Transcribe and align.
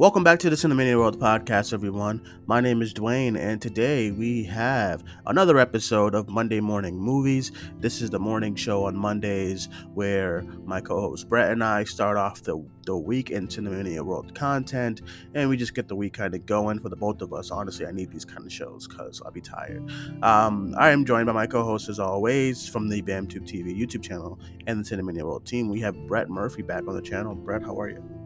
Welcome 0.00 0.24
back 0.24 0.38
to 0.38 0.48
the 0.48 0.56
Cinemania 0.56 0.96
World 0.96 1.20
podcast, 1.20 1.74
everyone. 1.74 2.22
My 2.46 2.62
name 2.62 2.80
is 2.80 2.94
Duane, 2.94 3.36
and 3.36 3.60
today 3.60 4.10
we 4.10 4.44
have 4.44 5.04
another 5.26 5.58
episode 5.58 6.14
of 6.14 6.26
Monday 6.26 6.58
Morning 6.58 6.96
Movies. 6.96 7.52
This 7.80 8.00
is 8.00 8.08
the 8.08 8.18
morning 8.18 8.54
show 8.54 8.86
on 8.86 8.96
Mondays 8.96 9.68
where 9.92 10.40
my 10.64 10.80
co 10.80 11.02
host 11.02 11.28
Brett 11.28 11.52
and 11.52 11.62
I 11.62 11.84
start 11.84 12.16
off 12.16 12.40
the, 12.40 12.64
the 12.86 12.96
week 12.96 13.28
in 13.28 13.46
Cinemania 13.46 14.00
World 14.00 14.34
content, 14.34 15.02
and 15.34 15.50
we 15.50 15.58
just 15.58 15.74
get 15.74 15.86
the 15.86 15.96
week 15.96 16.14
kind 16.14 16.34
of 16.34 16.46
going 16.46 16.80
for 16.80 16.88
the 16.88 16.96
both 16.96 17.20
of 17.20 17.34
us. 17.34 17.50
Honestly, 17.50 17.84
I 17.84 17.92
need 17.92 18.10
these 18.10 18.24
kind 18.24 18.46
of 18.46 18.50
shows 18.50 18.88
because 18.88 19.20
I'll 19.22 19.32
be 19.32 19.42
tired. 19.42 19.86
Um, 20.22 20.74
I 20.78 20.92
am 20.92 21.04
joined 21.04 21.26
by 21.26 21.34
my 21.34 21.46
co 21.46 21.62
host, 21.62 21.90
as 21.90 21.98
always, 21.98 22.66
from 22.66 22.88
the 22.88 23.02
BAMTube 23.02 23.46
TV 23.46 23.78
YouTube 23.78 24.02
channel 24.02 24.40
and 24.66 24.82
the 24.82 24.96
Cinemania 24.96 25.24
World 25.24 25.44
team. 25.44 25.68
We 25.68 25.80
have 25.80 25.94
Brett 26.06 26.30
Murphy 26.30 26.62
back 26.62 26.88
on 26.88 26.94
the 26.94 27.02
channel. 27.02 27.34
Brett, 27.34 27.60
how 27.60 27.78
are 27.78 27.90
you? 27.90 28.19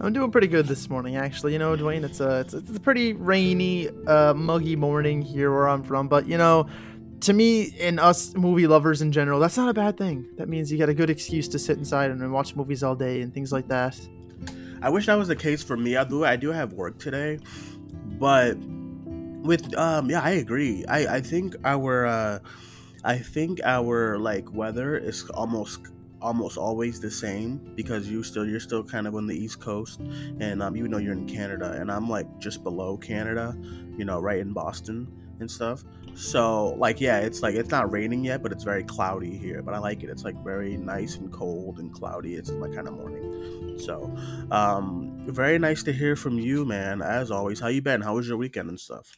I'm 0.00 0.12
doing 0.12 0.30
pretty 0.30 0.46
good 0.46 0.66
this 0.66 0.88
morning, 0.88 1.16
actually. 1.16 1.52
You 1.52 1.58
know, 1.58 1.74
Duane, 1.74 2.04
it's 2.04 2.20
a 2.20 2.40
it's 2.40 2.54
it's 2.54 2.76
a 2.76 2.80
pretty 2.80 3.14
rainy, 3.14 3.88
uh, 4.06 4.32
muggy 4.32 4.76
morning 4.76 5.22
here 5.22 5.50
where 5.50 5.68
I'm 5.68 5.82
from. 5.82 6.06
But 6.06 6.28
you 6.28 6.38
know, 6.38 6.68
to 7.20 7.32
me 7.32 7.74
and 7.80 7.98
us 7.98 8.32
movie 8.36 8.68
lovers 8.68 9.02
in 9.02 9.10
general, 9.10 9.40
that's 9.40 9.56
not 9.56 9.68
a 9.68 9.74
bad 9.74 9.98
thing. 9.98 10.28
That 10.36 10.48
means 10.48 10.70
you 10.70 10.78
got 10.78 10.88
a 10.88 10.94
good 10.94 11.10
excuse 11.10 11.48
to 11.48 11.58
sit 11.58 11.78
inside 11.78 12.12
and 12.12 12.32
watch 12.32 12.54
movies 12.54 12.84
all 12.84 12.94
day 12.94 13.22
and 13.22 13.34
things 13.34 13.50
like 13.50 13.66
that. 13.68 13.98
I 14.80 14.88
wish 14.88 15.06
that 15.06 15.16
was 15.18 15.26
the 15.26 15.36
case 15.36 15.64
for 15.64 15.76
me. 15.76 15.96
I 15.96 16.04
do 16.04 16.24
I 16.24 16.36
do 16.36 16.52
have 16.52 16.74
work 16.74 17.00
today, 17.00 17.40
but 18.20 18.56
with 18.56 19.76
um 19.76 20.08
yeah, 20.10 20.20
I 20.20 20.30
agree. 20.30 20.84
I 20.86 21.16
I 21.16 21.20
think 21.20 21.56
our 21.64 22.06
uh 22.06 22.38
I 23.02 23.18
think 23.18 23.60
our 23.64 24.16
like 24.16 24.52
weather 24.52 24.96
is 24.96 25.28
almost 25.30 25.80
almost 26.20 26.58
always 26.58 27.00
the 27.00 27.10
same 27.10 27.58
because 27.74 28.08
you 28.08 28.22
still 28.22 28.46
you're 28.46 28.60
still 28.60 28.82
kind 28.82 29.06
of 29.06 29.14
on 29.14 29.26
the 29.26 29.36
east 29.36 29.60
coast 29.60 30.00
and 30.40 30.62
um, 30.62 30.76
even 30.76 30.90
though 30.90 30.98
you're 30.98 31.12
in 31.12 31.26
canada 31.26 31.72
and 31.72 31.92
i'm 31.92 32.08
like 32.08 32.26
just 32.38 32.62
below 32.64 32.96
canada 32.96 33.56
you 33.96 34.04
know 34.04 34.18
right 34.20 34.40
in 34.40 34.52
boston 34.52 35.06
and 35.40 35.50
stuff. 35.50 35.84
So 36.14 36.70
like 36.78 37.00
yeah 37.00 37.18
it's 37.18 37.42
like 37.42 37.54
it's 37.54 37.70
not 37.70 37.90
raining 37.92 38.24
yet 38.24 38.42
but 38.42 38.52
it's 38.52 38.64
very 38.64 38.82
cloudy 38.82 39.36
here 39.36 39.62
but 39.62 39.74
i 39.74 39.78
like 39.78 40.02
it. 40.02 40.10
It's 40.10 40.24
like 40.24 40.36
very 40.42 40.76
nice 40.76 41.16
and 41.16 41.32
cold 41.32 41.78
and 41.78 41.92
cloudy. 41.92 42.34
It's 42.34 42.50
my 42.50 42.68
kind 42.68 42.88
of 42.88 42.94
morning. 42.94 43.78
So 43.78 44.14
um 44.50 45.22
very 45.26 45.58
nice 45.58 45.82
to 45.84 45.92
hear 45.92 46.16
from 46.16 46.38
you 46.38 46.64
man 46.64 47.02
as 47.02 47.30
always. 47.30 47.60
How 47.60 47.68
you 47.68 47.82
been? 47.82 48.00
How 48.00 48.16
was 48.16 48.28
your 48.28 48.36
weekend 48.36 48.68
and 48.68 48.80
stuff 48.80 49.16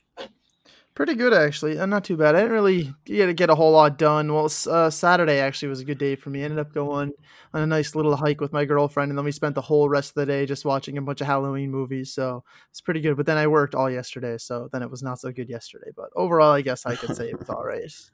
Pretty 1.00 1.14
good 1.14 1.32
actually, 1.32 1.78
uh, 1.78 1.86
not 1.86 2.04
too 2.04 2.18
bad. 2.18 2.34
I 2.34 2.40
didn't 2.40 2.52
really 2.52 2.94
get 3.06 3.34
get 3.34 3.48
a 3.48 3.54
whole 3.54 3.72
lot 3.72 3.96
done. 3.96 4.34
Well, 4.34 4.52
uh, 4.68 4.90
Saturday 4.90 5.38
actually 5.38 5.68
was 5.68 5.80
a 5.80 5.84
good 5.86 5.96
day 5.96 6.14
for 6.14 6.28
me. 6.28 6.42
I 6.42 6.44
ended 6.44 6.58
up 6.58 6.74
going 6.74 7.12
on 7.54 7.62
a 7.62 7.66
nice 7.66 7.94
little 7.94 8.16
hike 8.16 8.42
with 8.42 8.52
my 8.52 8.66
girlfriend, 8.66 9.08
and 9.10 9.16
then 9.16 9.24
we 9.24 9.32
spent 9.32 9.54
the 9.54 9.62
whole 9.62 9.88
rest 9.88 10.10
of 10.10 10.16
the 10.16 10.26
day 10.26 10.44
just 10.44 10.66
watching 10.66 10.98
a 10.98 11.00
bunch 11.00 11.22
of 11.22 11.26
Halloween 11.26 11.70
movies. 11.70 12.12
So 12.12 12.44
it's 12.68 12.82
pretty 12.82 13.00
good. 13.00 13.16
But 13.16 13.24
then 13.24 13.38
I 13.38 13.46
worked 13.46 13.74
all 13.74 13.90
yesterday, 13.90 14.36
so 14.36 14.68
then 14.72 14.82
it 14.82 14.90
was 14.90 15.02
not 15.02 15.18
so 15.18 15.32
good 15.32 15.48
yesterday. 15.48 15.88
But 15.96 16.10
overall, 16.16 16.52
I 16.52 16.60
guess 16.60 16.84
I 16.84 16.96
could 16.96 17.16
say 17.16 17.30
it 17.30 17.38
was 17.38 17.48
all 17.48 17.64
right. 17.64 17.90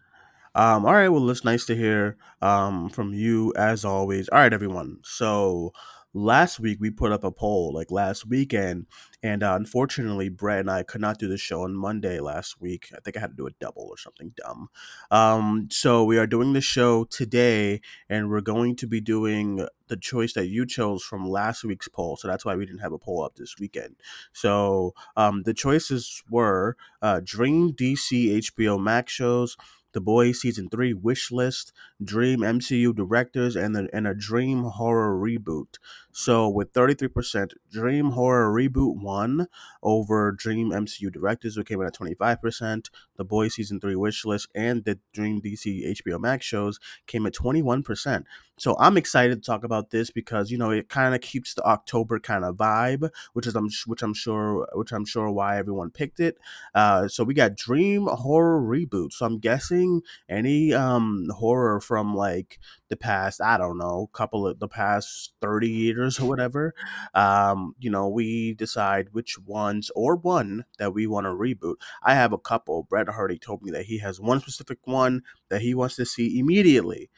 Um, 0.54 0.86
all 0.86 0.94
right, 0.94 1.10
well, 1.10 1.28
it's 1.28 1.44
nice 1.44 1.66
to 1.66 1.76
hear 1.76 2.16
um, 2.40 2.88
from 2.88 3.12
you 3.12 3.52
as 3.58 3.84
always. 3.84 4.26
All 4.30 4.38
right, 4.38 4.54
everyone. 4.54 5.00
So 5.02 5.74
last 6.14 6.58
week 6.58 6.78
we 6.80 6.90
put 6.90 7.12
up 7.12 7.24
a 7.24 7.30
poll 7.30 7.72
like 7.74 7.90
last 7.90 8.26
weekend 8.26 8.86
and 9.22 9.42
uh, 9.42 9.54
unfortunately 9.54 10.28
brett 10.28 10.60
and 10.60 10.70
i 10.70 10.82
could 10.82 11.00
not 11.00 11.18
do 11.18 11.28
the 11.28 11.36
show 11.36 11.62
on 11.62 11.74
monday 11.74 12.20
last 12.20 12.60
week. 12.60 12.88
I 12.94 13.00
think 13.00 13.16
i 13.16 13.20
had 13.20 13.30
to 13.30 13.36
do 13.36 13.46
a 13.46 13.50
double 13.60 13.86
or 13.88 13.98
something 13.98 14.32
dumb. 14.36 14.68
Um, 15.10 15.68
so 15.70 16.04
we 16.04 16.18
are 16.18 16.26
doing 16.26 16.52
the 16.52 16.60
show 16.60 17.04
today 17.04 17.80
and 18.08 18.30
we're 18.30 18.40
going 18.40 18.76
to 18.76 18.86
be 18.86 19.00
doing 19.00 19.66
the 19.88 19.96
choice 19.96 20.32
that 20.34 20.48
you 20.48 20.66
chose 20.66 21.02
from 21.02 21.28
last 21.28 21.64
week's 21.64 21.88
poll 21.88 22.16
so 22.16 22.28
that's 22.28 22.44
why 22.44 22.56
we 22.56 22.66
didn't 22.66 22.80
have 22.80 22.92
a 22.92 22.98
poll 22.98 23.22
up 23.22 23.36
this 23.36 23.56
weekend. 23.58 23.96
So 24.32 24.94
um, 25.16 25.42
the 25.42 25.54
choices 25.54 26.22
were 26.30 26.76
uh, 27.02 27.20
dream 27.22 27.72
dc 27.72 28.10
hbo 28.10 28.82
max 28.82 29.12
shows 29.12 29.56
the 29.96 30.00
Boys 30.02 30.42
season 30.42 30.68
three 30.68 30.92
wish 30.92 31.32
list, 31.32 31.72
Dream 32.04 32.40
MCU 32.40 32.94
directors, 32.94 33.56
and 33.56 33.74
and 33.94 34.06
a 34.06 34.12
Dream 34.14 34.64
horror 34.64 35.18
reboot. 35.18 35.78
So 36.18 36.48
with 36.48 36.72
33%, 36.72 37.52
Dream 37.70 38.12
Horror 38.12 38.50
Reboot 38.50 39.02
won 39.02 39.48
over 39.82 40.32
Dream 40.32 40.70
MCU 40.70 41.12
Directors, 41.12 41.56
who 41.56 41.62
came 41.62 41.82
in 41.82 41.86
at 41.86 41.94
25%. 41.94 42.88
The 43.16 43.24
Boys 43.24 43.56
Season 43.56 43.78
3 43.78 43.94
wish 43.96 44.24
list 44.24 44.48
and 44.54 44.82
the 44.86 44.98
Dream 45.12 45.42
DC 45.42 46.00
HBO 46.02 46.18
Max 46.18 46.46
shows 46.46 46.80
came 47.06 47.26
at 47.26 47.34
21%. 47.34 48.24
So 48.58 48.74
I'm 48.78 48.96
excited 48.96 49.42
to 49.42 49.46
talk 49.46 49.64
about 49.64 49.90
this 49.90 50.10
because 50.10 50.50
you 50.50 50.56
know 50.56 50.70
it 50.70 50.88
kind 50.88 51.14
of 51.14 51.20
keeps 51.20 51.52
the 51.52 51.62
October 51.64 52.18
kind 52.18 52.42
of 52.42 52.56
vibe, 52.56 53.10
which 53.34 53.46
is 53.46 53.54
I'm 53.54 53.68
which 53.84 54.02
I'm 54.02 54.14
sure 54.14 54.66
which 54.72 54.92
I'm 54.92 55.04
sure 55.04 55.30
why 55.30 55.58
everyone 55.58 55.90
picked 55.90 56.20
it. 56.20 56.38
Uh, 56.74 57.06
so 57.06 57.22
we 57.22 57.34
got 57.34 57.54
Dream 57.54 58.06
Horror 58.06 58.62
Reboot. 58.62 59.12
So 59.12 59.26
I'm 59.26 59.38
guessing 59.38 60.00
any 60.26 60.72
um 60.72 61.28
horror 61.36 61.80
from 61.80 62.14
like 62.14 62.58
the 62.88 62.96
past 62.96 63.42
I 63.42 63.58
don't 63.58 63.76
know 63.76 64.08
couple 64.14 64.46
of 64.46 64.58
the 64.58 64.68
past 64.68 65.34
30 65.42 65.68
years 65.68 66.05
or 66.20 66.28
whatever, 66.28 66.74
um, 67.14 67.74
you 67.78 67.90
know, 67.90 68.08
we 68.08 68.54
decide 68.54 69.08
which 69.12 69.38
ones 69.38 69.90
or 69.94 70.16
one 70.16 70.64
that 70.78 70.94
we 70.94 71.06
want 71.06 71.26
to 71.26 71.30
reboot. 71.30 71.76
I 72.02 72.14
have 72.14 72.32
a 72.32 72.38
couple. 72.38 72.84
Brett 72.84 73.08
Hardy 73.08 73.38
told 73.38 73.62
me 73.62 73.70
that 73.72 73.86
he 73.86 73.98
has 73.98 74.20
one 74.20 74.40
specific 74.40 74.78
one 74.84 75.22
that 75.48 75.62
he 75.62 75.74
wants 75.74 75.96
to 75.96 76.06
see 76.06 76.38
immediately. 76.38 77.10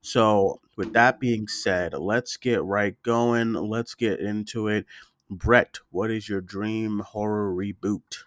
So, 0.00 0.60
with 0.76 0.92
that 0.94 1.20
being 1.20 1.46
said, 1.46 1.94
let's 1.94 2.36
get 2.36 2.62
right 2.64 3.00
going. 3.02 3.52
Let's 3.52 3.94
get 3.94 4.18
into 4.18 4.66
it. 4.66 4.84
Brett, 5.30 5.78
what 5.90 6.10
is 6.10 6.28
your 6.28 6.40
dream 6.40 7.00
horror 7.00 7.54
reboot? 7.54 8.24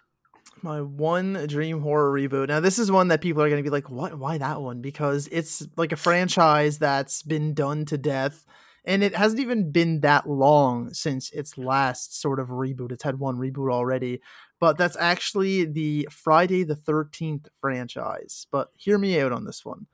My 0.62 0.80
one 0.80 1.34
dream 1.46 1.82
horror 1.82 2.10
reboot. 2.10 2.48
Now, 2.48 2.60
this 2.60 2.78
is 2.78 2.90
one 2.90 3.08
that 3.08 3.20
people 3.20 3.42
are 3.42 3.48
going 3.48 3.62
to 3.62 3.68
be 3.68 3.72
like, 3.72 3.90
what? 3.90 4.18
Why 4.18 4.38
that 4.38 4.62
one? 4.62 4.80
Because 4.80 5.28
it's 5.30 5.66
like 5.76 5.92
a 5.92 5.96
franchise 5.96 6.78
that's 6.78 7.22
been 7.22 7.52
done 7.52 7.84
to 7.86 7.98
death 7.98 8.44
and 8.86 9.02
it 9.02 9.16
hasn't 9.16 9.40
even 9.40 9.72
been 9.72 10.00
that 10.00 10.28
long 10.28 10.94
since 10.94 11.30
its 11.32 11.58
last 11.58 12.20
sort 12.20 12.38
of 12.38 12.48
reboot. 12.48 12.92
It's 12.92 13.02
had 13.02 13.18
one 13.18 13.36
reboot 13.36 13.70
already, 13.70 14.20
but 14.60 14.78
that's 14.78 14.96
actually 14.96 15.64
the 15.64 16.08
Friday 16.10 16.62
the 16.62 16.76
13th 16.76 17.48
franchise. 17.60 18.46
But 18.52 18.70
hear 18.76 18.96
me 18.96 19.20
out 19.20 19.32
on 19.32 19.44
this 19.44 19.64
one. 19.64 19.86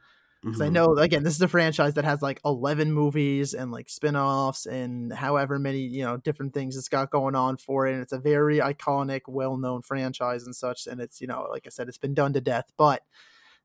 Because 0.42 0.58
mm-hmm. 0.58 0.66
I 0.66 0.68
know, 0.70 0.96
again, 0.96 1.22
this 1.22 1.36
is 1.36 1.40
a 1.40 1.48
franchise 1.48 1.94
that 1.94 2.04
has 2.04 2.20
like 2.20 2.40
11 2.44 2.92
movies 2.92 3.54
and 3.54 3.70
like 3.70 3.88
spin 3.88 4.16
offs 4.16 4.66
and 4.66 5.12
however 5.12 5.58
many, 5.58 5.78
you 5.78 6.02
know, 6.02 6.16
different 6.16 6.52
things 6.52 6.76
it's 6.76 6.88
got 6.88 7.12
going 7.12 7.36
on 7.36 7.56
for 7.56 7.86
it. 7.86 7.92
And 7.92 8.02
it's 8.02 8.12
a 8.12 8.18
very 8.18 8.58
iconic, 8.58 9.20
well 9.28 9.56
known 9.56 9.82
franchise 9.82 10.44
and 10.44 10.54
such. 10.54 10.88
And 10.88 11.00
it's, 11.00 11.20
you 11.20 11.28
know, 11.28 11.46
like 11.48 11.62
I 11.64 11.70
said, 11.70 11.88
it's 11.88 11.96
been 11.96 12.14
done 12.14 12.32
to 12.32 12.40
death. 12.40 12.72
But 12.76 13.02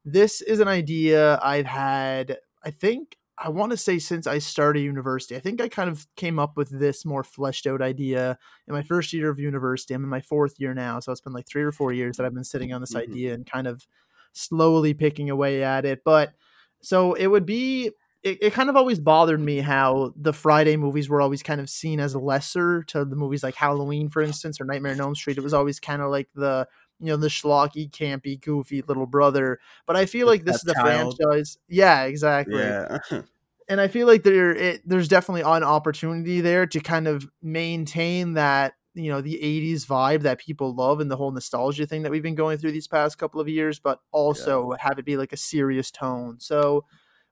this 0.06 0.40
is 0.40 0.60
an 0.60 0.68
idea 0.68 1.40
I've 1.42 1.66
had, 1.66 2.38
I 2.64 2.70
think, 2.70 3.18
I 3.40 3.50
want 3.50 3.72
to 3.72 3.78
say 3.78 4.00
since 4.00 4.26
I 4.26 4.40
started 4.40 4.82
university. 4.82 5.36
I 5.36 5.40
think 5.40 5.62
I 5.62 5.70
kind 5.70 5.90
of 5.90 6.08
came 6.16 6.40
up 6.40 6.58
with 6.58 6.70
this 6.70 7.06
more 7.06 7.24
fleshed 7.24 7.68
out 7.68 7.82
idea 7.82 8.38
in 8.68 8.74
my 8.74 8.82
first 8.82 9.14
year 9.14 9.30
of 9.30 9.40
university. 9.40 9.94
I'm 9.94 10.04
in 10.04 10.10
my 10.10 10.22
fourth 10.22 10.60
year 10.60 10.74
now, 10.74 11.00
so 11.00 11.12
it's 11.12 11.22
been 11.22 11.34
like 11.34 11.48
three 11.48 11.64
or 11.64 11.72
four 11.72 11.94
years 11.94 12.18
that 12.18 12.26
I've 12.26 12.34
been 12.34 12.44
sitting 12.44 12.74
on 12.74 12.82
this 12.82 12.94
mm-hmm. 12.94 13.12
idea 13.12 13.34
and 13.34 13.46
kind 13.46 13.68
of 13.68 13.86
slowly 14.34 14.94
picking 14.94 15.30
away 15.30 15.64
at 15.64 15.86
it. 15.86 16.04
But 16.04 16.34
so 16.82 17.14
it 17.14 17.28
would 17.28 17.46
be 17.46 17.92
it, 18.24 18.40
it 18.42 18.54
kind 18.54 18.70
of 18.70 18.76
always 18.76 19.00
bothered 19.00 19.40
me 19.40 19.60
how 19.60 20.14
the 20.16 20.34
Friday 20.34 20.76
movies 20.76 21.08
were 21.08 21.22
always 21.22 21.44
kind 21.44 21.62
of 21.62 21.70
seen 21.70 22.00
as 22.00 22.16
lesser 22.16 22.84
to 22.84 23.06
the 23.06 23.16
movies 23.16 23.44
like 23.44 23.56
Halloween, 23.56 24.10
for 24.10 24.22
instance, 24.22 24.60
or 24.60 24.66
Nightmare 24.66 24.94
on 24.94 25.00
Elm 25.00 25.16
Street. 25.16 25.38
It 25.38 25.44
was 25.44 25.54
always 25.54 25.80
kind 25.80 26.02
of 26.02 26.10
like 26.10 26.28
the 26.34 26.68
you 27.00 27.08
know 27.08 27.18
the 27.18 27.28
schlocky, 27.28 27.90
campy, 27.90 28.40
goofy 28.40 28.82
little 28.82 29.06
brother. 29.06 29.60
But 29.86 29.96
I 29.96 30.06
feel 30.06 30.28
like 30.28 30.46
this 30.46 30.58
is 30.58 30.68
a 30.68 30.74
franchise. 30.74 31.58
Yeah, 31.68 32.04
exactly. 32.04 32.60
Yeah. 32.60 33.00
and 33.68 33.82
I 33.82 33.88
feel 33.88 34.08
like 34.08 34.24
there 34.24 34.52
it, 34.52 34.82
there's 34.86 35.08
definitely 35.08 35.42
an 35.42 35.64
opportunity 35.64 36.42
there 36.42 36.66
to 36.66 36.80
kind 36.80 37.08
of 37.08 37.28
maintain 37.42 38.34
that 38.34 38.74
you 38.94 39.12
know 39.12 39.22
the 39.22 39.40
80s 39.42 39.86
vibe 39.86 40.22
that 40.24 40.40
people 40.40 40.74
love 40.74 41.00
and 41.00 41.12
the 41.12 41.18
whole 41.18 41.32
nostalgia 41.32 41.86
thing 41.86 42.02
that 42.04 42.12
we've 42.12 42.24
been 42.24 42.36
going 42.36 42.58
through 42.58 42.72
these 42.72 42.88
past 42.88 43.18
couple 43.18 43.40
of 43.40 43.48
years 43.48 43.80
but 43.80 44.00
also 44.12 44.72
yeah. 44.72 44.78
have 44.80 44.98
it 44.98 45.06
be 45.06 45.18
like 45.18 45.34
a 45.34 45.38
serious 45.38 45.92
tone 45.92 46.40
so 46.40 46.84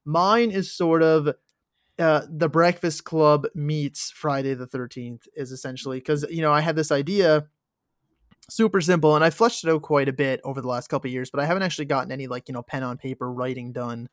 mine 0.06 0.52
is 0.52 0.72
sort 0.72 1.02
of 1.02 1.30
uh, 1.98 2.22
the 2.30 2.50
breakfast 2.50 3.04
club 3.04 3.48
meets 3.56 4.12
friday 4.12 4.54
the 4.54 4.68
13th 4.68 5.28
is 5.36 5.52
essentially 5.52 5.98
because 5.98 6.24
you 6.30 6.42
know 6.42 6.54
i 6.54 6.62
had 6.62 6.76
this 6.76 6.92
idea 6.92 7.48
super 8.50 8.80
simple 8.82 9.16
and 9.16 9.24
i 9.26 9.30
fleshed 9.30 9.64
it 9.64 9.70
out 9.70 9.82
quite 9.82 10.08
a 10.10 10.14
bit 10.14 10.40
over 10.44 10.62
the 10.62 10.68
last 10.68 10.88
couple 10.88 11.10
years 11.10 11.30
but 11.32 11.40
i 11.40 11.46
haven't 11.46 11.64
actually 11.64 11.86
gotten 11.86 12.12
any 12.12 12.28
like 12.28 12.48
you 12.48 12.54
know 12.54 12.62
pen 12.64 12.84
on 12.84 12.98
paper 12.98 13.32
writing 13.32 13.72
done. 13.72 14.08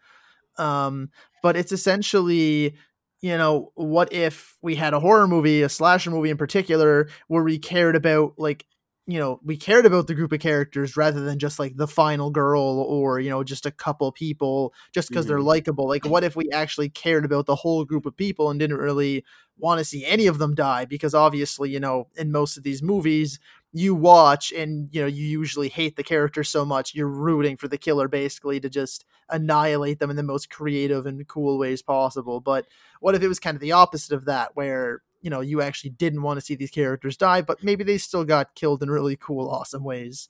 Um 0.59 1.11
but 1.43 1.57
it's 1.57 1.73
essentially 1.73 2.75
you 3.21 3.37
know 3.39 3.73
what 3.75 4.13
if 4.13 4.57
we 4.63 4.75
had 4.75 4.95
a 4.95 5.01
horror 5.01 5.27
movie 5.29 5.63
a 5.63 5.69
slasher 5.69 6.11
movie 6.11 6.31
in 6.31 6.37
particular 6.37 7.09
where 7.29 7.43
we 7.43 7.59
cared 7.59 7.97
about 7.97 8.35
like 8.39 8.67
you 9.07 9.19
know 9.19 9.41
we 9.45 9.57
cared 9.57 9.87
about 9.87 10.07
the 10.07 10.15
group 10.15 10.33
of 10.33 10.41
characters 10.41 10.97
rather 10.97 11.21
than 11.23 11.39
just 11.39 11.59
like 11.59 11.77
the 11.77 11.89
final 11.89 12.31
girl 12.31 12.63
or 12.89 13.19
you 13.19 13.31
know 13.31 13.43
just 13.43 13.65
a 13.67 13.71
couple 13.71 14.13
people 14.13 14.73
just 14.93 15.09
because 15.09 15.27
they're 15.27 15.39
Mhm. 15.39 15.45
likable. 15.47 15.89
Like 15.89 16.05
what 16.05 16.23
if 16.25 16.37
we 16.37 16.51
actually 16.53 16.89
cared 16.89 17.25
about 17.25 17.47
the 17.47 17.57
whole 17.57 17.85
group 17.85 18.07
of 18.07 18.17
people 18.17 18.51
and 18.51 18.61
didn't 18.61 18.77
really 18.79 19.25
want 19.59 19.79
to 19.79 19.85
see 19.85 20.05
any 20.05 20.27
of 20.27 20.39
them 20.39 20.55
die? 20.55 20.85
Because 20.85 21.15
obviously 21.15 21.71
you 21.71 21.81
know 21.81 22.09
in 22.17 22.31
most 22.31 22.57
of 22.57 22.63
these 22.63 22.83
movies 22.83 23.41
you 23.73 23.95
watch 23.95 24.53
and 24.53 24.89
you 24.93 25.01
know 25.01 25.07
you 25.07 25.25
usually 25.25 25.69
hate 25.69 25.97
the 25.97 26.03
character 26.03 26.45
so 26.45 26.65
much 26.65 26.95
you're 26.95 27.09
rooting 27.09 27.57
for 27.57 27.69
the 27.69 27.79
killer 27.79 28.07
basically 28.07 28.61
to 28.61 28.69
just 28.69 29.05
annihilate 29.31 29.99
them 29.99 30.11
in 30.11 30.17
the 30.17 30.23
most 30.23 30.51
creative 30.51 31.07
and 31.07 31.27
cool 31.27 31.59
ways 31.59 31.81
possible 31.81 32.41
but 32.41 32.67
what 33.01 33.15
if 33.15 33.23
it 33.23 33.29
was 33.29 33.41
kind 33.41 33.55
of 33.55 33.61
the 33.61 33.73
opposite 33.73 34.15
of 34.15 34.27
that 34.27 34.55
where 34.55 35.01
you 35.23 35.31
know 35.31 35.41
you 35.41 35.63
actually 35.63 35.91
didn't 35.91 36.23
want 36.23 36.39
to 36.39 36.45
see 36.45 36.55
these 36.55 36.71
characters 36.71 37.17
die 37.17 37.41
but 37.41 37.63
maybe 37.63 37.83
they 37.83 37.97
still 37.97 38.25
got 38.25 38.55
killed 38.55 38.83
in 38.83 38.91
really 38.91 39.17
cool 39.17 39.49
awesome 39.49 39.85
ways 39.85 40.29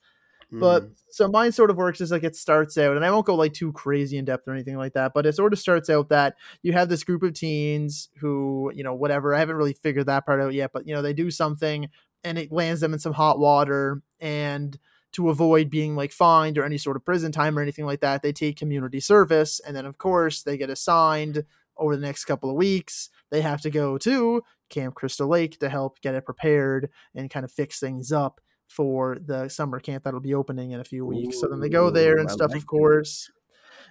but 0.59 0.85
Mhm. 0.85 0.95
so 1.11 1.29
mine 1.29 1.53
sort 1.53 1.71
of 1.71 1.77
works 1.77 2.01
is 2.01 2.11
like 2.11 2.23
it 2.25 2.37
starts 2.37 2.79
out, 2.79 2.97
and 2.97 3.05
I 3.05 3.11
won't 3.11 3.27
go 3.27 3.35
like 3.35 3.53
too 3.53 3.73
crazy 3.73 4.17
in 4.17 4.25
depth 4.25 4.47
or 4.47 4.53
anything 4.53 4.77
like 4.77 4.93
that, 4.95 5.13
but 5.15 5.27
it 5.27 5.35
sort 5.35 5.53
of 5.53 5.59
starts 5.59 5.91
out 5.91 6.09
that 6.11 6.37
you 6.63 6.73
have 6.73 6.89
this 6.89 7.05
group 7.05 7.23
of 7.23 7.35
teens 7.35 8.09
who, 8.19 8.71
you 8.75 8.85
know, 8.85 8.95
whatever, 8.95 9.35
I 9.35 9.39
haven't 9.41 9.57
really 9.57 9.73
figured 9.75 10.07
that 10.07 10.25
part 10.25 10.41
out 10.41 10.55
yet, 10.55 10.71
but 10.73 10.87
you 10.87 10.95
know, 10.95 11.03
they 11.03 11.13
do 11.13 11.31
something 11.31 11.89
and 12.25 12.39
it 12.39 12.53
lands 12.53 12.81
them 12.81 12.93
in 12.93 12.99
some 12.99 13.13
hot 13.13 13.39
water 13.39 14.03
and 14.21 14.79
to 15.13 15.29
avoid 15.29 15.69
being 15.69 15.95
like 15.95 16.13
fined 16.13 16.57
or 16.57 16.65
any 16.65 16.79
sort 16.79 16.97
of 16.97 17.05
prison 17.05 17.33
time 17.33 17.59
or 17.59 17.63
anything 17.63 17.85
like 17.85 18.01
that, 18.01 18.23
they 18.23 18.33
take 18.33 18.57
community 18.57 19.01
service 19.01 19.61
and 19.61 19.77
then 19.77 19.85
of 19.85 19.99
course 19.99 20.43
they 20.43 20.57
get 20.57 20.71
assigned 20.71 21.45
over 21.77 21.97
the 21.97 22.07
next 22.07 22.25
couple 22.25 22.49
of 22.49 22.57
weeks. 22.57 23.11
They 23.31 23.43
have 23.43 23.61
to 23.63 23.71
go 23.71 23.99
to 23.99 24.43
Camp 24.71 24.95
Crystal 24.95 25.29
Lake 25.29 25.59
to 25.59 25.69
help 25.69 26.01
get 26.01 26.15
it 26.15 26.25
prepared 26.25 26.91
and 27.15 27.31
kind 27.31 27.45
of 27.45 27.53
fix 27.53 27.79
things 27.79 28.11
up 28.11 28.41
for 28.69 29.19
the 29.23 29.49
summer 29.49 29.79
camp 29.81 30.05
that'll 30.05 30.21
be 30.21 30.35
opening 30.35 30.71
in 30.71 30.81
a 30.81 30.85
few 30.85 31.05
weeks. 31.05 31.41
So 31.41 31.47
then 31.47 31.61
they 31.61 31.69
go 31.69 31.91
there 31.91 32.17
and 32.17 32.29
I 32.29 32.33
stuff, 32.33 32.53
like 32.53 32.61
of 32.61 32.67
course. 32.67 33.31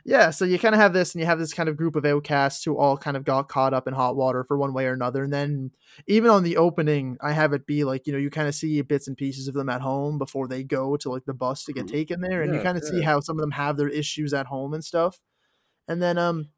Yeah, 0.06 0.32
so 0.32 0.46
you 0.46 0.58
kind 0.58 0.74
of 0.74 0.82
have 0.82 0.94
this, 0.94 1.14
and 1.14 1.20
you 1.20 1.26
have 1.28 1.40
this 1.40 1.54
kind 1.54 1.70
of 1.70 1.78
group 1.78 1.96
of 1.96 2.06
outcasts 2.06 2.64
who 2.64 2.78
all 2.78 2.98
kind 2.98 3.16
of 3.16 3.24
got 3.24 3.50
caught 3.50 3.74
up 3.74 3.88
in 3.88 3.94
hot 3.94 4.16
water 4.16 4.44
for 4.44 4.58
one 4.58 4.74
way 4.74 4.86
or 4.88 4.94
another. 4.94 5.24
And 5.24 5.32
then 5.34 5.72
even 6.08 6.30
on 6.32 6.44
the 6.44 6.58
opening, 6.58 7.18
I 7.22 7.34
have 7.34 7.54
it 7.54 7.66
be 7.68 7.84
like, 7.84 8.08
you 8.08 8.14
know, 8.14 8.20
you 8.20 8.30
kind 8.30 8.48
of 8.48 8.56
see 8.56 8.82
bits 8.82 9.08
and 9.08 9.18
pieces 9.18 9.48
of 9.48 9.54
them 9.54 9.70
at 9.70 9.82
home 9.82 10.18
before 10.18 10.48
they 10.48 10.64
go 10.64 10.98
to 10.98 11.10
like 11.12 11.26
the 11.26 11.34
bus 11.34 11.66
to 11.66 11.74
get 11.74 11.86
Mhm. 11.86 11.88
taken 11.88 12.22
there. 12.22 12.42
And 12.42 12.54
you 12.54 12.60
kind 12.62 12.78
of 12.78 12.84
see 12.86 13.02
how 13.02 13.20
some 13.20 13.38
of 13.38 13.42
them 13.42 13.52
have 13.52 13.78
their 13.78 13.90
issues 13.90 14.34
at 14.34 14.48
home 14.48 14.74
and 14.74 14.84
stuff. 14.84 15.20
And 15.88 16.02
then, 16.02 16.18
um, 16.18 16.50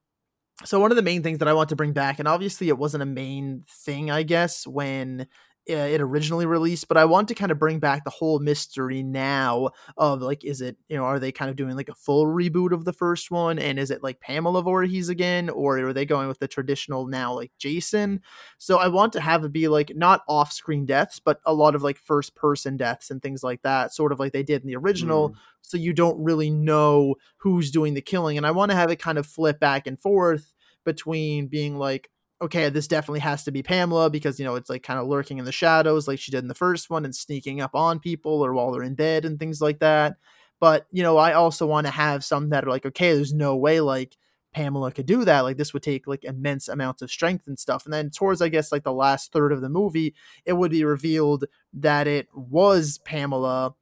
so 0.65 0.79
one 0.79 0.91
of 0.91 0.97
the 0.97 1.03
main 1.03 1.23
things 1.23 1.39
that 1.39 1.47
I 1.47 1.53
want 1.53 1.69
to 1.69 1.75
bring 1.75 1.93
back, 1.93 2.19
and 2.19 2.27
obviously 2.27 2.69
it 2.69 2.77
wasn't 2.77 3.03
a 3.03 3.07
main 3.07 3.65
thing, 3.69 4.11
I 4.11 4.23
guess, 4.23 4.67
when 4.67 5.27
it 5.65 6.01
originally 6.01 6.45
released, 6.45 6.87
but 6.87 6.97
I 6.97 7.05
want 7.05 7.27
to 7.29 7.35
kind 7.35 7.51
of 7.51 7.59
bring 7.59 7.79
back 7.79 8.03
the 8.03 8.09
whole 8.09 8.39
mystery 8.39 9.01
now 9.01 9.69
of 9.97 10.21
like, 10.21 10.43
is 10.43 10.61
it 10.61 10.77
you 10.89 10.97
know, 10.97 11.05
are 11.05 11.19
they 11.19 11.31
kind 11.31 11.49
of 11.49 11.55
doing 11.55 11.75
like 11.75 11.89
a 11.89 11.95
full 11.95 12.25
reboot 12.25 12.73
of 12.73 12.85
the 12.85 12.93
first 12.93 13.31
one, 13.31 13.59
and 13.59 13.79
is 13.79 13.89
it 13.91 14.03
like 14.03 14.19
Pamela 14.19 14.61
Voorhees 14.61 15.09
again, 15.09 15.49
or 15.49 15.79
are 15.79 15.93
they 15.93 16.05
going 16.05 16.27
with 16.27 16.39
the 16.39 16.47
traditional 16.47 17.07
now 17.07 17.33
like 17.33 17.51
Jason? 17.57 18.21
So 18.57 18.77
I 18.77 18.87
want 18.89 19.13
to 19.13 19.21
have 19.21 19.45
it 19.45 19.53
be 19.53 19.67
like 19.67 19.93
not 19.95 20.21
off-screen 20.27 20.85
deaths, 20.85 21.19
but 21.19 21.39
a 21.45 21.53
lot 21.53 21.75
of 21.75 21.83
like 21.83 21.97
first-person 21.97 22.77
deaths 22.77 23.09
and 23.09 23.21
things 23.21 23.43
like 23.43 23.61
that, 23.61 23.93
sort 23.93 24.11
of 24.11 24.19
like 24.19 24.33
they 24.33 24.43
did 24.43 24.61
in 24.61 24.67
the 24.67 24.75
original 24.75 25.29
Mm. 25.29 25.35
so 25.61 25.77
you 25.77 25.93
don't 25.93 26.21
really 26.21 26.49
know 26.49 27.15
who's 27.37 27.71
doing 27.71 27.93
the 27.93 28.01
killing. 28.01 28.37
And 28.37 28.45
I 28.45 28.51
want 28.51 28.71
to 28.71 28.77
have 28.77 28.91
it 28.91 28.97
kind 28.99 29.17
of 29.17 29.25
flip 29.25 29.59
back 29.59 29.87
and 29.87 29.99
forth 29.99 30.53
between 30.83 31.47
being 31.47 31.77
like, 31.77 32.09
okay, 32.43 32.67
this 32.69 32.87
definitely 32.87 33.21
has 33.21 33.45
to 33.45 33.51
be 33.51 33.63
Pamela 33.63 34.09
because, 34.09 34.37
you 34.37 34.45
know, 34.45 34.55
it's 34.55 34.69
like 34.69 34.83
kind 34.83 34.99
of 34.99 35.07
lurking 35.07 35.37
in 35.37 35.45
the 35.45 35.51
shadows 35.51 36.07
like 36.07 36.19
she 36.19 36.31
did 36.31 36.43
in 36.43 36.49
the 36.49 36.53
first 36.53 36.89
one 36.89 37.05
and 37.05 37.15
sneaking 37.15 37.61
up 37.61 37.73
on 37.73 37.99
people 37.99 38.45
or 38.45 38.53
while 38.53 38.71
they're 38.71 38.83
in 38.83 38.95
bed 38.95 39.23
and 39.23 39.39
things 39.39 39.61
like 39.61 39.79
that. 39.79 40.17
But, 40.59 40.85
you 40.91 41.03
know, 41.03 41.17
I 41.17 41.33
also 41.33 41.65
want 41.65 41.87
to 41.87 41.91
have 41.91 42.23
some 42.23 42.49
that 42.49 42.65
are 42.65 42.69
like, 42.69 42.85
okay, 42.85 43.13
there's 43.13 43.33
no 43.33 43.55
way 43.55 43.79
like 43.79 44.17
Pamela 44.53 44.91
could 44.91 45.05
do 45.05 45.23
that. 45.23 45.41
Like 45.41 45.55
this 45.55 45.73
would 45.73 45.83
take 45.83 46.05
like 46.05 46.25
immense 46.25 46.67
amounts 46.67 47.01
of 47.01 47.09
strength 47.09 47.47
and 47.47 47.57
stuff. 47.57 47.85
And 47.85 47.93
then 47.93 48.09
towards, 48.09 48.41
I 48.41 48.49
guess, 48.49 48.71
like 48.71 48.83
the 48.83 48.93
last 48.93 49.31
third 49.31 49.53
of 49.53 49.61
the 49.61 49.69
movie, 49.69 50.13
it 50.45 50.53
would 50.53 50.71
be 50.71 50.83
revealed 50.83 51.45
that 51.73 52.07
it 52.07 52.27
was 52.33 52.99
Pamela 52.99 53.73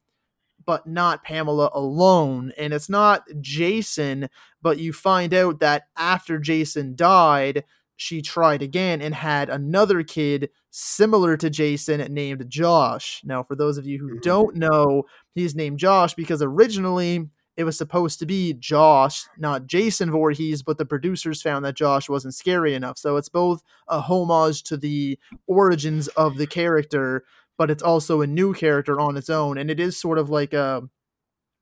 but 0.63 0.85
not 0.85 1.23
Pamela 1.23 1.71
alone. 1.73 2.51
And 2.57 2.71
it's 2.71 2.89
not 2.89 3.23
Jason, 3.39 4.29
but 4.61 4.77
you 4.77 4.93
find 4.93 5.33
out 5.33 5.59
that 5.59 5.85
after 5.97 6.37
Jason 6.37 6.95
died, 6.95 7.63
she 8.01 8.19
tried 8.19 8.63
again 8.63 8.99
and 8.99 9.13
had 9.13 9.47
another 9.47 10.01
kid 10.01 10.49
similar 10.71 11.37
to 11.37 11.51
Jason 11.51 11.99
named 12.11 12.49
Josh. 12.49 13.21
Now, 13.23 13.43
for 13.43 13.55
those 13.55 13.77
of 13.77 13.85
you 13.85 13.99
who 13.99 14.15
Mhm. 14.15 14.21
don't 14.23 14.55
know, 14.55 15.03
he's 15.35 15.53
named 15.53 15.77
Josh 15.77 16.15
because 16.15 16.41
originally 16.41 17.29
it 17.55 17.63
was 17.63 17.77
supposed 17.77 18.17
to 18.17 18.25
be 18.25 18.53
Josh, 18.53 19.25
not 19.37 19.67
Jason 19.67 20.09
Voorhees, 20.09 20.63
but 20.63 20.79
the 20.79 20.85
producers 20.85 21.43
found 21.43 21.63
that 21.63 21.75
Josh 21.75 22.09
wasn't 22.09 22.33
scary 22.33 22.73
enough. 22.73 22.97
So 22.97 23.17
it's 23.17 23.29
both 23.29 23.61
a 23.87 24.01
homage 24.01 24.63
to 24.63 24.77
the 24.77 25.19
origins 25.45 26.07
of 26.07 26.37
the 26.37 26.47
character, 26.47 27.23
but 27.55 27.69
it's 27.69 27.83
also 27.83 28.21
a 28.21 28.27
new 28.27 28.51
character 28.55 28.99
on 28.99 29.15
its 29.15 29.29
own. 29.29 29.59
And 29.59 29.69
it 29.69 29.79
is 29.79 29.95
sort 29.95 30.17
of 30.17 30.27
like 30.31 30.53
a 30.53 30.89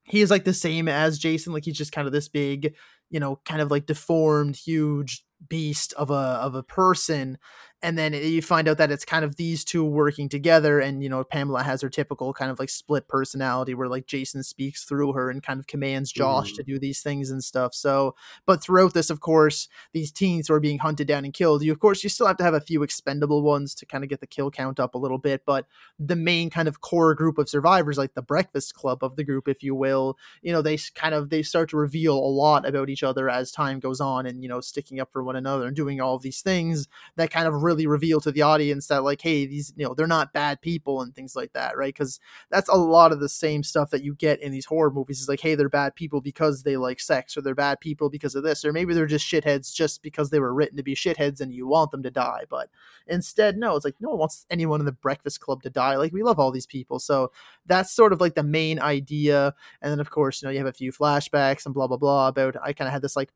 he 0.04 0.22
is 0.22 0.32
like 0.32 0.46
the 0.46 0.54
same 0.54 0.88
as 0.88 1.20
Jason, 1.20 1.52
like 1.52 1.66
he's 1.66 1.78
just 1.78 1.92
kind 1.92 2.08
of 2.08 2.14
this 2.14 2.30
big, 2.30 2.76
you 3.10 3.20
know, 3.20 3.42
kind 3.44 3.62
of 3.62 3.70
like 3.70 3.86
deformed, 3.86 4.56
huge 4.56 5.26
beast 5.48 5.94
of 5.94 6.10
a 6.10 6.14
of 6.14 6.56
a 6.56 6.64
person. 6.64 7.38
And 7.82 7.98
then 7.98 8.14
you 8.14 8.42
find 8.42 8.68
out 8.68 8.78
that 8.78 8.92
it's 8.92 9.06
kind 9.06 9.24
of 9.24 9.38
these 9.38 9.64
two 9.64 9.86
working 9.86 10.28
together, 10.28 10.82
and 10.82 11.02
you 11.02 11.08
know, 11.08 11.24
Pamela 11.24 11.64
has 11.64 11.82
her 11.82 11.88
typical 11.90 12.34
kind 12.34 12.52
of 12.52 12.60
like 12.60 12.70
split 12.70 13.08
personality 13.08 13.74
where 13.74 13.88
like 13.88 14.06
Jason 14.06 14.44
speaks 14.44 14.84
through 14.84 15.14
her 15.14 15.30
and 15.30 15.42
kind 15.42 15.62
of 15.62 15.68
commands 15.68 16.12
Josh 16.12 16.52
Mhm. 16.52 16.56
to 16.58 16.64
do 16.64 16.78
these 16.78 17.02
things 17.02 17.30
and 17.32 17.42
stuff. 17.42 17.74
So, 17.74 18.16
but 18.46 18.62
throughout 18.62 18.94
this, 18.94 19.10
of 19.10 19.22
course, 19.22 19.70
these 19.94 20.12
teens 20.12 20.50
who 20.50 20.56
are 20.56 20.60
being 20.60 20.80
hunted 20.80 21.08
down 21.08 21.24
and 21.24 21.34
killed, 21.34 21.64
you 21.64 21.72
of 21.72 21.80
course 21.80 22.04
you 22.04 22.10
still 22.10 22.28
have 22.28 22.36
to 22.38 22.44
have 22.44 22.54
a 22.54 22.60
few 22.60 22.84
expendable 22.84 23.42
ones 23.44 23.74
to 23.76 23.86
kind 23.86 24.04
of 24.04 24.10
get 24.10 24.20
the 24.20 24.28
kill 24.28 24.52
count 24.52 24.78
up 24.78 24.94
a 24.94 24.98
little 24.98 25.18
bit, 25.18 25.44
but 25.46 25.66
the 25.98 26.18
main 26.18 26.50
kind 26.50 26.68
of 26.68 26.82
core 26.82 27.16
group 27.16 27.38
of 27.38 27.48
survivors, 27.50 27.98
like 27.98 28.14
the 28.14 28.22
Breakfast 28.22 28.74
Club 28.74 29.04
of 29.06 29.16
the 29.16 29.24
group, 29.24 29.48
if 29.48 29.64
you 29.64 29.74
will, 29.74 30.18
you 30.42 30.52
know, 30.52 30.62
they 30.62 30.78
kind 30.96 31.16
of 31.16 31.30
they 31.30 31.42
start 31.44 31.70
to 31.70 31.78
reveal 31.78 32.18
a 32.18 32.28
lot 32.44 32.68
about 32.68 32.90
each 32.90 33.04
other 33.04 33.30
as 33.30 33.52
time 33.54 33.80
goes 33.80 34.02
on, 34.02 34.26
and 34.26 34.44
you 34.44 34.50
know, 34.50 34.60
sticking 34.60 35.00
up 35.00 35.14
for 35.14 35.24
one 35.24 35.38
another 35.38 35.66
and 35.68 35.78
doing 35.78 36.02
all 36.02 36.16
of 36.16 36.24
these 36.24 36.42
things 36.42 36.90
that 37.16 37.32
kind 37.32 37.48
of 37.48 37.64
really 37.70 37.88
reveal 37.88 38.20
to 38.22 38.32
the 38.32 38.42
audience 38.42 38.88
that 38.88 39.04
like, 39.04 39.22
hey, 39.22 39.46
these 39.46 39.72
you 39.76 39.86
know 39.86 39.94
they're 39.94 40.08
not 40.08 40.34
bad 40.34 40.62
people 40.62 41.02
and 41.02 41.14
things 41.14 41.36
like 41.36 41.54
that, 41.54 41.78
right? 41.78 41.94
Because 41.94 42.20
that's 42.50 42.70
a 42.70 42.76
lot 42.76 43.12
of 43.12 43.20
the 43.20 43.30
same 43.30 43.64
stuff 43.64 43.92
that 43.92 44.04
you 44.04 44.16
get 44.16 44.42
in 44.42 44.52
these 44.52 44.66
horror 44.66 44.92
movies. 44.92 45.22
Is 45.22 45.30
like, 45.30 45.40
hey, 45.40 45.56
they're 45.56 45.70
bad 45.70 45.96
people 45.96 46.22
because 46.22 46.64
they 46.64 46.78
like 46.78 47.00
sex, 47.00 47.38
or 47.38 47.42
they're 47.42 47.56
bad 47.56 47.80
people 47.80 48.10
because 48.10 48.36
of 48.36 48.44
this, 48.44 48.66
or 48.66 48.74
maybe 48.74 48.94
they're 48.94 49.06
just 49.06 49.30
shitheads 49.30 49.74
just 49.74 50.02
because 50.02 50.30
they 50.30 50.40
were 50.40 50.54
written 50.54 50.78
to 50.78 50.84
be 50.84 50.96
shitheads 50.96 51.40
and 51.42 51.54
you 51.54 51.68
want 51.68 51.92
them 51.92 52.04
to 52.04 52.12
die. 52.12 52.44
But 52.50 52.70
instead, 53.08 53.58
no, 53.58 53.76
it's 53.76 53.86
like 53.86 53.96
no 54.00 54.10
one 54.10 54.20
wants 54.20 54.46
anyone 54.50 54.80
in 54.80 54.86
the 54.86 54.92
Breakfast 54.92 55.40
Club 55.40 55.62
to 55.64 55.70
die. 55.70 55.96
Like 55.96 56.14
we 56.14 56.24
love 56.24 56.40
all 56.40 56.52
these 56.52 56.68
people, 56.68 57.00
so 57.00 57.32
that's 57.66 57.96
sort 57.96 58.14
of 58.14 58.22
like 58.22 58.36
the 58.36 58.44
main 58.44 58.80
idea. 58.80 59.54
And 59.82 59.92
then 59.92 60.00
of 60.00 60.10
course, 60.10 60.42
you 60.42 60.48
know, 60.48 60.52
you 60.52 60.58
have 60.58 60.68
a 60.68 60.74
few 60.74 60.92
flashbacks 60.92 61.66
and 61.66 61.74
blah 61.74 61.88
blah 61.88 61.98
blah 61.98 62.28
about. 62.28 62.56
I 62.62 62.74
kind 62.74 62.88
of 62.88 62.94
had 62.94 63.02
this 63.02 63.16
like 63.16 63.32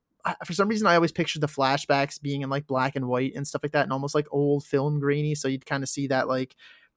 for 0.46 0.53
some 0.53 0.68
reason 0.70 0.88
I 0.88 0.96
always 0.96 1.12
pictured 1.12 1.42
the 1.42 1.48
flashbacks 1.48 2.22
being 2.22 2.42
in 2.42 2.50
like 2.50 2.68
black 2.68 2.96
and 2.96 3.08
white 3.08 3.34
and 3.36 3.48
stuff 3.48 3.63
like 3.63 3.74
that, 3.74 3.84
and 3.84 3.94
almost 3.94 4.15
like 4.15 4.27
old 4.32 4.65
film 4.65 5.00
grainy. 5.00 5.36
So 5.36 5.48
you'd 5.48 5.65
kind 5.65 5.84
of 5.84 5.89
see 5.89 6.08
that 6.08 6.27
like 6.27 6.56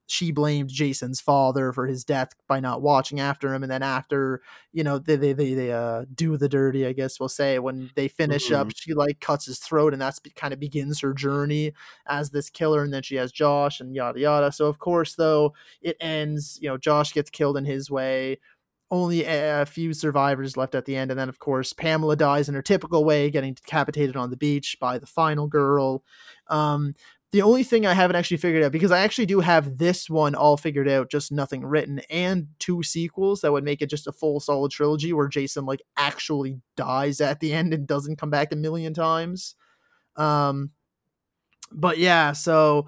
she 0.09 0.30
blamed 0.30 0.68
Jason's 0.71 1.21
father 1.21 1.73
for 1.73 1.88
his 1.88 2.04
death 2.04 2.28
by 2.47 2.61
not 2.61 2.80
watching 2.80 3.18
after 3.18 3.52
him, 3.52 3.64
and 3.64 3.73
then 3.73 3.83
after 3.83 4.40
you 4.73 4.85
know 4.85 4.99
they 5.00 5.16
they 5.16 5.33
they, 5.33 5.54
they 5.54 5.73
uh 5.73 6.04
do 6.14 6.37
the 6.37 6.49
dirty, 6.49 6.87
I 6.87 6.92
guess 6.92 7.18
we'll 7.18 7.28
say 7.28 7.59
when 7.59 7.90
they 7.97 8.06
finish 8.06 8.52
up, 8.52 8.68
Mhm. 8.68 8.73
she 8.76 8.95
like 8.95 9.18
cuts 9.21 9.47
his 9.47 9.59
throat, 9.59 9.92
and 9.92 10.00
that's 10.00 10.21
kind 10.37 10.54
of 10.54 10.61
begins 10.61 11.00
her 11.00 11.12
journey 11.12 11.73
as 12.06 12.30
this 12.30 12.50
killer, 12.50 12.85
and 12.85 12.92
then 12.95 13.02
she 13.02 13.16
has 13.16 13.33
Josh 13.33 13.80
and 13.80 13.95
yada 13.97 14.21
yada. 14.21 14.52
So 14.52 14.66
of 14.66 14.78
course 14.78 15.14
though 15.16 15.54
it 15.80 15.97
ends, 16.00 16.59
you 16.62 16.68
know, 16.68 16.78
Josh 16.78 17.12
gets 17.12 17.30
killed 17.30 17.56
in 17.56 17.64
his 17.64 17.90
way 17.90 18.38
only 18.90 19.25
a, 19.25 19.66
few 19.66 19.93
survivors 19.93 20.57
left 20.57 20.75
at 20.75 20.85
the 20.85 20.97
end 20.97 21.11
and 21.11 21.19
then 21.19 21.28
of 21.28 21.38
course 21.38 21.73
pamela 21.73 22.14
dies 22.14 22.49
in 22.49 22.55
her 22.55 22.62
typical 22.62 23.05
way 23.05 23.31
getting 23.31 23.55
decapitated 23.55 24.16
on 24.16 24.31
the 24.31 24.37
beach 24.37 24.76
by 24.81 24.99
the 24.99 25.07
final 25.07 25.47
girl. 25.47 26.02
Um 26.49 26.95
the 27.33 27.43
only 27.43 27.64
thing 27.64 27.85
i 27.85 27.93
haven't 27.93 28.16
actually 28.16 28.37
figured 28.37 28.62
out 28.62 28.73
because 28.73 28.93
i 28.93 29.00
actually 29.00 29.26
do 29.26 29.40
have 29.40 29.78
this 29.78 30.09
one 30.09 30.35
all 30.35 30.57
figured 30.57 30.88
out 30.88 31.11
just 31.11 31.33
nothing 31.33 31.64
written 31.66 32.00
and 32.09 32.47
two 32.61 32.83
sequels 32.83 33.40
that 33.40 33.52
would 33.52 33.64
make 33.64 33.83
it 33.83 33.90
just 33.90 34.07
a 34.07 34.12
full 34.12 34.38
solid 34.38 34.71
trilogy 34.71 35.12
where 35.12 35.28
jason 35.28 35.66
like 35.66 35.83
actually 35.97 36.61
dies 36.76 37.21
at 37.21 37.40
the 37.40 37.52
end 37.52 37.75
and 37.75 37.87
doesn't 37.87 38.16
come 38.16 38.31
back 38.31 38.52
a 38.52 38.57
million 38.57 38.95
times. 38.95 39.57
Um 40.16 40.71
but 41.73 41.99
yeah 41.99 42.33
so 42.33 42.87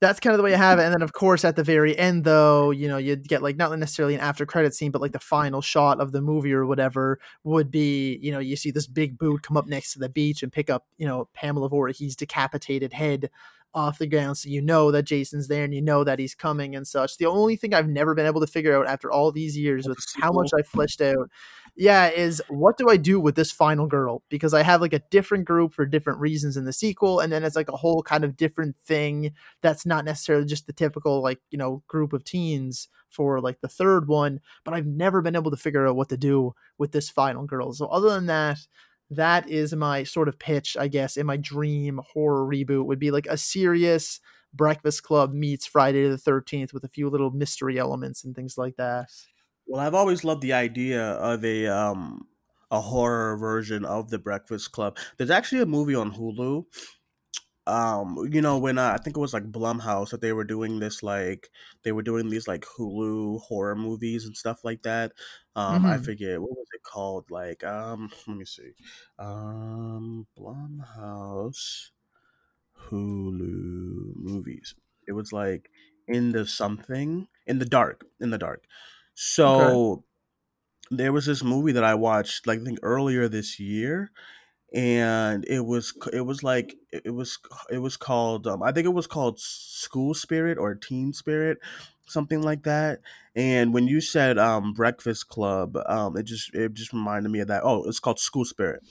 that's 0.00 0.20
kind 0.20 0.32
of 0.34 0.38
the 0.38 0.42
way 0.42 0.50
you 0.50 0.56
have 0.56 0.78
it. 0.78 0.84
And 0.84 0.92
then, 0.92 1.02
of 1.02 1.12
course, 1.12 1.44
at 1.44 1.56
the 1.56 1.64
very 1.64 1.96
end, 1.96 2.24
though, 2.24 2.70
you 2.70 2.88
know, 2.88 2.98
you'd 2.98 3.26
get 3.28 3.42
like 3.42 3.56
not 3.56 3.76
necessarily 3.78 4.14
an 4.14 4.20
after 4.20 4.44
credit 4.44 4.74
scene, 4.74 4.90
but 4.90 5.00
like 5.00 5.12
the 5.12 5.18
final 5.18 5.62
shot 5.62 6.00
of 6.00 6.12
the 6.12 6.20
movie 6.20 6.52
or 6.52 6.66
whatever 6.66 7.18
would 7.44 7.70
be, 7.70 8.18
you 8.22 8.32
know, 8.32 8.38
you 8.38 8.56
see 8.56 8.70
this 8.70 8.86
big 8.86 9.18
boot 9.18 9.42
come 9.42 9.56
up 9.56 9.66
next 9.66 9.92
to 9.92 9.98
the 9.98 10.08
beach 10.08 10.42
and 10.42 10.52
pick 10.52 10.68
up, 10.68 10.86
you 10.98 11.06
know, 11.06 11.28
Pamela 11.34 11.68
Voorhees' 11.68 12.16
decapitated 12.16 12.92
head 12.92 13.30
off 13.74 13.98
the 13.98 14.06
ground 14.06 14.38
so 14.38 14.48
you 14.48 14.62
know 14.62 14.90
that 14.90 15.02
Jason's 15.02 15.48
there 15.48 15.64
and 15.64 15.74
you 15.74 15.82
know 15.82 16.04
that 16.04 16.18
he's 16.18 16.34
coming 16.34 16.74
and 16.76 16.86
such. 16.86 17.16
The 17.16 17.26
only 17.26 17.56
thing 17.56 17.74
I've 17.74 17.88
never 17.88 18.14
been 18.14 18.26
able 18.26 18.40
to 18.40 18.46
figure 18.46 18.76
out 18.76 18.86
after 18.86 19.10
all 19.10 19.32
these 19.32 19.56
years 19.58 19.88
with 19.88 19.98
how 20.20 20.32
much 20.32 20.50
I 20.56 20.62
fleshed 20.62 21.00
out 21.00 21.30
yeah, 21.76 22.08
is 22.08 22.40
what 22.48 22.78
do 22.78 22.88
I 22.88 22.96
do 22.96 23.18
with 23.18 23.34
this 23.34 23.50
final 23.50 23.86
girl? 23.86 24.22
Because 24.28 24.54
I 24.54 24.62
have 24.62 24.80
like 24.80 24.92
a 24.92 25.02
different 25.10 25.44
group 25.44 25.74
for 25.74 25.84
different 25.84 26.20
reasons 26.20 26.56
in 26.56 26.64
the 26.64 26.72
sequel, 26.72 27.18
and 27.18 27.32
then 27.32 27.42
it's 27.42 27.56
like 27.56 27.68
a 27.68 27.76
whole 27.76 28.02
kind 28.02 28.22
of 28.22 28.36
different 28.36 28.76
thing 28.76 29.32
that's 29.60 29.84
not 29.84 30.04
necessarily 30.04 30.46
just 30.46 30.66
the 30.66 30.72
typical 30.72 31.20
like 31.20 31.40
you 31.50 31.58
know 31.58 31.82
group 31.88 32.12
of 32.12 32.24
teens 32.24 32.88
for 33.10 33.40
like 33.40 33.60
the 33.60 33.68
third 33.68 34.06
one. 34.06 34.40
But 34.64 34.74
I've 34.74 34.86
never 34.86 35.20
been 35.20 35.34
able 35.34 35.50
to 35.50 35.56
figure 35.56 35.86
out 35.86 35.96
what 35.96 36.08
to 36.10 36.16
do 36.16 36.54
with 36.78 36.92
this 36.92 37.10
final 37.10 37.44
girl. 37.44 37.72
So 37.72 37.86
other 37.86 38.10
than 38.10 38.26
that, 38.26 38.58
that 39.16 39.48
is 39.48 39.74
my 39.74 40.04
sort 40.04 40.28
of 40.28 40.38
pitch, 40.38 40.76
I 40.78 40.88
guess, 40.88 41.16
in 41.16 41.26
my 41.26 41.36
dream 41.36 42.00
horror 42.12 42.46
reboot 42.46 42.86
would 42.86 42.98
be 42.98 43.10
like 43.10 43.26
a 43.26 43.36
serious 43.36 44.20
Breakfast 44.52 45.02
Club 45.02 45.32
meets 45.32 45.66
Friday 45.66 46.08
the 46.08 46.16
13th 46.16 46.72
with 46.72 46.84
a 46.84 46.88
few 46.88 47.10
little 47.10 47.30
mystery 47.30 47.78
elements 47.78 48.24
and 48.24 48.34
things 48.36 48.56
like 48.56 48.76
that. 48.76 49.10
Well, 49.66 49.80
I've 49.80 49.94
always 49.94 50.24
loved 50.24 50.42
the 50.42 50.52
idea 50.52 51.02
of 51.02 51.44
a 51.44 51.66
um 51.66 52.28
a 52.70 52.80
horror 52.80 53.36
version 53.36 53.84
of 53.84 54.10
the 54.10 54.18
Breakfast 54.18 54.72
Club. 54.72 54.98
There's 55.16 55.30
actually 55.30 55.62
a 55.62 55.66
movie 55.66 55.94
on 55.94 56.12
Hulu. 56.12 56.64
Um, 57.66 58.28
you 58.30 58.42
know, 58.42 58.58
when 58.58 58.76
uh, 58.78 58.92
I 58.92 58.98
think 59.02 59.16
it 59.16 59.20
was 59.20 59.32
like 59.32 59.50
Blumhouse 59.50 60.10
that 60.10 60.20
they 60.20 60.32
were 60.34 60.44
doing 60.44 60.80
this 60.80 61.02
like 61.02 61.50
they 61.82 61.92
were 61.92 62.02
doing 62.02 62.28
these 62.28 62.46
like 62.46 62.62
Hulu 62.62 63.40
horror 63.42 63.74
movies 63.76 64.26
and 64.26 64.36
stuff 64.36 64.64
like 64.64 64.82
that. 64.82 65.12
Um, 65.56 65.86
I 65.86 65.96
Mhm. 65.96 65.98
forget 65.98 66.40
what 66.42 66.50
was 66.52 66.66
it 66.74 66.82
called. 66.82 67.30
Like, 67.30 67.64
um, 67.64 68.10
let 68.26 68.36
me 68.36 68.44
see. 68.44 68.72
Um, 69.18 70.26
Blumhouse 70.36 71.90
Hulu 72.88 74.16
movies. 74.16 74.74
It 75.06 75.12
was 75.12 75.32
like 75.32 75.70
in 76.06 76.32
the 76.32 76.46
something 76.46 77.28
in 77.46 77.58
the 77.58 77.64
dark 77.66 78.04
in 78.20 78.30
the 78.30 78.38
dark. 78.38 78.66
Okay. 79.44 79.76
So 79.76 80.04
there 80.90 81.12
was 81.12 81.26
this 81.26 81.42
movie 81.42 81.72
that 81.72 81.84
I 81.84 81.94
watched 81.94 82.46
like 82.46 82.60
I 82.60 82.64
think 82.64 82.78
earlier 82.82 83.28
this 83.28 83.58
year 83.60 84.10
and 84.74 85.44
it 85.46 85.64
was 85.64 85.94
it 86.12 86.22
was 86.22 86.42
like 86.42 86.76
it 86.92 87.14
was 87.14 87.38
it 87.70 87.78
was 87.78 87.96
called 87.96 88.46
um, 88.46 88.62
I 88.62 88.72
think 88.72 88.86
it 88.86 88.92
was 88.92 89.06
called 89.06 89.38
School 89.38 90.14
Spirit 90.14 90.58
or 90.58 90.74
Teen 90.74 91.12
Spirit 91.12 91.58
something 92.06 92.42
like 92.42 92.64
that 92.64 93.00
and 93.34 93.72
when 93.72 93.86
you 93.86 94.00
said 94.00 94.38
um 94.38 94.72
breakfast 94.72 95.28
club 95.28 95.78
um 95.86 96.16
it 96.16 96.24
just 96.24 96.54
it 96.54 96.74
just 96.74 96.92
reminded 96.92 97.30
me 97.30 97.40
of 97.40 97.48
that 97.48 97.62
oh 97.64 97.82
it's 97.84 98.00
called 98.00 98.18
school 98.18 98.44
spirit 98.44 98.82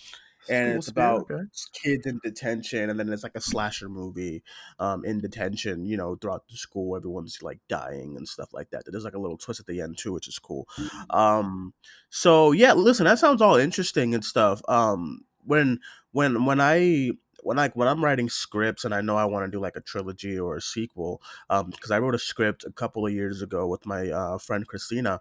and 0.49 0.67
School 0.67 0.77
it's 0.77 0.87
spirit, 0.87 1.07
about 1.07 1.31
okay. 1.31 1.43
kids 1.73 2.07
in 2.07 2.19
detention 2.23 2.89
and 2.89 2.99
then 2.99 3.09
it's 3.09 3.23
like 3.23 3.35
a 3.35 3.41
slasher 3.41 3.87
movie 3.87 4.41
um 4.79 5.05
in 5.05 5.19
detention 5.19 5.85
you 5.85 5.95
know 5.95 6.15
throughout 6.15 6.47
the 6.49 6.57
school 6.57 6.95
everyone's 6.95 7.37
like 7.43 7.59
dying 7.69 8.15
and 8.17 8.27
stuff 8.27 8.51
like 8.51 8.71
that 8.71 8.83
there's 8.87 9.05
like 9.05 9.13
a 9.13 9.19
little 9.19 9.37
twist 9.37 9.59
at 9.59 9.67
the 9.67 9.79
end 9.79 9.97
too 9.97 10.11
which 10.11 10.27
is 10.27 10.39
cool 10.39 10.67
um 11.11 11.73
so 12.09 12.51
yeah 12.51 12.73
listen 12.73 13.05
that 13.05 13.19
sounds 13.19 13.41
all 13.41 13.57
interesting 13.57 14.15
and 14.15 14.25
stuff 14.25 14.61
um 14.67 15.21
when 15.45 15.79
when 16.11 16.45
when 16.45 16.59
i 16.61 17.11
when 17.43 17.57
like 17.57 17.75
when 17.75 17.87
I'm 17.87 18.03
writing 18.03 18.29
scripts 18.29 18.85
and 18.85 18.93
I 18.93 19.01
know 19.01 19.17
I 19.17 19.25
want 19.25 19.45
to 19.45 19.51
do 19.51 19.59
like 19.61 19.75
a 19.75 19.81
trilogy 19.81 20.39
or 20.39 20.55
a 20.57 20.61
sequel, 20.61 21.21
um, 21.49 21.69
because 21.69 21.91
I 21.91 21.99
wrote 21.99 22.15
a 22.15 22.19
script 22.19 22.63
a 22.63 22.71
couple 22.71 23.05
of 23.05 23.13
years 23.13 23.41
ago 23.41 23.67
with 23.67 23.85
my 23.85 24.09
uh, 24.09 24.37
friend 24.37 24.67
Christina, 24.67 25.19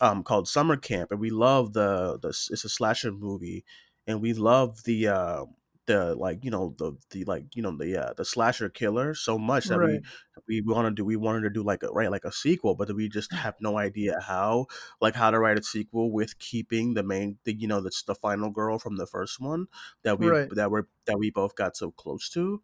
um 0.00 0.22
called 0.22 0.48
Summer 0.48 0.76
Camp, 0.76 1.10
and 1.10 1.20
we 1.20 1.30
love 1.30 1.72
the 1.74 2.18
the 2.20 2.28
it's 2.28 2.64
a 2.64 2.68
slasher 2.68 3.12
movie, 3.12 3.64
and 4.06 4.20
we 4.22 4.32
love 4.32 4.84
the 4.84 5.08
uh 5.08 5.44
the 5.90 6.14
like 6.14 6.44
you 6.44 6.50
know 6.50 6.74
the 6.78 6.92
the 7.10 7.24
like 7.24 7.44
you 7.56 7.62
know 7.62 7.76
the 7.76 7.96
uh 7.96 8.12
the 8.14 8.24
slasher 8.24 8.68
killer 8.68 9.14
so 9.14 9.38
much 9.38 9.68
that 9.68 9.80
we 9.80 9.90
Right. 9.90 10.04
we 10.48 10.60
want 10.62 10.86
to 10.86 10.90
do 10.90 11.04
we 11.04 11.16
wanted 11.16 11.42
to 11.42 11.50
do 11.50 11.62
like 11.62 11.82
a 11.82 11.88
write 11.88 12.10
like 12.10 12.24
a 12.24 12.32
sequel 12.32 12.74
but 12.74 12.94
we 12.94 13.08
just 13.08 13.32
have 13.32 13.54
no 13.60 13.78
idea 13.78 14.18
how 14.20 14.66
like 15.00 15.14
how 15.14 15.30
to 15.30 15.38
write 15.38 15.58
a 15.58 15.62
sequel 15.62 16.10
with 16.12 16.38
keeping 16.38 16.94
the 16.94 17.02
main 17.02 17.38
the 17.44 17.54
you 17.54 17.66
know 17.66 17.80
that's 17.80 18.02
the 18.04 18.14
final 18.14 18.50
girl 18.50 18.78
from 18.78 18.96
the 18.96 19.06
first 19.06 19.40
one 19.40 19.66
that 20.02 20.18
we 20.18 20.30
Right. 20.30 20.52
that 20.54 20.70
we're 20.70 20.84
that 21.06 21.18
we 21.18 21.30
both 21.30 21.54
got 21.54 21.76
so 21.76 21.90
close 21.90 22.28
to 22.30 22.62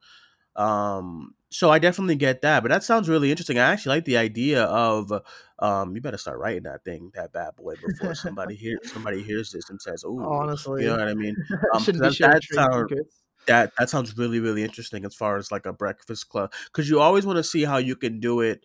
um, 0.57 1.35
so 1.51 1.71
I 1.71 1.79
definitely 1.79 2.17
get 2.17 2.43
that, 2.43 2.63
but 2.63 2.71
that 2.71 2.83
sounds 2.85 3.09
really 3.09 3.31
interesting. 3.31 3.59
I 3.59 3.73
actually 3.73 3.97
like 3.97 4.05
the 4.07 4.17
idea 4.19 4.65
of, 4.65 5.13
um, 5.61 5.95
you 5.95 6.03
better 6.03 6.19
start 6.19 6.39
writing 6.39 6.65
that 6.65 6.85
thing, 6.85 7.13
that 7.15 7.33
bad 7.33 7.57
boy, 7.57 7.77
before 7.77 8.15
somebody 8.15 8.57
hears 8.57 8.81
somebody 8.85 9.23
hears 9.23 9.53
this 9.53 9.71
and 9.71 9.81
says, 9.81 10.05
"Oh," 10.07 10.27
honestly, 10.31 10.85
you 10.85 10.89
know 10.91 10.97
what 10.99 11.09
I 11.09 11.15
mean? 11.15 11.37
Um, 11.75 11.87
'cause 11.87 12.01
shouldn't 12.01 12.03
be 12.03 12.11
that 12.21 12.33
that 12.33 12.43
sound 12.53 12.91
that 13.49 13.73
that 13.79 13.91
sounds 13.91 14.17
really 14.19 14.41
really 14.41 14.65
interesting 14.65 15.05
as 15.07 15.15
far 15.15 15.37
as 15.39 15.53
like 15.53 15.67
a 15.67 15.73
breakfast 15.73 16.29
club, 16.31 16.53
because 16.67 16.89
you 16.91 17.01
always 17.01 17.27
want 17.27 17.37
to 17.39 17.45
see 17.45 17.65
how 17.65 17.79
you 17.79 17.97
can 17.97 18.21
do 18.21 18.41
it 18.41 18.65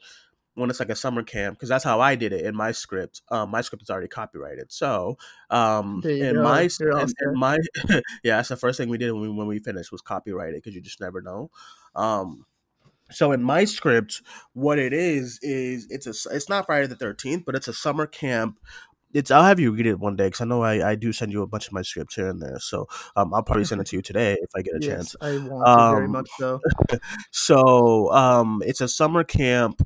when 0.56 0.70
it's 0.70 0.80
like 0.80 0.90
a 0.90 0.96
summer 0.96 1.24
camp, 1.24 1.58
because 1.58 1.70
that's 1.70 1.84
how 1.84 2.00
I 2.02 2.16
did 2.16 2.34
it 2.34 2.46
in 2.46 2.56
my 2.56 2.72
script. 2.72 3.22
Um, 3.32 3.50
my 3.52 3.62
script 3.62 3.84
is 3.84 3.90
already 3.90 4.08
copyrighted, 4.08 4.72
so 4.72 5.18
um, 5.50 6.06
in 6.20 6.40
my 6.40 6.64
go. 6.64 6.66
s- 6.66 6.80
You're 6.80 6.94
all 6.96 7.04
in, 7.04 7.14
in 7.22 7.34
my 7.34 7.58
yeah, 8.24 8.38
that's 8.38 8.50
the 8.50 8.58
first 8.58 8.78
thing 8.78 8.90
we 8.90 8.98
did 8.98 9.12
when 9.12 9.22
we 9.22 9.30
when 9.30 9.48
we 9.48 9.60
finished 9.60 9.92
was 9.92 10.02
copyright 10.02 10.50
it 10.54 10.58
because 10.64 10.76
you 10.76 10.82
just 10.82 11.02
never 11.02 11.22
know. 11.22 11.50
Um, 11.96 12.46
so 13.12 13.32
in 13.34 13.44
my 13.44 13.66
script, 13.66 14.22
what 14.54 14.80
it 14.80 14.94
is 14.94 15.40
is 15.42 15.88
it's 15.90 16.08
a 16.08 16.36
it's 16.36 16.50
not 16.50 16.66
Friday 16.66 16.88
the 16.88 16.96
Thirteenth, 16.96 17.44
but 17.46 17.56
it's 17.56 17.68
a 17.68 17.74
summer 17.74 18.08
camp. 18.08 18.58
It's 19.14 19.32
I'll 19.32 19.44
have 19.44 19.60
you 19.60 19.72
read 19.74 19.88
it 19.88 20.00
one 20.00 20.16
day 20.16 20.28
because 20.28 20.42
I 20.42 20.46
know 20.46 20.64
I, 20.64 20.92
I 20.92 20.96
do 20.96 21.12
send 21.12 21.34
you 21.34 21.42
a 21.42 21.48
bunch 21.48 21.68
of 21.68 21.74
my 21.74 21.82
scripts 21.82 22.16
here 22.16 22.30
and 22.30 22.42
there. 22.42 22.60
So 22.60 22.88
um, 23.18 23.34
I'll 23.34 23.44
probably 23.44 23.66
send 23.66 23.82
it 23.82 23.88
to 23.88 23.98
you 23.98 24.02
today 24.02 24.38
if 24.42 24.50
I 24.56 24.62
get 24.62 24.76
a 24.76 24.80
Yes, 24.80 24.88
chance. 24.88 25.16
I 25.22 25.38
want 25.38 25.74
to 25.74 25.84
very 25.84 26.08
Um, 26.08 26.14
much 26.14 26.30
so. 26.38 26.64
so 27.32 28.12
um, 28.12 28.62
it's 28.66 28.82
a 28.82 28.88
summer 28.88 29.24
camp 29.24 29.82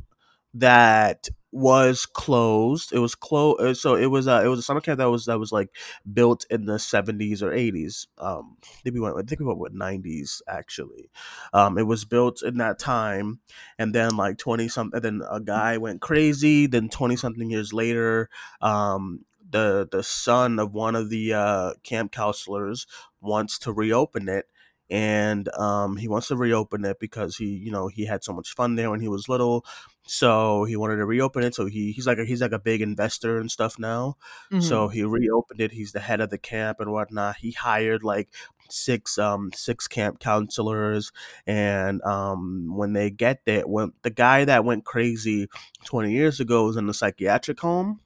that 0.56 1.28
was 1.52 2.06
closed. 2.06 2.92
It 2.92 3.00
was 3.00 3.16
closed. 3.16 3.80
So 3.80 3.96
it 3.96 4.08
was 4.08 4.28
a 4.28 4.44
it 4.44 4.48
was 4.48 4.60
a 4.60 4.64
summer 4.64 4.82
camp 4.82 4.98
that 4.98 5.10
was 5.10 5.26
that 5.26 5.40
was 5.40 5.52
like 5.52 5.70
built 6.12 6.46
in 6.50 6.66
the 6.66 6.80
seventies 6.80 7.42
or 7.42 7.54
eighties. 7.54 8.08
Um, 8.18 8.58
think 8.84 8.94
we 8.96 9.00
went. 9.00 9.18
I 9.18 9.22
think 9.22 9.40
we 9.40 9.46
went 9.46 9.60
with 9.60 9.74
nineties 9.74 10.42
actually. 10.48 11.10
Um, 11.54 11.78
it 11.78 11.88
was 11.88 12.06
built 12.06 12.42
in 12.44 12.58
that 12.58 12.80
time, 12.80 13.40
and 13.80 13.94
then 13.96 14.18
like 14.18 14.38
twenty 14.38 14.68
something. 14.68 15.00
Then 15.02 15.22
a 15.30 15.40
guy 15.40 15.78
went 15.78 16.02
crazy. 16.02 16.68
Then 16.68 16.90
twenty 16.90 17.16
something 17.16 17.50
years 17.50 17.74
later, 17.74 18.30
um, 18.62 19.26
the 19.50 19.88
the 19.92 20.04
son 20.04 20.60
of 20.60 20.74
one 20.74 20.96
of 20.96 21.10
the 21.10 21.34
uh, 21.34 21.74
camp 21.84 22.12
counselors 22.12 22.88
wants 23.22 23.58
to 23.60 23.74
reopen 23.74 24.28
it 24.30 24.46
and 24.90 25.50
um, 25.56 25.98
he 25.98 26.08
wants 26.08 26.28
to 26.30 26.36
reopen 26.36 26.86
it 26.86 27.00
because 27.00 27.38
he, 27.38 27.46
you 27.48 27.72
know, 27.72 27.88
he 27.88 28.06
had 28.06 28.24
so 28.24 28.34
much 28.34 28.54
fun 28.54 28.76
there 28.76 28.90
when 28.92 29.02
he 29.02 29.08
was 29.08 29.28
little. 29.30 29.66
So 30.08 30.66
he 30.66 30.76
wanted 30.76 30.98
to 30.98 31.06
reopen 31.06 31.44
it. 31.44 31.56
So 31.56 31.66
he 31.66 31.92
he's 31.92 32.06
like 32.06 32.20
a, 32.20 32.26
he's 32.26 32.42
like 32.42 32.52
a 32.52 32.60
big 32.60 32.82
investor 32.82 33.40
and 33.40 33.50
stuff 33.50 33.80
now. 33.80 34.18
So 34.58 34.88
Mhm. 34.88 34.94
he 34.94 35.04
reopened 35.04 35.62
it. 35.62 35.72
He's 35.72 35.92
the 35.92 36.00
head 36.00 36.22
of 36.22 36.30
the 36.30 36.38
camp 36.38 36.80
and 36.80 36.92
whatnot. 36.92 37.38
He 37.38 37.52
hired 37.52 38.04
like 38.04 38.30
six 38.68 39.20
um 39.20 39.52
six 39.54 39.88
camp 39.88 40.20
counselors 40.20 41.12
and 41.46 42.02
um 42.02 42.76
when 42.76 42.94
they 42.94 43.12
get 43.12 43.46
there 43.46 43.62
when 43.68 43.94
the 44.02 44.10
guy 44.10 44.44
that 44.44 44.66
went 44.66 44.84
crazy 44.84 45.48
20 45.84 46.12
years 46.12 46.40
ago 46.40 46.66
was 46.66 46.76
in 46.76 46.88
the 46.88 46.94
psychiatric 46.94 47.60
home 47.60 48.00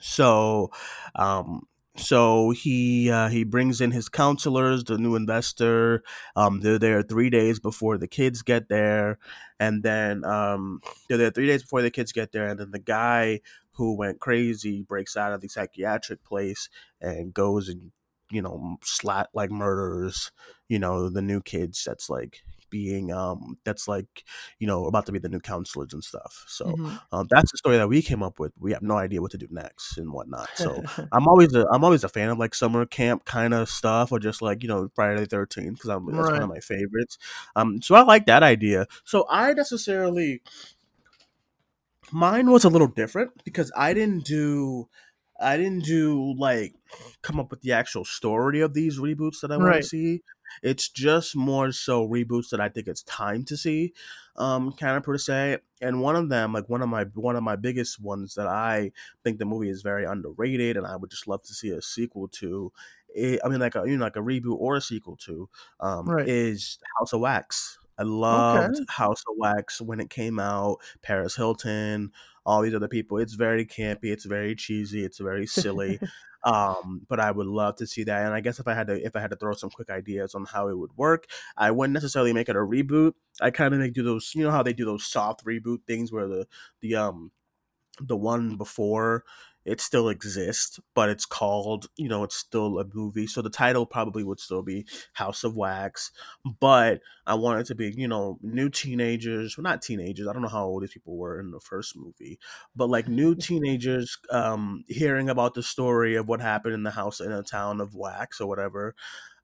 so, 0.00 0.70
um, 1.14 1.66
so 1.96 2.50
he 2.50 3.10
uh, 3.10 3.28
he 3.28 3.44
brings 3.44 3.80
in 3.80 3.90
his 3.90 4.08
counselors, 4.08 4.84
the 4.84 4.96
new 4.98 5.16
investor. 5.16 6.02
Um, 6.36 6.60
they're 6.60 6.78
there 6.78 7.02
three 7.02 7.30
days 7.30 7.58
before 7.58 7.98
the 7.98 8.08
kids 8.08 8.42
get 8.42 8.68
there, 8.68 9.18
and 9.58 9.82
then 9.82 10.24
um, 10.24 10.80
they're 11.08 11.18
there 11.18 11.30
three 11.30 11.46
days 11.46 11.62
before 11.62 11.82
the 11.82 11.90
kids 11.90 12.12
get 12.12 12.32
there, 12.32 12.46
and 12.46 12.60
then 12.60 12.70
the 12.70 12.78
guy 12.78 13.40
who 13.72 13.96
went 13.96 14.20
crazy 14.20 14.82
breaks 14.82 15.16
out 15.16 15.32
of 15.32 15.40
the 15.40 15.48
psychiatric 15.48 16.22
place 16.22 16.68
and 17.00 17.34
goes 17.34 17.68
and 17.68 17.92
you 18.30 18.42
know 18.42 18.76
slat 18.84 19.28
like 19.34 19.50
murders 19.50 20.30
you 20.68 20.78
know 20.78 21.08
the 21.08 21.22
new 21.22 21.40
kids 21.40 21.82
that's 21.84 22.08
like 22.08 22.42
being 22.70 23.12
um 23.12 23.58
that's 23.64 23.88
like 23.88 24.24
you 24.58 24.66
know 24.66 24.86
about 24.86 25.06
to 25.06 25.12
be 25.12 25.18
the 25.18 25.28
new 25.28 25.40
counselors 25.40 25.92
and 25.92 26.02
stuff 26.04 26.44
so 26.48 26.66
Mhm. 26.66 27.00
um, 27.12 27.26
that's 27.30 27.50
the 27.50 27.58
story 27.58 27.76
that 27.76 27.88
we 27.88 28.02
came 28.02 28.22
up 28.22 28.38
with. 28.38 28.52
We 28.58 28.72
have 28.72 28.82
no 28.82 28.96
idea 28.96 29.20
what 29.20 29.32
to 29.32 29.38
do 29.38 29.48
next 29.50 29.98
and 29.98 30.12
whatnot. 30.12 30.50
So 30.54 30.82
I'm 31.12 31.26
always 31.26 31.52
a 31.54 31.66
I'm 31.72 31.82
always 31.84 32.04
a 32.04 32.08
fan 32.08 32.30
of 32.30 32.38
like 32.38 32.54
summer 32.54 32.86
camp 32.86 33.24
kind 33.24 33.52
of 33.54 33.68
stuff, 33.68 34.12
or 34.12 34.18
just 34.18 34.42
like 34.42 34.62
you 34.62 34.68
know 34.68 34.88
Friday 34.94 35.20
the 35.20 35.26
Thirteenth 35.26 35.76
because 35.78 35.90
I'm 35.90 36.06
that's 36.14 36.32
one 36.32 36.42
of 36.42 36.48
my 36.48 36.60
favorites. 36.60 37.18
Um, 37.56 37.82
so 37.82 37.94
I 37.94 38.02
like 38.02 38.26
that 38.26 38.42
idea. 38.42 38.86
So 39.04 39.26
I 39.28 39.52
necessarily 39.52 40.42
mine 42.12 42.50
was 42.50 42.64
a 42.64 42.68
little 42.68 42.86
different 42.88 43.30
because 43.44 43.70
I 43.76 43.94
didn't 43.94 44.24
do 44.24 44.88
I 45.40 45.56
didn't 45.56 45.84
do 45.84 46.34
like 46.36 46.74
come 47.22 47.40
up 47.40 47.50
with 47.50 47.62
the 47.62 47.72
actual 47.72 48.04
story 48.04 48.60
of 48.60 48.74
these 48.74 48.98
reboots 48.98 49.40
that 49.40 49.50
I 49.52 49.56
want 49.56 49.74
to 49.76 49.82
see. 49.82 50.22
It's 50.62 50.88
just 50.88 51.36
more 51.36 51.72
so 51.72 52.06
reboots 52.08 52.50
that 52.50 52.60
I 52.60 52.68
think 52.68 52.88
it's 52.88 53.02
time 53.04 53.44
to 53.46 53.56
see, 53.56 53.92
um, 54.36 54.72
kind 54.72 54.96
of 54.96 55.02
per 55.02 55.18
se. 55.18 55.58
And 55.80 56.00
one 56.00 56.16
of 56.16 56.28
them, 56.28 56.52
like 56.52 56.68
one 56.68 56.82
of 56.82 56.88
my 56.88 57.04
one 57.14 57.36
of 57.36 57.42
my 57.42 57.56
biggest 57.56 58.00
ones 58.00 58.34
that 58.34 58.46
I 58.46 58.92
think 59.24 59.38
the 59.38 59.44
movie 59.44 59.70
is 59.70 59.82
very 59.82 60.04
underrated, 60.04 60.76
and 60.76 60.86
I 60.86 60.96
would 60.96 61.10
just 61.10 61.26
love 61.26 61.42
to 61.44 61.54
see 61.54 61.70
a 61.70 61.82
sequel 61.82 62.28
to. 62.28 62.72
It, 63.14 63.40
I 63.44 63.48
mean, 63.48 63.60
like 63.60 63.74
a 63.74 63.82
you 63.86 63.96
know, 63.96 64.04
like 64.04 64.16
a 64.16 64.20
reboot 64.20 64.56
or 64.58 64.76
a 64.76 64.80
sequel 64.80 65.16
to, 65.18 65.48
um, 65.80 66.06
Right. 66.06 66.28
is 66.28 66.78
House 66.98 67.12
of 67.12 67.20
Wax. 67.20 67.78
I 68.00 68.04
Okay. 68.30 68.66
loved 68.66 68.80
House 68.88 69.22
of 69.28 69.34
Wax 69.38 69.80
when 69.80 70.00
it 70.00 70.10
came 70.10 70.38
out. 70.40 70.78
Paris 71.02 71.36
Hilton, 71.36 72.12
all 72.46 72.62
these 72.62 72.74
other 72.74 72.88
people. 72.88 73.18
It's 73.18 73.34
very 73.34 73.66
campy. 73.66 74.06
It's 74.06 74.24
very 74.24 74.54
cheesy. 74.56 75.04
It's 75.04 75.18
very 75.18 75.46
silly. 75.46 76.00
Um, 76.42 77.06
but 77.08 77.20
I 77.20 77.30
would 77.30 77.46
love 77.46 77.76
to 77.76 77.86
see 77.86 78.04
that. 78.04 78.24
And 78.24 78.34
I 78.34 78.40
guess 78.40 78.58
if 78.58 78.66
I 78.66 78.74
had 78.74 78.86
to, 78.86 79.04
if 79.04 79.14
I 79.14 79.20
had 79.20 79.30
to 79.30 79.36
throw 79.36 79.52
some 79.52 79.70
quick 79.70 79.90
ideas 79.90 80.34
on 80.34 80.46
how 80.46 80.68
it 80.68 80.78
would 80.78 80.96
work, 80.96 81.26
I 81.58 81.70
wouldn't 81.70 81.92
necessarily 81.94 82.32
make 82.32 82.48
it 82.48 82.56
a 82.56 82.60
reboot. 82.60 83.12
I 83.42 83.50
kind 83.50 83.74
of 83.74 83.80
make 83.80 83.92
do 83.92 84.02
those, 84.02 84.32
you 84.34 84.44
know 84.44 84.50
how 84.50 84.62
they 84.62 84.72
do 84.72 84.86
those 84.86 85.04
soft 85.04 85.44
reboot 85.44 85.84
things 85.86 86.10
where 86.12 86.26
the 86.28 86.48
the 86.80 86.94
um 86.96 87.32
the 88.00 88.16
one 88.16 88.56
before 88.56 89.24
it 89.64 89.80
still 89.80 90.08
exists, 90.08 90.80
but 90.94 91.08
it's 91.08 91.26
called, 91.26 91.86
you 91.96 92.08
know, 92.08 92.24
it's 92.24 92.36
still 92.36 92.78
a 92.78 92.84
movie. 92.92 93.26
So 93.26 93.42
the 93.42 93.50
title 93.50 93.86
probably 93.86 94.24
would 94.24 94.40
still 94.40 94.62
be 94.62 94.86
House 95.12 95.44
of 95.44 95.56
Wax, 95.56 96.10
but 96.60 97.00
I 97.26 97.34
want 97.34 97.60
it 97.60 97.66
to 97.66 97.74
be, 97.74 97.92
you 97.96 98.08
know, 98.08 98.38
new 98.42 98.68
teenagers, 98.68 99.56
well, 99.56 99.62
not 99.62 99.82
teenagers. 99.82 100.26
I 100.26 100.32
don't 100.32 100.42
know 100.42 100.48
how 100.48 100.64
old 100.64 100.82
these 100.82 100.92
people 100.92 101.16
were 101.16 101.38
in 101.38 101.50
the 101.50 101.60
first 101.60 101.96
movie, 101.96 102.38
but 102.74 102.88
like 102.88 103.08
new 103.08 103.34
teenagers 103.36 104.18
um, 104.30 104.84
hearing 104.88 105.28
about 105.28 105.54
the 105.54 105.62
story 105.62 106.16
of 106.16 106.28
what 106.28 106.40
happened 106.40 106.74
in 106.74 106.82
the 106.82 106.90
house 106.90 107.20
in 107.20 107.32
a 107.32 107.42
town 107.42 107.80
of 107.80 107.94
Wax 107.94 108.40
or 108.40 108.48
whatever. 108.48 108.94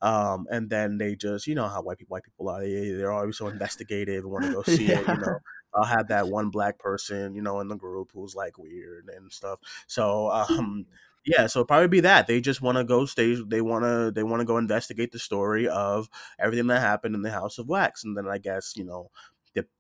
Um, 0.03 0.47
and 0.51 0.69
then 0.69 0.99
they 0.99 1.15
just, 1.17 1.47
you 1.47 1.55
know, 1.55 1.69
how 1.69 1.83
white 1.83 1.99
people, 1.99 2.15
white 2.15 2.25
people 2.25 2.49
are. 2.49 2.61
They, 2.61 2.91
they're 2.91 3.13
always 3.13 3.39
so 3.39 3.49
investigative 3.49 4.25
and 4.25 4.33
want 4.33 4.45
to 4.45 4.53
go 4.53 4.63
see 4.67 4.87
it, 4.87 5.07
you 5.07 5.17
know. 5.17 5.39
I'll 5.77 5.85
have 5.85 6.09
that 6.09 6.29
one 6.29 6.51
black 6.51 6.79
person, 6.79 7.35
you 7.35 7.43
know, 7.43 7.61
in 7.61 7.69
the 7.69 7.77
group 7.77 8.11
who's 8.15 8.35
like 8.35 8.59
weird 8.59 9.09
and 9.15 9.33
stuff. 9.33 9.61
So, 9.87 10.31
um, 10.31 10.87
yeah, 11.25 11.47
so 11.49 11.61
it'll 11.61 11.67
probably 11.67 11.89
be 11.89 12.01
that 12.01 12.27
they 12.29 12.41
just 12.41 12.63
want 12.63 12.79
to 12.79 12.85
go 12.85 13.05
stage. 13.05 13.39
They 13.49 13.61
want 13.61 13.85
to 13.85 14.13
they 14.15 14.23
want 14.23 14.41
to 14.41 14.47
go 14.47 14.59
investigate 14.59 15.11
the 15.13 15.19
story 15.19 15.69
of 15.69 16.09
everything 16.39 16.69
that 16.69 16.81
happened 16.81 17.15
in 17.17 17.23
the 17.23 17.31
House 17.33 17.59
of 17.59 17.69
Wax, 17.69 18.05
and 18.05 18.17
then 18.17 18.29
I 18.29 18.39
guess 18.39 18.75
you 18.77 18.85
know 18.85 19.11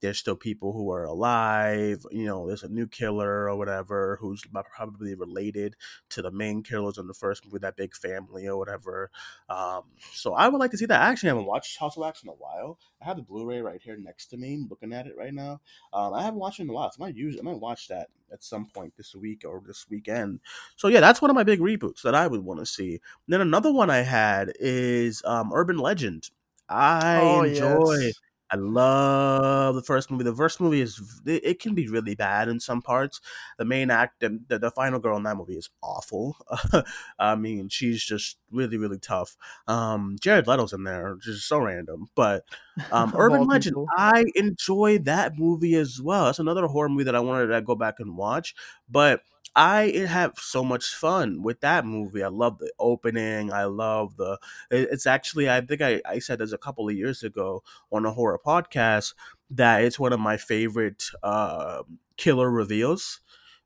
there's 0.00 0.18
still 0.18 0.36
people 0.36 0.72
who 0.72 0.90
are 0.90 1.04
alive. 1.04 2.04
You 2.10 2.24
know, 2.26 2.46
there's 2.46 2.62
a 2.62 2.68
new 2.68 2.86
killer 2.86 3.48
or 3.48 3.56
whatever 3.56 4.18
who's 4.20 4.42
probably 4.74 5.14
related 5.14 5.76
to 6.10 6.22
the 6.22 6.30
main 6.30 6.62
killers 6.62 6.98
in 6.98 7.06
the 7.06 7.14
first 7.14 7.44
movie, 7.44 7.58
that 7.58 7.76
big 7.76 7.94
family 7.94 8.46
or 8.46 8.56
whatever. 8.56 9.10
Um, 9.48 9.82
so 10.12 10.34
I 10.34 10.48
would 10.48 10.58
like 10.58 10.70
to 10.72 10.78
see 10.78 10.86
that. 10.86 11.00
I 11.00 11.10
actually 11.10 11.28
haven't 11.28 11.46
watched 11.46 11.78
House 11.78 11.96
of 11.96 12.02
Wax 12.02 12.22
in 12.22 12.28
a 12.28 12.32
while. 12.32 12.78
I 13.00 13.04
have 13.04 13.16
the 13.16 13.22
Blu-ray 13.22 13.60
right 13.60 13.80
here 13.80 13.96
next 13.96 14.26
to 14.26 14.36
me, 14.36 14.64
looking 14.68 14.92
at 14.92 15.06
it 15.06 15.16
right 15.16 15.34
now. 15.34 15.60
Um, 15.92 16.14
I 16.14 16.22
haven't 16.22 16.40
watched 16.40 16.60
it 16.60 16.64
in 16.64 16.70
a 16.70 16.72
while, 16.72 16.90
so 16.90 17.02
I 17.02 17.06
might 17.06 17.16
use 17.16 17.36
I 17.38 17.42
might 17.42 17.60
watch 17.60 17.88
that 17.88 18.08
at 18.32 18.42
some 18.42 18.66
point 18.66 18.94
this 18.96 19.14
week 19.14 19.44
or 19.46 19.62
this 19.66 19.86
weekend. 19.88 20.40
So 20.76 20.88
yeah, 20.88 21.00
that's 21.00 21.22
one 21.22 21.30
of 21.30 21.34
my 21.34 21.44
big 21.44 21.60
reboots 21.60 22.02
that 22.02 22.14
I 22.14 22.26
would 22.26 22.44
want 22.44 22.60
to 22.60 22.66
see. 22.66 23.00
Then 23.28 23.40
another 23.40 23.72
one 23.72 23.90
I 23.90 23.98
had 23.98 24.52
is 24.58 25.22
um, 25.24 25.50
Urban 25.52 25.78
Legend. 25.78 26.30
I 26.68 27.20
Oh 27.20 27.42
enjoy 27.44 27.94
yes. 27.94 28.20
I 28.50 28.56
love 28.56 29.74
the 29.74 29.82
first 29.82 30.10
movie. 30.10 30.24
The 30.24 30.34
first 30.34 30.60
movie 30.60 30.80
is 30.80 31.00
it, 31.26 31.44
it 31.44 31.60
can 31.60 31.74
be 31.74 31.88
really 31.88 32.14
bad 32.14 32.48
in 32.48 32.60
some 32.60 32.80
parts. 32.80 33.20
The 33.58 33.64
main 33.64 33.90
act, 33.90 34.20
the, 34.20 34.38
the, 34.48 34.58
the 34.58 34.70
final 34.70 35.00
girl 35.00 35.16
in 35.16 35.24
that 35.24 35.36
movie 35.36 35.56
is 35.56 35.68
awful. 35.82 36.36
I 37.18 37.34
mean, 37.34 37.68
she's 37.68 38.04
just 38.04 38.38
really 38.50 38.76
really 38.76 38.98
tough. 38.98 39.36
Um, 39.66 40.16
Jared 40.20 40.46
Leto's 40.46 40.72
in 40.72 40.84
there, 40.84 41.16
just 41.20 41.48
so 41.48 41.58
random. 41.58 42.08
But 42.14 42.44
um, 42.92 43.12
Urban 43.16 43.46
Legend, 43.46 43.74
people. 43.74 43.86
I 43.96 44.24
enjoy 44.34 44.98
that 44.98 45.38
movie 45.38 45.74
as 45.74 46.00
well. 46.00 46.26
That's 46.26 46.38
another 46.38 46.66
horror 46.66 46.88
movie 46.88 47.04
that 47.04 47.16
I 47.16 47.20
wanted 47.20 47.48
to 47.48 47.62
go 47.62 47.74
back 47.74 47.96
and 47.98 48.16
watch. 48.16 48.54
But 48.88 49.22
I 49.54 50.04
have 50.08 50.34
so 50.38 50.62
much 50.62 50.94
fun 50.94 51.42
with 51.42 51.60
that 51.60 51.86
movie. 51.86 52.22
I 52.22 52.28
love 52.28 52.58
the 52.58 52.70
opening. 52.78 53.52
I 53.52 53.64
love 53.64 54.16
the. 54.16 54.38
It's 54.70 55.06
actually 55.06 55.48
I 55.50 55.60
think 55.62 55.80
I, 55.80 56.00
I 56.04 56.18
said 56.18 56.38
this 56.40 56.52
a 56.52 56.58
couple 56.58 56.88
of 56.88 56.94
years 56.94 57.22
ago 57.22 57.62
on 57.90 58.04
a 58.04 58.12
horror 58.12 58.38
podcast 58.44 59.14
that 59.50 59.82
it's 59.82 59.98
one 59.98 60.12
of 60.12 60.20
my 60.20 60.36
favorite 60.36 61.04
uh, 61.22 61.82
killer 62.16 62.50
reveals 62.50 63.20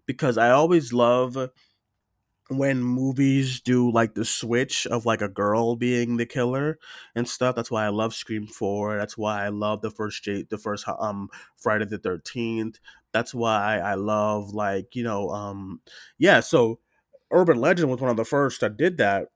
because 0.07 0.39
I 0.39 0.51
always 0.51 0.93
love 0.93 1.51
when 2.51 2.83
movies 2.83 3.61
do 3.61 3.91
like 3.93 4.15
the 4.15 4.25
switch 4.25 4.87
of 4.87 5.07
like 5.07 5.23
a 5.23 5.29
girl 5.29 5.77
being 5.77 6.17
the 6.17 6.27
killer 6.27 6.79
and 7.15 7.29
stuff. 7.29 7.55
That's 7.57 7.71
why 7.71 7.85
I 7.85 7.89
love 7.89 8.15
Scream 8.15 8.47
Four. 8.47 8.99
That's 8.99 9.17
why 9.17 9.45
I 9.45 9.49
love 9.51 9.83
the 9.83 9.91
first 9.91 10.25
J- 10.25 10.47
the 10.49 10.59
first 10.59 10.87
um 10.89 11.29
Friday 11.57 11.85
the 11.87 11.99
Thirteenth. 11.99 12.79
That's 13.13 13.35
why 13.35 13.79
I 13.79 13.95
love 13.95 14.53
like 14.55 14.95
you 14.97 15.05
know 15.05 15.31
um 15.31 15.81
yeah. 16.19 16.41
So 16.41 16.81
Urban 17.31 17.61
Legend 17.61 17.91
was 17.91 18.01
one 18.01 18.11
of 18.11 18.17
the 18.17 18.25
first 18.25 18.61
that 18.61 18.77
did 18.77 18.99
that. 18.99 19.29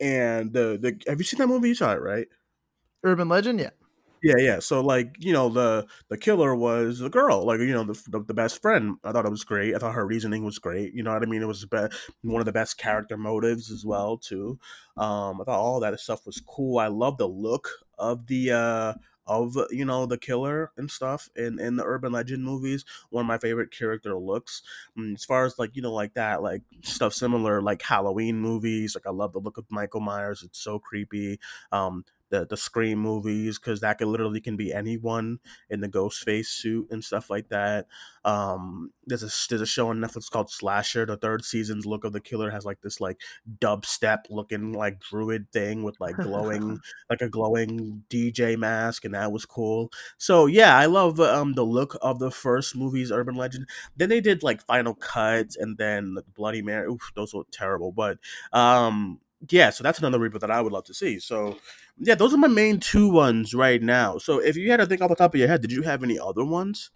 And 0.00 0.52
the 0.52 0.78
the 0.80 1.00
have 1.08 1.18
you 1.20 1.24
seen 1.24 1.38
that 1.38 1.48
movie? 1.48 1.68
You 1.68 1.74
saw 1.74 1.92
it, 1.92 2.00
right? 2.02 2.28
Urban 3.04 3.28
Legend, 3.28 3.60
yeah. 3.60 3.70
Yeah, 4.22 4.36
yeah. 4.38 4.58
So 4.58 4.82
like, 4.82 5.16
you 5.18 5.32
know, 5.32 5.48
the 5.48 5.86
the 6.08 6.18
killer 6.18 6.54
was 6.54 7.00
a 7.00 7.08
girl, 7.08 7.44
like 7.46 7.60
you 7.60 7.72
know, 7.72 7.84
the, 7.84 8.02
the 8.08 8.20
the 8.22 8.34
best 8.34 8.60
friend. 8.60 8.96
I 9.02 9.12
thought 9.12 9.24
it 9.24 9.30
was 9.30 9.44
great. 9.44 9.74
I 9.74 9.78
thought 9.78 9.94
her 9.94 10.06
reasoning 10.06 10.44
was 10.44 10.58
great. 10.58 10.92
You 10.92 11.02
know 11.02 11.12
what 11.14 11.22
I 11.22 11.26
mean? 11.26 11.40
It 11.42 11.46
was 11.48 11.64
be- 11.64 11.88
one 12.22 12.40
of 12.40 12.44
the 12.46 12.52
best 12.52 12.76
character 12.76 13.16
motives 13.16 13.70
as 13.70 13.84
well 13.84 14.18
too. 14.18 14.58
Um, 14.96 15.40
I 15.40 15.44
thought 15.44 15.58
all 15.60 15.80
that 15.80 15.98
stuff 16.00 16.26
was 16.26 16.42
cool. 16.46 16.78
I 16.78 16.88
love 16.88 17.16
the 17.16 17.28
look 17.28 17.68
of 17.98 18.26
the 18.26 18.50
uh 18.52 18.94
of 19.26 19.56
you 19.70 19.84
know 19.84 20.06
the 20.06 20.18
killer 20.18 20.72
and 20.76 20.90
stuff 20.90 21.28
in 21.36 21.60
in 21.60 21.76
the 21.76 21.84
urban 21.84 22.10
legend 22.10 22.42
movies 22.42 22.84
one 23.10 23.22
of 23.22 23.28
my 23.28 23.36
favorite 23.38 23.70
character 23.70 24.16
looks 24.16 24.62
Mm, 24.98 25.14
as 25.14 25.24
far 25.24 25.44
as 25.44 25.58
like 25.58 25.76
you 25.76 25.82
know 25.82 25.92
like 25.92 26.14
that 26.14 26.42
like 26.42 26.62
stuff 26.82 27.12
similar 27.14 27.60
like 27.62 27.82
halloween 27.82 28.40
movies 28.40 28.94
like 28.96 29.06
i 29.06 29.10
love 29.10 29.32
the 29.32 29.38
look 29.38 29.58
of 29.58 29.66
michael 29.70 30.00
myers 30.00 30.42
it's 30.42 30.58
so 30.60 30.78
creepy 30.78 31.38
um 31.70 32.04
the 32.30 32.46
the 32.46 32.56
Scream 32.56 32.98
movies 32.98 33.58
because 33.58 33.80
that 33.80 33.98
could 33.98 34.08
literally 34.08 34.40
can 34.40 34.56
be 34.56 34.72
anyone 34.72 35.38
in 35.68 35.80
the 35.80 35.88
ghost 35.88 36.24
face 36.24 36.48
suit 36.48 36.88
and 36.90 37.04
stuff 37.04 37.28
like 37.28 37.48
that. 37.48 37.86
Um, 38.24 38.92
there's 39.06 39.22
a 39.22 39.30
there's 39.48 39.60
a 39.60 39.66
show 39.66 39.88
on 39.88 39.98
Netflix 39.98 40.30
called 40.30 40.50
Slasher. 40.50 41.06
The 41.06 41.16
third 41.16 41.44
season's 41.44 41.86
look 41.86 42.04
of 42.04 42.12
the 42.12 42.20
killer 42.20 42.50
has 42.50 42.64
like 42.64 42.80
this 42.80 43.00
like 43.00 43.20
dubstep 43.58 44.24
looking 44.30 44.72
like 44.72 45.00
druid 45.00 45.50
thing 45.52 45.82
with 45.82 45.98
like 46.00 46.16
glowing 46.16 46.78
like 47.10 47.20
a 47.20 47.28
glowing 47.28 48.04
DJ 48.08 48.56
mask, 48.56 49.04
and 49.04 49.14
that 49.14 49.32
was 49.32 49.44
cool. 49.46 49.90
So 50.18 50.46
yeah, 50.46 50.76
I 50.76 50.86
love 50.86 51.20
um 51.20 51.54
the 51.54 51.64
look 51.64 51.96
of 52.02 52.18
the 52.18 52.30
first 52.30 52.76
movie's 52.76 53.12
Urban 53.12 53.34
Legend. 53.34 53.68
Then 53.96 54.08
they 54.08 54.20
did 54.20 54.42
like 54.42 54.64
Final 54.66 54.94
Cut 54.94 55.56
and 55.58 55.76
then 55.78 56.16
Bloody 56.34 56.62
Mary. 56.62 56.86
Oof, 56.88 57.12
those 57.14 57.34
were 57.34 57.44
terrible, 57.50 57.92
but 57.92 58.18
um 58.52 59.20
yeah, 59.48 59.70
so 59.70 59.82
that's 59.82 59.98
another 59.98 60.18
reboot 60.18 60.40
that 60.40 60.50
I 60.50 60.60
would 60.60 60.72
love 60.72 60.84
to 60.84 60.94
see. 60.94 61.18
So 61.18 61.56
yeah, 61.98 62.14
those 62.14 62.34
are 62.34 62.38
my 62.38 62.48
main 62.48 62.80
two 62.80 63.08
ones 63.10 63.54
right 63.54 63.82
now. 63.82 64.18
So 64.18 64.38
if 64.38 64.56
you 64.56 64.70
had 64.70 64.78
to 64.78 64.86
think 64.86 65.00
off 65.00 65.08
the 65.08 65.16
top 65.16 65.34
of 65.34 65.38
your 65.40 65.48
head, 65.48 65.62
did 65.62 65.72
you 65.72 65.82
have 65.82 66.02
any 66.02 66.18
other 66.18 66.44
ones? 66.44 66.90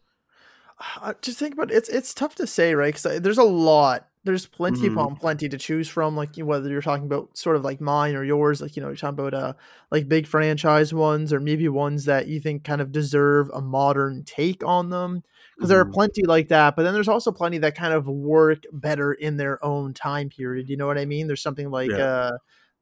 Uh, 1.00 1.14
just 1.22 1.38
think 1.38 1.54
about 1.54 1.70
it. 1.70 1.76
it's 1.76 1.88
it's 1.88 2.12
tough 2.14 2.34
to 2.36 2.46
say, 2.46 2.74
right? 2.74 2.94
Because 2.94 3.20
there's 3.20 3.38
a 3.38 3.44
lot. 3.44 4.08
There's 4.24 4.46
plenty 4.46 4.86
hmm 4.86 4.88
upon 4.88 5.16
plenty 5.16 5.48
to 5.48 5.58
choose 5.58 5.88
from. 5.88 6.16
Like 6.16 6.36
whether 6.36 6.68
you're 6.68 6.82
talking 6.82 7.06
about 7.06 7.36
sort 7.36 7.56
of 7.56 7.62
like 7.62 7.80
mine 7.80 8.16
or 8.16 8.24
yours, 8.24 8.60
like 8.60 8.74
you 8.74 8.82
know, 8.82 8.88
you're 8.88 8.96
talking 8.96 9.18
about 9.18 9.34
uh 9.34 9.52
like 9.90 10.08
big 10.08 10.26
franchise 10.26 10.92
ones, 10.92 11.32
or 11.32 11.38
maybe 11.40 11.68
ones 11.68 12.06
that 12.06 12.26
you 12.26 12.40
think 12.40 12.64
kind 12.64 12.80
of 12.80 12.90
deserve 12.90 13.50
a 13.54 13.60
modern 13.60 14.24
take 14.24 14.64
on 14.64 14.90
them. 14.90 15.22
Because 15.56 15.68
there 15.70 15.80
are 15.80 15.84
hmm 15.84 15.92
plenty 15.92 16.24
like 16.24 16.48
that, 16.48 16.76
but 16.76 16.82
then 16.82 16.94
there's 16.94 17.08
also 17.08 17.32
plenty 17.32 17.58
that 17.58 17.76
kind 17.76 17.94
of 17.94 18.08
work 18.08 18.64
better 18.72 19.12
in 19.12 19.36
their 19.36 19.64
own 19.64 19.94
time 19.94 20.28
period. 20.28 20.68
You 20.68 20.76
know 20.76 20.86
what 20.86 20.98
I 20.98 21.04
mean? 21.06 21.26
There's 21.26 21.42
something 21.42 21.70
like 21.70 21.96
Yeah. 21.96 21.98
uh 21.98 22.32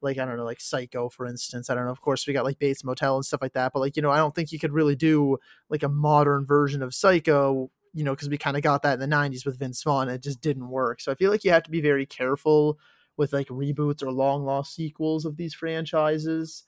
like 0.01 0.17
I 0.17 0.25
don't 0.25 0.37
know, 0.37 0.43
like 0.43 0.59
Psycho, 0.59 1.09
for 1.09 1.25
instance. 1.25 1.69
I 1.69 1.75
don't 1.75 1.85
know. 1.85 1.91
Of 1.91 2.01
course, 2.01 2.27
we 2.27 2.33
got 2.33 2.43
like 2.45 2.59
Bates 2.59 2.83
Motel 2.83 3.15
and 3.15 3.25
stuff 3.25 3.41
like 3.41 3.53
that, 3.53 3.71
but 3.73 3.79
like 3.79 3.95
you 3.95 4.01
know, 4.01 4.11
I 4.11 4.17
don't 4.17 4.35
think 4.35 4.51
you 4.51 4.59
could 4.59 4.73
really 4.73 4.95
do 4.95 5.37
like 5.69 5.83
a 5.83 5.89
modern 5.89 6.45
version 6.45 6.81
of 6.83 6.93
Psycho, 6.93 7.71
you 7.93 8.03
know, 8.03 8.11
because 8.13 8.29
we 8.29 8.37
kind 8.37 8.57
of 8.57 8.63
got 8.63 8.81
that 8.83 8.95
in 8.95 8.99
the 8.99 9.07
90s 9.07 9.45
with 9.45 9.57
Vince 9.59 9.81
Vaughn. 9.83 10.07
And 10.09 10.15
it 10.15 10.23
just 10.23 10.41
didn't 10.41 10.69
work. 10.69 10.99
So 11.01 11.11
I 11.11 11.15
feel 11.15 11.31
like 11.31 11.43
you 11.43 11.51
have 11.51 11.63
to 11.63 11.71
be 11.71 11.81
very 11.81 12.05
careful 12.05 12.79
with 13.17 13.31
like 13.33 13.47
reboots 13.47 14.03
or 14.03 14.11
long 14.11 14.43
lost 14.43 14.73
sequels 14.75 15.25
of 15.25 15.37
these 15.37 15.53
franchises. 15.53 16.63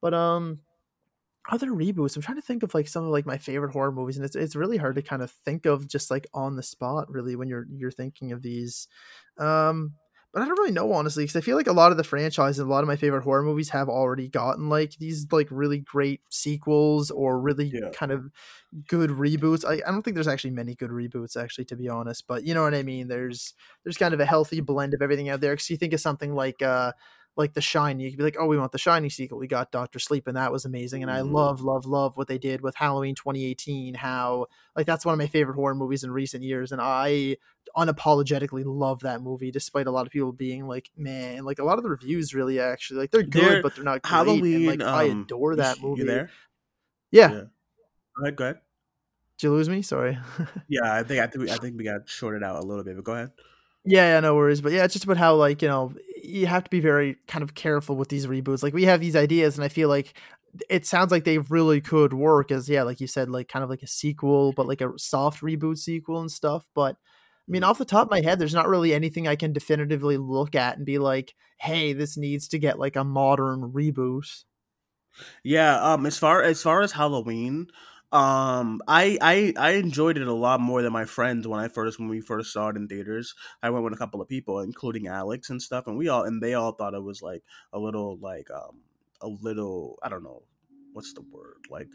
But 0.00 0.14
um 0.14 0.60
other 1.50 1.68
reboots, 1.70 2.16
I'm 2.16 2.22
trying 2.22 2.36
to 2.36 2.42
think 2.42 2.62
of 2.62 2.74
like 2.74 2.88
some 2.88 3.04
of 3.04 3.10
like 3.10 3.26
my 3.26 3.38
favorite 3.38 3.72
horror 3.72 3.92
movies, 3.92 4.16
and 4.16 4.24
it's 4.24 4.36
it's 4.36 4.56
really 4.56 4.76
hard 4.78 4.96
to 4.96 5.02
kind 5.02 5.22
of 5.22 5.30
think 5.30 5.66
of 5.66 5.88
just 5.88 6.10
like 6.10 6.26
on 6.34 6.56
the 6.56 6.62
spot, 6.62 7.10
really, 7.10 7.36
when 7.36 7.48
you're 7.48 7.66
you're 7.70 7.90
thinking 7.90 8.32
of 8.32 8.42
these. 8.42 8.88
Um 9.38 9.94
but 10.32 10.42
I 10.42 10.46
don't 10.46 10.58
really 10.58 10.72
know 10.72 10.92
honestly, 10.92 11.24
because 11.24 11.36
I 11.36 11.40
feel 11.40 11.56
like 11.56 11.66
a 11.66 11.72
lot 11.72 11.92
of 11.92 11.96
the 11.96 12.04
franchises, 12.04 12.58
a 12.58 12.64
lot 12.66 12.82
of 12.84 12.88
my 12.88 12.96
favorite 12.96 13.22
horror 13.22 13.42
movies 13.42 13.70
have 13.70 13.88
already 13.88 14.28
gotten 14.28 14.68
like 14.68 14.92
these 14.98 15.26
like 15.32 15.48
really 15.50 15.78
great 15.78 16.20
sequels 16.30 17.10
or 17.10 17.40
really 17.40 17.72
Yeah. 17.72 17.92
kind 17.92 18.12
of 18.12 18.30
good 18.88 19.10
reboots. 19.10 19.64
I, 19.64 19.74
I 19.86 19.90
don't 19.90 20.02
think 20.02 20.14
there's 20.14 20.28
actually 20.28 20.50
many 20.50 20.74
good 20.74 20.90
reboots 20.90 21.36
actually 21.40 21.64
to 21.66 21.76
be 21.76 21.88
honest, 21.88 22.26
but 22.26 22.44
you 22.44 22.54
know 22.54 22.62
what 22.62 22.74
I 22.74 22.82
mean. 22.82 23.08
There's 23.08 23.54
there's 23.84 23.96
kind 23.96 24.14
of 24.14 24.20
a 24.20 24.26
healthy 24.26 24.60
blend 24.60 24.94
of 24.94 25.02
everything 25.02 25.28
out 25.28 25.40
there. 25.40 25.54
Because 25.54 25.70
you 25.70 25.76
think 25.76 25.92
of 25.92 26.00
something 26.00 26.34
like 26.34 26.62
uh 26.62 26.92
like 27.36 27.54
The 27.54 27.60
Shining, 27.60 28.00
you 28.04 28.10
could 28.10 28.18
be 28.18 28.24
like, 28.24 28.36
oh, 28.38 28.46
we 28.46 28.58
want 28.58 28.72
The 28.72 28.78
Shining 28.78 29.10
sequel. 29.10 29.38
We 29.38 29.46
got 29.46 29.70
Doctor 29.72 29.98
Sleep, 29.98 30.26
and 30.26 30.36
that 30.36 30.52
was 30.52 30.64
amazing. 30.64 31.02
And 31.02 31.10
I 31.10 31.20
hmm 31.20 31.22
love, 31.22 31.60
love, 31.60 31.84
love 31.86 32.16
what 32.16 32.28
they 32.28 32.38
did 32.38 32.60
with 32.62 32.74
Halloween 32.76 33.14
2018. 33.14 33.94
How 33.94 34.46
like 34.74 34.86
that's 34.86 35.04
one 35.04 35.12
of 35.12 35.18
my 35.18 35.26
favorite 35.26 35.54
horror 35.54 35.74
movies 35.74 36.04
in 36.04 36.10
recent 36.10 36.42
years, 36.42 36.72
and 36.72 36.80
I 36.80 37.36
unapologetically 37.76 38.62
love 38.64 39.00
that 39.00 39.20
movie, 39.20 39.50
despite 39.50 39.86
a 39.86 39.90
lot 39.90 40.06
of 40.06 40.12
people 40.12 40.32
being 40.32 40.66
like, 40.66 40.90
man, 40.96 41.44
like 41.44 41.58
a 41.58 41.64
lot 41.64 41.78
of 41.78 41.84
the 41.84 41.90
reviews 41.90 42.34
really 42.34 42.58
actually 42.60 43.00
like 43.00 43.10
they're 43.10 43.22
good, 43.22 43.60
There, 43.60 43.62
but 43.62 43.74
they're 43.74 43.84
not 43.84 44.02
great. 44.02 44.46
And 44.52 44.64
Halloween. 44.64 44.66
like 44.66 44.84
I 44.92 45.04
Um, 45.04 45.04
adore 45.04 45.56
you, 45.56 45.56
that 45.56 45.80
you 45.94 46.04
movie. 46.04 46.04
there? 46.04 46.30
Yeah, 47.10 47.34
Yeah. 47.34 47.44
Go 48.16 48.22
ahead. 48.24 48.36
Go 48.36 48.44
ahead. 48.44 48.60
Did 49.38 49.46
you 49.46 49.52
lose 49.52 49.68
me? 49.68 49.82
Sorry. 49.82 50.18
Yeah, 50.68 50.92
I 50.94 51.02
think 51.04 51.20
I 51.20 51.26
think 51.26 51.42
we, 51.44 51.50
I 51.50 51.58
think 51.58 51.76
we 51.76 51.84
got 51.84 52.08
shorted 52.08 52.42
out 52.42 52.56
a 52.62 52.66
little 52.66 52.84
bit, 52.84 52.96
but 52.96 53.04
go 53.04 53.12
ahead. 53.12 53.32
Yeah, 53.84 54.14
yeah, 54.14 54.20
no 54.20 54.34
worries. 54.34 54.60
But 54.60 54.72
yeah, 54.72 54.84
it's 54.84 54.92
just 54.94 55.04
about 55.04 55.16
how 55.16 55.36
like, 55.36 55.62
you 55.62 55.68
know, 55.68 55.92
you 56.26 56.46
have 56.46 56.64
to 56.64 56.70
be 56.70 56.80
very 56.80 57.16
kind 57.28 57.42
of 57.42 57.54
careful 57.54 57.96
with 57.96 58.08
these 58.08 58.26
reboots. 58.26 58.62
Like 58.62 58.74
we 58.74 58.84
have 58.84 59.00
these 59.00 59.16
ideas 59.16 59.56
and 59.56 59.64
I 59.64 59.68
feel 59.68 59.88
like 59.88 60.14
it 60.70 60.86
sounds 60.86 61.10
like 61.12 61.24
they 61.24 61.38
really 61.38 61.80
could 61.80 62.12
work 62.14 62.50
as 62.50 62.68
yeah, 62.68 62.82
like 62.82 63.00
you 63.00 63.06
said, 63.06 63.28
like 63.30 63.48
kind 63.48 63.62
of 63.62 63.70
like 63.70 63.82
a 63.82 63.86
sequel, 63.86 64.52
but 64.52 64.66
like 64.66 64.80
a 64.80 64.92
soft 64.98 65.42
reboot 65.42 65.78
sequel 65.78 66.20
and 66.20 66.30
stuff. 66.30 66.68
But 66.74 66.96
I 66.96 67.50
mean, 67.50 67.62
Mm. 67.62 67.70
off 67.70 67.78
the 67.78 67.84
top 67.84 68.06
of 68.06 68.10
my 68.10 68.20
head, 68.22 68.38
there's 68.38 68.54
not 68.54 68.68
really 68.68 68.92
anything 68.94 69.28
I 69.28 69.36
can 69.36 69.52
definitively 69.52 70.16
look 70.16 70.54
at 70.54 70.76
and 70.76 70.86
be 70.86 70.98
like, 70.98 71.34
hey, 71.58 71.92
this 71.92 72.16
needs 72.16 72.48
to 72.48 72.58
get 72.58 72.78
like 72.78 72.96
a 72.96 73.04
modern 73.04 73.72
reboot. 73.72 74.44
Yeah, 75.42 75.80
um, 75.82 76.06
as 76.06 76.18
far 76.18 76.42
as 76.42 76.62
far 76.62 76.82
as 76.82 76.92
Halloween, 76.92 77.68
um, 78.12 78.80
I 78.86 79.18
I 79.20 79.52
I 79.58 79.70
enjoyed 79.72 80.16
it 80.16 80.26
a 80.26 80.32
lot 80.32 80.60
more 80.60 80.82
than 80.82 80.92
my 80.92 81.04
friends 81.04 81.46
when 81.46 81.60
I 81.60 81.68
first 81.68 81.98
when 81.98 82.08
we 82.08 82.20
first 82.20 82.52
saw 82.52 82.68
it 82.68 82.76
in 82.76 82.88
theaters. 82.88 83.34
I 83.62 83.70
went 83.70 83.84
with 83.84 83.92
a 83.94 83.98
couple 83.98 84.20
of 84.20 84.28
people, 84.28 84.60
including 84.60 85.06
Alex 85.08 85.50
and 85.50 85.60
stuff, 85.60 85.86
and 85.86 85.96
we 85.98 86.08
all 86.08 86.22
and 86.24 86.42
they 86.42 86.54
all 86.54 86.72
thought 86.72 86.94
it 86.94 87.02
was 87.02 87.22
like 87.22 87.42
a 87.72 87.78
little 87.78 88.16
like 88.18 88.50
um 88.50 88.82
a 89.20 89.28
little 89.28 89.98
I 90.02 90.08
don't 90.08 90.22
know 90.22 90.42
what's 90.92 91.12
the 91.12 91.22
word 91.22 91.66
like 91.68 91.88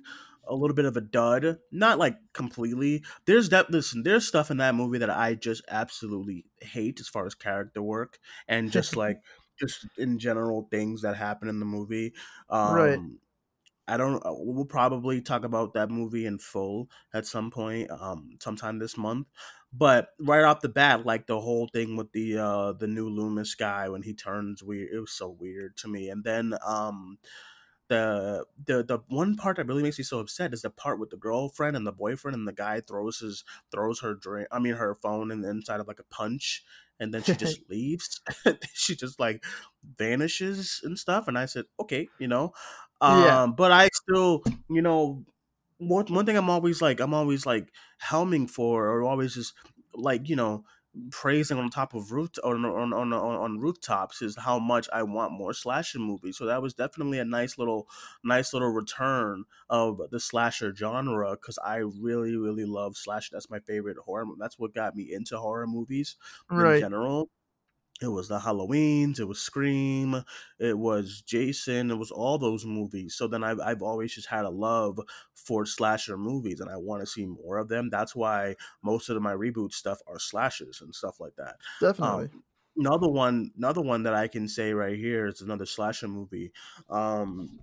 a 0.47 0.55
little 0.55 0.75
bit 0.75 0.85
of 0.85 0.97
a 0.97 1.01
dud, 1.01 1.59
not 1.71 1.97
like 1.99 2.17
completely. 2.33 3.03
There's 3.25 3.49
that 3.49 3.69
listen, 3.71 4.03
there's 4.03 4.27
stuff 4.27 4.51
in 4.51 4.57
that 4.57 4.75
movie 4.75 4.97
that 4.97 5.09
I 5.09 5.35
just 5.35 5.63
absolutely 5.69 6.45
hate 6.61 6.99
as 6.99 7.07
far 7.07 7.25
as 7.25 7.35
character 7.35 7.81
work 7.81 8.19
and 8.47 8.71
just 8.71 8.95
like 8.97 9.17
just 9.59 9.85
in 9.97 10.17
general 10.19 10.67
things 10.71 11.01
that 11.03 11.15
happen 11.15 11.47
in 11.47 11.59
the 11.59 11.65
movie. 11.65 12.13
um, 12.49 12.73
right. 12.73 12.99
I 13.93 13.97
don't. 13.97 14.25
uh, 14.25 14.33
We'll 14.33 14.65
probably 14.65 15.21
talk 15.21 15.43
about 15.43 15.73
that 15.73 15.89
movie 15.89 16.25
in 16.25 16.37
full 16.39 16.89
at 17.13 17.25
some 17.25 17.51
point, 17.51 17.91
um, 17.91 18.37
sometime 18.41 18.79
this 18.79 18.97
month. 18.97 19.27
But 19.73 20.09
right 20.19 20.43
off 20.43 20.61
the 20.61 20.69
bat, 20.69 21.05
like 21.05 21.27
the 21.27 21.39
whole 21.39 21.67
thing 21.67 21.95
with 21.95 22.11
the 22.11 22.37
uh 22.37 22.73
the 22.73 22.87
new 22.87 23.09
Loomis 23.09 23.55
guy 23.55 23.89
when 23.89 24.01
he 24.03 24.13
turns 24.13 24.63
weird, 24.63 24.89
it 24.93 24.99
was 24.99 25.11
so 25.13 25.29
weird 25.29 25.77
to 25.77 25.87
me. 25.87 26.09
And 26.09 26.23
then 26.23 26.53
um 26.65 27.17
the 27.87 28.45
the 28.65 28.83
the 28.83 28.99
one 29.09 29.35
part 29.35 29.57
that 29.57 29.67
really 29.67 29.83
makes 29.83 29.97
me 29.97 30.03
so 30.03 30.19
upset 30.19 30.53
is 30.53 30.61
the 30.61 30.69
part 30.69 30.99
with 30.99 31.09
the 31.09 31.17
girlfriend 31.17 31.75
and 31.75 31.85
the 31.85 31.91
boyfriend 31.91 32.35
and 32.35 32.47
the 32.47 32.53
guy 32.53 32.79
throws 32.79 33.19
his 33.19 33.43
throws 33.71 33.99
her 33.99 34.13
drink 34.13 34.47
I 34.51 34.59
mean 34.59 34.75
her 34.75 34.95
phone 34.95 35.31
in 35.31 35.41
the 35.41 35.49
inside 35.49 35.79
of 35.81 35.87
like 35.87 35.99
a 35.99 36.03
punch 36.05 36.63
and 36.99 37.13
then 37.13 37.23
she 37.23 37.35
just 37.35 37.59
leaves. 37.69 38.21
she 38.73 38.95
just 38.95 39.19
like 39.19 39.43
vanishes 39.97 40.79
and 40.83 40.97
stuff 40.97 41.27
and 41.27 41.37
I 41.37 41.45
said, 41.45 41.65
"Okay, 41.79 42.09
you 42.19 42.27
know." 42.27 42.53
Yeah. 43.05 43.43
Um 43.43 43.55
but 43.55 43.71
I 43.71 43.89
still, 43.93 44.43
you 44.69 44.81
know, 44.81 45.25
one, 45.77 46.05
one 46.07 46.25
thing 46.25 46.37
I'm 46.37 46.49
always 46.49 46.81
like 46.81 46.99
I'm 46.99 47.13
always 47.13 47.45
like 47.45 47.71
helming 48.03 48.49
for 48.49 48.87
or 48.87 49.03
always 49.03 49.35
just 49.35 49.53
like, 49.93 50.29
you 50.29 50.35
know, 50.35 50.63
praising 51.09 51.57
on 51.57 51.69
top 51.69 51.93
of 51.93 52.11
roof 52.11 52.31
on 52.43 52.65
on, 52.65 52.93
on 52.93 53.13
on 53.13 53.35
on 53.35 53.59
rooftops 53.59 54.21
is 54.21 54.35
how 54.37 54.59
much 54.59 54.89
I 54.93 55.03
want 55.03 55.31
more 55.33 55.53
slasher 55.53 55.99
movies. 55.99 56.37
So 56.37 56.45
that 56.45 56.61
was 56.61 56.73
definitely 56.73 57.19
a 57.19 57.25
nice 57.25 57.57
little 57.57 57.87
nice 58.23 58.53
little 58.53 58.69
return 58.69 59.45
of 59.69 60.01
the 60.11 60.19
slasher 60.19 60.75
genre 60.75 61.31
because 61.31 61.57
I 61.65 61.77
really 61.77 62.35
really 62.35 62.65
love 62.65 62.97
slasher. 62.97 63.29
That's 63.33 63.49
my 63.49 63.59
favorite 63.59 63.97
horror. 63.99 64.25
That's 64.37 64.59
what 64.59 64.73
got 64.73 64.95
me 64.95 65.13
into 65.13 65.37
horror 65.39 65.67
movies 65.67 66.17
in 66.55 66.73
general. 66.73 67.29
It 68.01 68.07
was 68.07 68.27
the 68.27 68.39
Halloweens, 68.39 69.19
it 69.19 69.27
was 69.27 69.39
Scream, 69.39 70.23
it 70.59 70.77
was 70.77 71.21
Jason, 71.21 71.91
it 71.91 71.97
was 71.97 72.09
all 72.09 72.39
those 72.39 72.65
movies. 72.65 73.13
So 73.13 73.27
then 73.27 73.43
I've, 73.43 73.59
I've 73.59 73.83
always 73.83 74.13
just 74.13 74.27
had 74.27 74.43
a 74.43 74.49
love 74.49 74.99
for 75.35 75.67
slasher 75.67 76.17
movies 76.17 76.59
and 76.59 76.69
I 76.69 76.77
want 76.77 77.01
to 77.01 77.07
see 77.07 77.27
more 77.27 77.57
of 77.57 77.69
them. 77.69 77.89
That's 77.91 78.15
why 78.15 78.55
most 78.81 79.09
of 79.09 79.21
my 79.21 79.33
reboot 79.33 79.73
stuff 79.73 79.99
are 80.07 80.17
slashers 80.17 80.81
and 80.81 80.95
stuff 80.95 81.19
like 81.19 81.35
that. 81.35 81.57
Definitely. 81.79 82.29
Um, 82.33 82.43
another 82.75 83.07
one, 83.07 83.51
another 83.55 83.81
one 83.81 84.03
that 84.03 84.15
I 84.15 84.27
can 84.27 84.47
say 84.47 84.73
right 84.73 84.97
here 84.97 85.27
is 85.27 85.41
another 85.41 85.67
slasher 85.67 86.07
movie. 86.07 86.51
Um, 86.89 87.59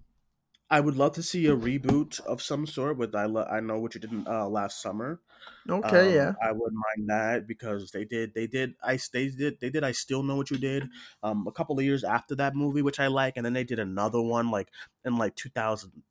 I 0.70 0.80
would 0.80 0.96
love 0.96 1.12
to 1.14 1.22
see 1.22 1.46
a 1.46 1.56
reboot 1.56 2.20
of 2.20 2.42
some 2.42 2.66
sort 2.66 2.98
with 2.98 3.14
I, 3.14 3.24
Lo- 3.26 3.46
I 3.50 3.60
know 3.60 3.78
what 3.78 3.94
you 3.94 4.00
did 4.00 4.12
uh, 4.26 4.48
last 4.48 4.82
summer. 4.82 5.20
Okay, 5.68 6.14
Um, 6.14 6.14
yeah. 6.14 6.34
I 6.42 6.52
wouldn't 6.52 6.82
mind 6.96 7.08
that 7.10 7.46
because 7.46 7.92
they 7.92 8.04
did, 8.04 8.34
they 8.34 8.46
did, 8.48 8.74
I 8.82 8.98
they 9.12 9.28
did, 9.28 9.60
they 9.60 9.70
did. 9.70 9.84
I 9.84 9.92
still 9.92 10.22
know 10.24 10.36
what 10.36 10.50
you 10.50 10.58
did. 10.58 10.88
Um, 11.22 11.46
a 11.46 11.52
couple 11.52 11.78
of 11.78 11.84
years 11.84 12.04
after 12.04 12.34
that 12.36 12.56
movie, 12.56 12.82
which 12.82 13.00
I 13.00 13.06
like, 13.08 13.36
and 13.36 13.46
then 13.46 13.52
they 13.54 13.64
did 13.64 13.78
another 13.78 14.20
one 14.20 14.50
like 14.50 14.70
in 15.04 15.18
like 15.18 15.36
two 15.36 15.50
thousand 15.50 16.02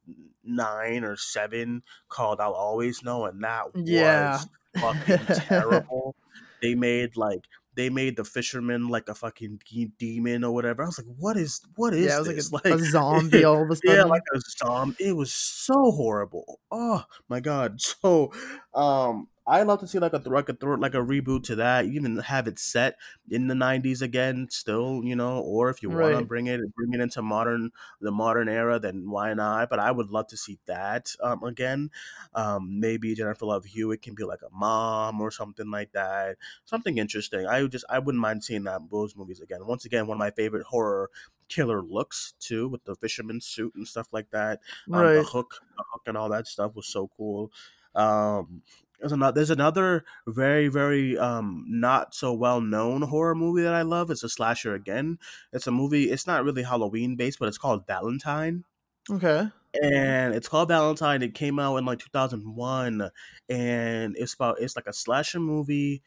nine 0.43 1.03
or 1.03 1.15
seven 1.17 1.83
called 2.09 2.39
"I'll 2.39 2.53
Always 2.53 3.03
Know," 3.03 3.25
and 3.25 3.43
that 3.43 3.67
Yeah. 3.73 4.45
was 4.45 4.49
fucking 4.79 5.29
terrible. 5.33 6.15
They 6.61 6.75
made 6.75 7.17
like 7.17 7.45
they 7.77 7.89
made 7.89 8.17
the 8.17 8.25
fisherman 8.25 8.89
like 8.89 9.07
a 9.07 9.13
fucking 9.13 9.61
de- 9.69 9.91
demon 9.99 10.43
or 10.43 10.51
whatever. 10.51 10.83
I 10.83 10.87
was 10.87 10.97
like, 10.97 11.15
what 11.17 11.37
is 11.37 11.61
what 11.75 11.93
is 11.93 12.07
yeah, 12.07 12.17
it 12.17 12.35
was 12.35 12.51
like 12.51 12.63
this? 12.63 12.73
a, 12.81 12.87
a 12.87 12.89
zombie 12.89 13.43
all 13.43 13.63
of 13.63 13.69
a 13.69 13.75
sudden. 13.77 13.95
Yeah, 13.95 14.03
like 14.03 14.23
a 14.33 14.39
zombie. 14.59 14.95
It 14.99 15.15
was 15.15 15.31
so 15.31 15.91
horrible. 15.91 16.59
Oh 16.71 17.05
my 17.29 17.39
god. 17.39 17.79
So, 18.01 18.31
um, 18.73 19.27
I 19.47 19.63
love 19.63 19.79
to 19.79 19.87
see 19.87 19.97
like 19.97 20.11
a 20.13 20.17
like 20.17 20.49
a 20.49 20.57
like 20.65 20.93
a 20.93 20.97
reboot 20.97 21.43
to 21.45 21.55
that. 21.55 21.85
Even 21.85 22.17
have 22.17 22.47
it 22.47 22.59
set 22.59 22.97
in 23.29 23.47
the 23.47 23.55
'90s 23.55 24.01
again, 24.01 24.47
still, 24.51 25.01
you 25.05 25.15
know. 25.15 25.39
Or 25.39 25.69
if 25.69 25.81
you 25.81 25.89
want 25.89 26.15
to 26.15 26.21
bring 26.21 26.47
it 26.47 26.59
bring 26.75 26.93
it 26.93 26.99
into 26.99 27.21
modern 27.21 27.71
the 28.01 28.11
modern 28.11 28.49
era, 28.49 28.77
then 28.77 29.09
why 29.09 29.33
not? 29.33 29.69
But 29.69 29.79
I 29.79 29.91
would 29.91 30.09
love 30.09 30.27
to 30.27 30.37
see 30.37 30.59
that 30.65 31.15
um 31.23 31.43
again. 31.43 31.91
Um, 32.33 32.79
maybe 32.79 33.15
Jennifer 33.15 33.45
Love 33.45 33.65
Hewitt 33.65 34.01
can 34.01 34.15
be 34.15 34.23
like 34.23 34.41
a 34.41 34.49
mom 34.51 35.21
or 35.21 35.31
something 35.31 35.71
like 35.71 35.93
that. 35.93 36.37
Something 36.65 36.97
interesting. 36.97 37.45
I 37.47 37.61
would 37.61 37.71
just 37.71 37.85
I 37.89 37.99
wouldn't 37.99 38.21
mind 38.21 38.43
seeing 38.43 38.63
that 38.65 38.81
those 38.91 39.15
movies 39.15 39.39
again. 39.39 39.65
Once 39.65 39.85
again, 39.85 40.07
one 40.07 40.15
of 40.17 40.19
my 40.19 40.31
favorite 40.31 40.63
horror 40.63 41.09
killer 41.47 41.81
looks 41.81 42.33
too, 42.39 42.67
with 42.67 42.83
the 42.83 42.95
fisherman 42.95 43.41
suit 43.41 43.75
and 43.75 43.87
stuff 43.87 44.09
like 44.11 44.29
that. 44.31 44.59
Um, 44.91 45.11
the 45.13 45.21
hook, 45.23 45.61
the 45.77 45.83
hook, 45.93 46.03
and 46.05 46.17
all 46.17 46.29
that 46.29 46.47
stuff 46.47 46.75
was 46.75 46.87
so 46.87 47.07
cool. 47.15 47.51
Um, 47.95 48.61
there's 48.99 49.11
another, 49.11 49.35
there's 49.35 49.49
another 49.49 50.05
very, 50.27 50.67
very 50.67 51.17
um, 51.17 51.65
not 51.67 52.15
so 52.15 52.33
well 52.33 52.61
known 52.61 53.03
horror 53.03 53.35
movie 53.35 53.61
that 53.63 53.73
I 53.73 53.83
love. 53.83 54.09
It's 54.11 54.23
a 54.23 54.29
slasher 54.29 54.73
again. 54.73 55.19
It's 55.53 55.67
a 55.67 55.71
movie. 55.71 56.05
It's 56.11 56.27
not 56.27 56.43
really 56.43 56.63
Halloween 56.63 57.15
based, 57.15 57.39
but 57.39 57.47
it's 57.47 57.57
called 57.57 57.85
Valentine 57.87 58.63
Okay. 59.09 59.49
and 59.81 60.33
it's 60.33 60.47
called 60.47 60.69
Valentine. 60.69 61.21
It 61.21 61.33
came 61.35 61.59
out 61.59 61.77
in 61.77 61.85
like 61.85 61.99
2001, 61.99 63.09
and 63.49 64.15
it's 64.17 64.33
about 64.33 64.59
it's 64.59 64.75
like 64.75 64.87
a 64.87 64.93
slasher 64.93 65.39
movie 65.39 66.03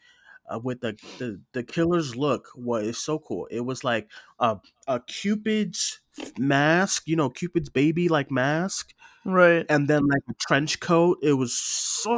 uh, 0.53 0.59
with 0.59 0.81
the, 0.81 0.97
the 1.17 1.41
the 1.53 1.63
killer's 1.63 2.15
look. 2.15 2.49
What 2.55 2.83
is 2.83 2.97
so 2.97 3.19
cool? 3.19 3.47
It 3.51 3.61
was 3.61 3.83
like 3.83 4.09
a 4.39 4.59
a 4.87 4.99
Cupid's 5.01 6.01
mask, 6.37 7.03
you 7.07 7.15
know, 7.15 7.29
Cupid's 7.29 7.69
baby 7.69 8.09
like 8.09 8.31
mask, 8.31 8.93
Right. 9.23 9.65
and 9.69 9.87
then 9.87 10.07
like 10.07 10.23
a 10.29 10.33
trench 10.39 10.79
coat. 10.79 11.19
It 11.21 11.33
was 11.33 11.57
so 11.57 12.11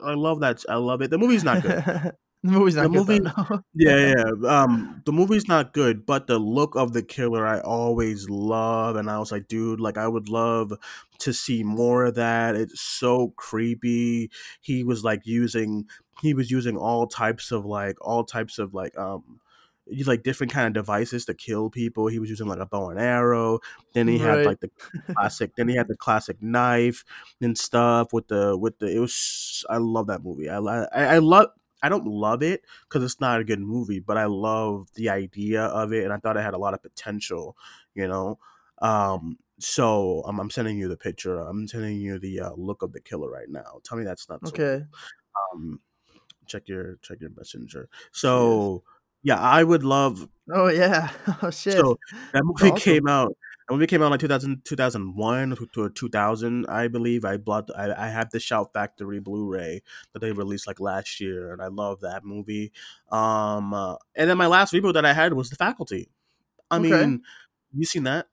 I 0.00 0.14
love 0.14 0.40
that. 0.40 0.62
I 0.68 0.76
love 0.76 1.00
it. 1.02 1.10
The 1.10 1.18
movie's 1.18 1.44
not 1.44 1.62
good. 1.62 1.82
the 2.42 2.50
movie's 2.50 2.74
The 2.74 2.88
not 2.88 2.92
good 2.92 3.06
movie 3.08 3.18
though. 3.20 3.62
Yeah, 3.74 4.14
yeah. 4.16 4.48
Um, 4.62 5.02
the 5.06 5.12
movie's 5.12 5.48
not 5.48 5.72
good, 5.72 6.04
but 6.04 6.26
the 6.26 6.38
look 6.38 6.74
of 6.76 6.92
the 6.92 7.02
killer 7.02 7.46
I 7.46 7.60
always 7.60 8.28
love, 8.28 8.96
and 8.96 9.10
I 9.10 9.18
was 9.18 9.32
like, 9.32 9.48
dude, 9.48 9.80
like 9.80 9.96
I 9.96 10.08
would 10.08 10.28
love 10.28 10.72
to 11.20 11.32
see 11.32 11.62
more 11.62 12.04
of 12.04 12.16
that. 12.16 12.54
It's 12.56 12.80
so 12.80 13.32
creepy. 13.36 14.30
He 14.60 14.84
was 14.84 15.04
like 15.04 15.22
using, 15.26 15.86
he 16.20 16.34
was 16.34 16.50
using 16.50 16.76
all 16.76 17.06
types 17.06 17.50
of 17.50 17.64
like 17.64 17.96
all 18.00 18.24
types 18.24 18.58
of 18.58 18.74
like 18.74 18.96
um. 18.98 19.40
Use 19.86 20.06
like 20.06 20.22
different 20.22 20.52
kind 20.52 20.66
of 20.66 20.72
devices 20.72 21.24
to 21.26 21.34
kill 21.34 21.68
people. 21.68 22.06
He 22.06 22.18
was 22.18 22.30
using 22.30 22.46
like 22.46 22.60
a 22.60 22.66
bow 22.66 22.90
and 22.90 23.00
arrow. 23.00 23.58
Then 23.94 24.06
he 24.08 24.18
had 24.18 24.46
like 24.46 24.60
the 24.60 24.70
classic. 25.14 25.56
Then 25.56 25.68
he 25.68 25.74
had 25.74 25.88
the 25.88 25.96
classic 25.96 26.40
knife 26.40 27.04
and 27.40 27.58
stuff 27.58 28.12
with 28.12 28.28
the 28.28 28.56
with 28.56 28.78
the. 28.78 28.86
It 28.86 29.00
was. 29.00 29.64
I 29.68 29.78
love 29.78 30.06
that 30.06 30.22
movie. 30.22 30.48
I 30.48 30.58
I, 30.58 30.86
I 31.14 31.18
love. 31.18 31.48
I 31.82 31.88
don't 31.88 32.06
love 32.06 32.42
it 32.44 32.62
because 32.88 33.02
it's 33.02 33.20
not 33.20 33.40
a 33.40 33.44
good 33.44 33.58
movie, 33.58 33.98
but 33.98 34.16
I 34.16 34.26
love 34.26 34.88
the 34.94 35.08
idea 35.08 35.64
of 35.64 35.92
it, 35.92 36.04
and 36.04 36.12
I 36.12 36.18
thought 36.18 36.36
it 36.36 36.42
had 36.44 36.54
a 36.54 36.58
lot 36.58 36.74
of 36.74 36.82
potential. 36.82 37.56
You 37.94 38.06
know, 38.06 38.38
um, 38.80 39.36
so 39.58 40.22
I'm, 40.26 40.38
I'm 40.38 40.50
sending 40.50 40.78
you 40.78 40.88
the 40.88 40.96
picture. 40.96 41.38
I'm 41.38 41.66
sending 41.66 42.00
you 42.00 42.18
the 42.18 42.40
uh, 42.40 42.50
look 42.56 42.82
of 42.82 42.92
the 42.92 43.00
killer 43.00 43.30
right 43.30 43.48
now. 43.48 43.80
Tell 43.84 43.98
me 43.98 44.04
that's 44.04 44.28
not 44.28 44.46
so. 44.46 44.52
Okay. 44.54 44.84
Um, 45.52 45.80
check 46.46 46.68
your 46.68 46.98
check 47.02 47.20
your 47.20 47.30
messenger. 47.36 47.88
So 48.10 48.82
yeah, 48.84 48.88
I 49.30 49.62
would 49.64 49.84
love. 49.84 50.28
Oh 50.50 50.68
yeah. 50.68 51.10
Oh 51.42 51.50
shit. 51.50 51.74
So 51.74 51.96
that 52.32 52.42
movie 52.44 52.72
awesome. 52.72 52.76
came 52.80 53.06
out. 53.06 53.36
That 53.68 53.74
movie 53.74 53.86
came 53.86 54.02
out 54.02 54.10
like 54.10 54.20
2000, 54.20 54.64
2001 54.64 55.56
to, 55.56 55.66
to 55.74 55.90
2000, 55.90 56.66
I 56.66 56.88
believe. 56.88 57.24
I 57.24 57.36
bought. 57.36 57.70
I, 57.76 57.92
I 57.92 58.08
have 58.08 58.30
the 58.30 58.40
Shout 58.40 58.72
Factory 58.74 59.20
Blu-ray 59.20 59.82
that 60.12 60.18
they 60.18 60.32
released 60.32 60.66
like 60.66 60.80
last 60.80 61.20
year, 61.20 61.52
and 61.52 61.62
I 61.62 61.68
love 61.68 62.00
that 62.00 62.24
movie. 62.24 62.72
Um, 63.10 63.72
uh, 63.72 63.96
and 64.16 64.28
then 64.28 64.36
my 64.36 64.48
last 64.48 64.72
reboot 64.72 64.94
that 64.94 65.06
I 65.06 65.12
had 65.12 65.32
was 65.34 65.48
The 65.50 65.56
Faculty. 65.56 66.10
I 66.70 66.78
Okay. 66.78 66.88
mean, 66.88 67.22
you 67.72 67.84
seen 67.84 68.02
that? 68.04 68.26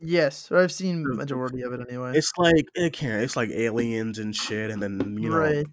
Yes, 0.00 0.50
I've 0.50 0.72
seen 0.72 1.06
majority 1.16 1.62
of 1.62 1.72
it 1.72 1.80
anyway. 1.88 2.16
It's 2.16 2.32
like 2.36 2.66
it 2.74 2.92
can't. 2.92 3.22
it's 3.22 3.36
like 3.36 3.50
aliens 3.50 4.18
and 4.18 4.34
shit, 4.34 4.70
and 4.72 4.82
then 4.82 5.16
you 5.20 5.30
know 5.30 5.36
Right. 5.36 5.66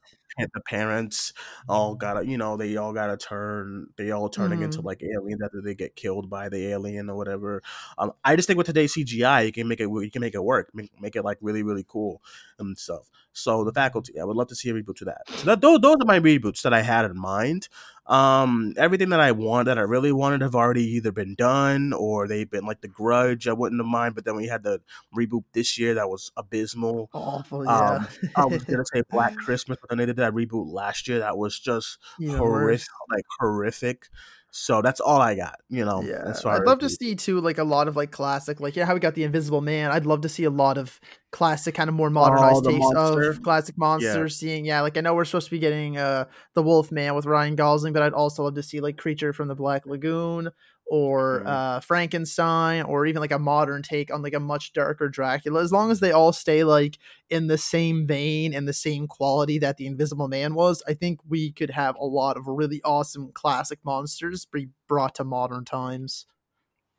The 0.53 0.61
parents 0.61 1.33
all 1.67 1.95
gotta 1.95 2.25
you 2.25 2.37
know 2.37 2.57
they 2.57 2.75
all 2.77 2.93
gotta 2.93 3.17
turn 3.17 3.87
they 3.97 4.11
all 4.11 4.29
turning 4.29 4.61
into 4.61 4.81
Mhm. 4.81 4.85
like 4.85 5.01
aliens 5.03 5.41
after 5.43 5.61
they 5.61 5.75
get 5.75 5.95
killed 5.95 6.29
by 6.29 6.49
the 6.49 6.67
alien 6.67 7.09
or 7.09 7.15
whatever. 7.17 7.61
Um, 7.97 8.13
I 8.23 8.35
just 8.35 8.47
think 8.47 8.57
with 8.57 8.67
today's 8.67 8.93
CGI, 8.93 9.41
you 9.41 9.51
can 9.51 9.67
make 9.67 9.79
it 9.79 9.89
you 9.89 10.09
can 10.11 10.21
make 10.21 10.35
it 10.35 10.43
work, 10.43 10.69
make, 10.73 10.91
make 10.99 11.15
it 11.15 11.23
like 11.23 11.37
really 11.41 11.63
really 11.63 11.85
cool 11.87 12.21
and 12.57 12.77
stuff. 12.77 13.09
So 13.33 13.63
the 13.63 13.71
faculty, 13.73 14.19
I 14.19 14.23
would 14.25 14.35
love 14.35 14.47
to 14.47 14.55
see 14.55 14.69
a 14.69 14.73
reboot 14.73 14.95
to 14.97 15.05
that. 15.05 15.21
So 15.35 15.47
that, 15.47 15.61
those 15.61 15.79
those 15.81 15.95
are 16.01 16.05
my 16.05 16.19
reboots 16.19 16.61
that 16.63 16.73
I 16.73 16.81
had 16.81 17.05
in 17.05 17.17
mind. 17.17 17.67
Um, 18.09 18.73
everything 18.75 19.09
that 19.09 19.19
I 19.19 19.31
want 19.33 19.67
that 19.67 19.77
I 19.77 19.81
really 19.81 20.11
wanted 20.11 20.41
have 20.41 20.55
already 20.55 20.83
either 20.95 21.11
been 21.11 21.35
done 21.35 21.93
or 21.93 22.27
they've 22.27 22.49
been 22.49 22.65
like 22.65 22.81
the 22.81 22.87
Grudge. 22.87 23.47
I 23.47 23.53
wouldn't 23.53 23.79
have 23.79 23.87
mind, 23.87 24.15
but 24.15 24.25
then 24.25 24.35
we 24.35 24.47
had 24.47 24.63
the 24.63 24.81
reboot 25.15 25.43
this 25.53 25.77
year 25.77 25.93
that 25.93 26.09
was 26.09 26.31
abysmal. 26.35 27.11
Awful, 27.13 27.65
yeah. 27.65 27.77
Um, 27.77 28.07
I 28.35 28.45
was 28.45 28.63
gonna 28.63 28.83
say 28.91 29.03
Black 29.11 29.35
Christmas, 29.35 29.77
but 29.79 29.89
then 29.89 29.99
they 29.99 30.07
did 30.07 30.15
that 30.15 30.33
reboot 30.33 30.71
last 30.71 31.07
year 31.07 31.19
that 31.19 31.37
was 31.37 31.59
just 31.59 31.99
Even 32.19 32.37
horrific, 32.37 32.87
like 33.11 33.25
horrific. 33.39 34.07
So 34.51 34.81
that's 34.81 34.99
all 34.99 35.21
I 35.21 35.35
got, 35.35 35.55
you 35.69 35.85
know, 35.85 36.01
Yeah, 36.01 36.33
I'd 36.49 36.65
love 36.65 36.79
to 36.79 36.89
see 36.89 37.15
too, 37.15 37.39
like 37.39 37.59
a 37.59 37.63
lot 37.63 37.87
of 37.87 37.95
like 37.95 38.11
classic, 38.11 38.59
like 38.59 38.75
yeah, 38.75 38.85
how 38.85 38.95
we 38.95 38.99
got 38.99 39.13
the 39.13 39.23
Invisible 39.23 39.61
Man. 39.61 39.91
I'd 39.91 40.07
love 40.07 40.21
to 40.21 40.29
see 40.29 40.43
a 40.43 40.49
lot 40.49 40.77
of 40.77 40.99
classic, 41.31 41.75
kind 41.75 41.87
of 41.87 41.95
more 41.95 42.09
modernized 42.09 42.65
Oh, 42.65 42.71
taste 42.71 42.93
of 42.95 43.41
classic 43.43 43.75
yeah, 43.77 43.79
monsters. 43.85 44.37
Seeing, 44.37 44.65
yeah, 44.65 44.81
like 44.81 44.97
I 44.97 45.01
know 45.01 45.13
we're 45.13 45.25
supposed 45.25 45.45
to 45.47 45.51
be 45.51 45.59
getting 45.59 45.97
uh 45.97 46.25
the 46.55 46.63
Wolf 46.63 46.91
Man 46.91 47.15
with 47.15 47.25
Ryan 47.25 47.55
Gosling, 47.55 47.93
but 47.93 48.01
I'd 48.01 48.13
also 48.13 48.43
love 48.43 48.55
to 48.55 48.63
see 48.63 48.79
like 48.79 48.97
Creature 48.97 49.33
from 49.33 49.49
the 49.49 49.55
Black 49.55 49.85
Lagoon 49.85 50.49
or 50.89 51.41
Mhm. 51.41 51.47
uh 51.47 51.79
Frankenstein, 51.81 52.83
or 52.83 53.05
even 53.05 53.21
like 53.21 53.31
a 53.31 53.39
modern 53.39 53.81
take 53.83 54.11
on 54.13 54.21
like 54.21 54.33
a 54.33 54.39
much 54.39 54.73
darker 54.73 55.07
Dracula. 55.07 55.61
As 55.61 55.71
long 55.71 55.91
as 55.91 55.99
they 55.99 56.11
all 56.11 56.33
stay 56.33 56.63
like 56.63 56.97
in 57.29 57.47
the 57.47 57.57
same 57.57 58.07
vein 58.07 58.53
and 58.53 58.67
the 58.67 58.73
same 58.73 59.07
quality 59.07 59.59
that 59.59 59.77
the 59.77 59.85
Invisible 59.85 60.27
Man 60.27 60.53
was, 60.55 60.81
I 60.87 60.93
think 60.95 61.19
we 61.27 61.51
could 61.51 61.69
have 61.69 61.95
a 61.97 62.05
lot 62.05 62.37
of 62.37 62.47
really 62.47 62.81
awesome 62.83 63.31
classic 63.33 63.79
monsters 63.85 64.45
be 64.45 64.69
brought 64.87 65.13
to 65.15 65.23
modern 65.23 65.63
times. 65.65 66.25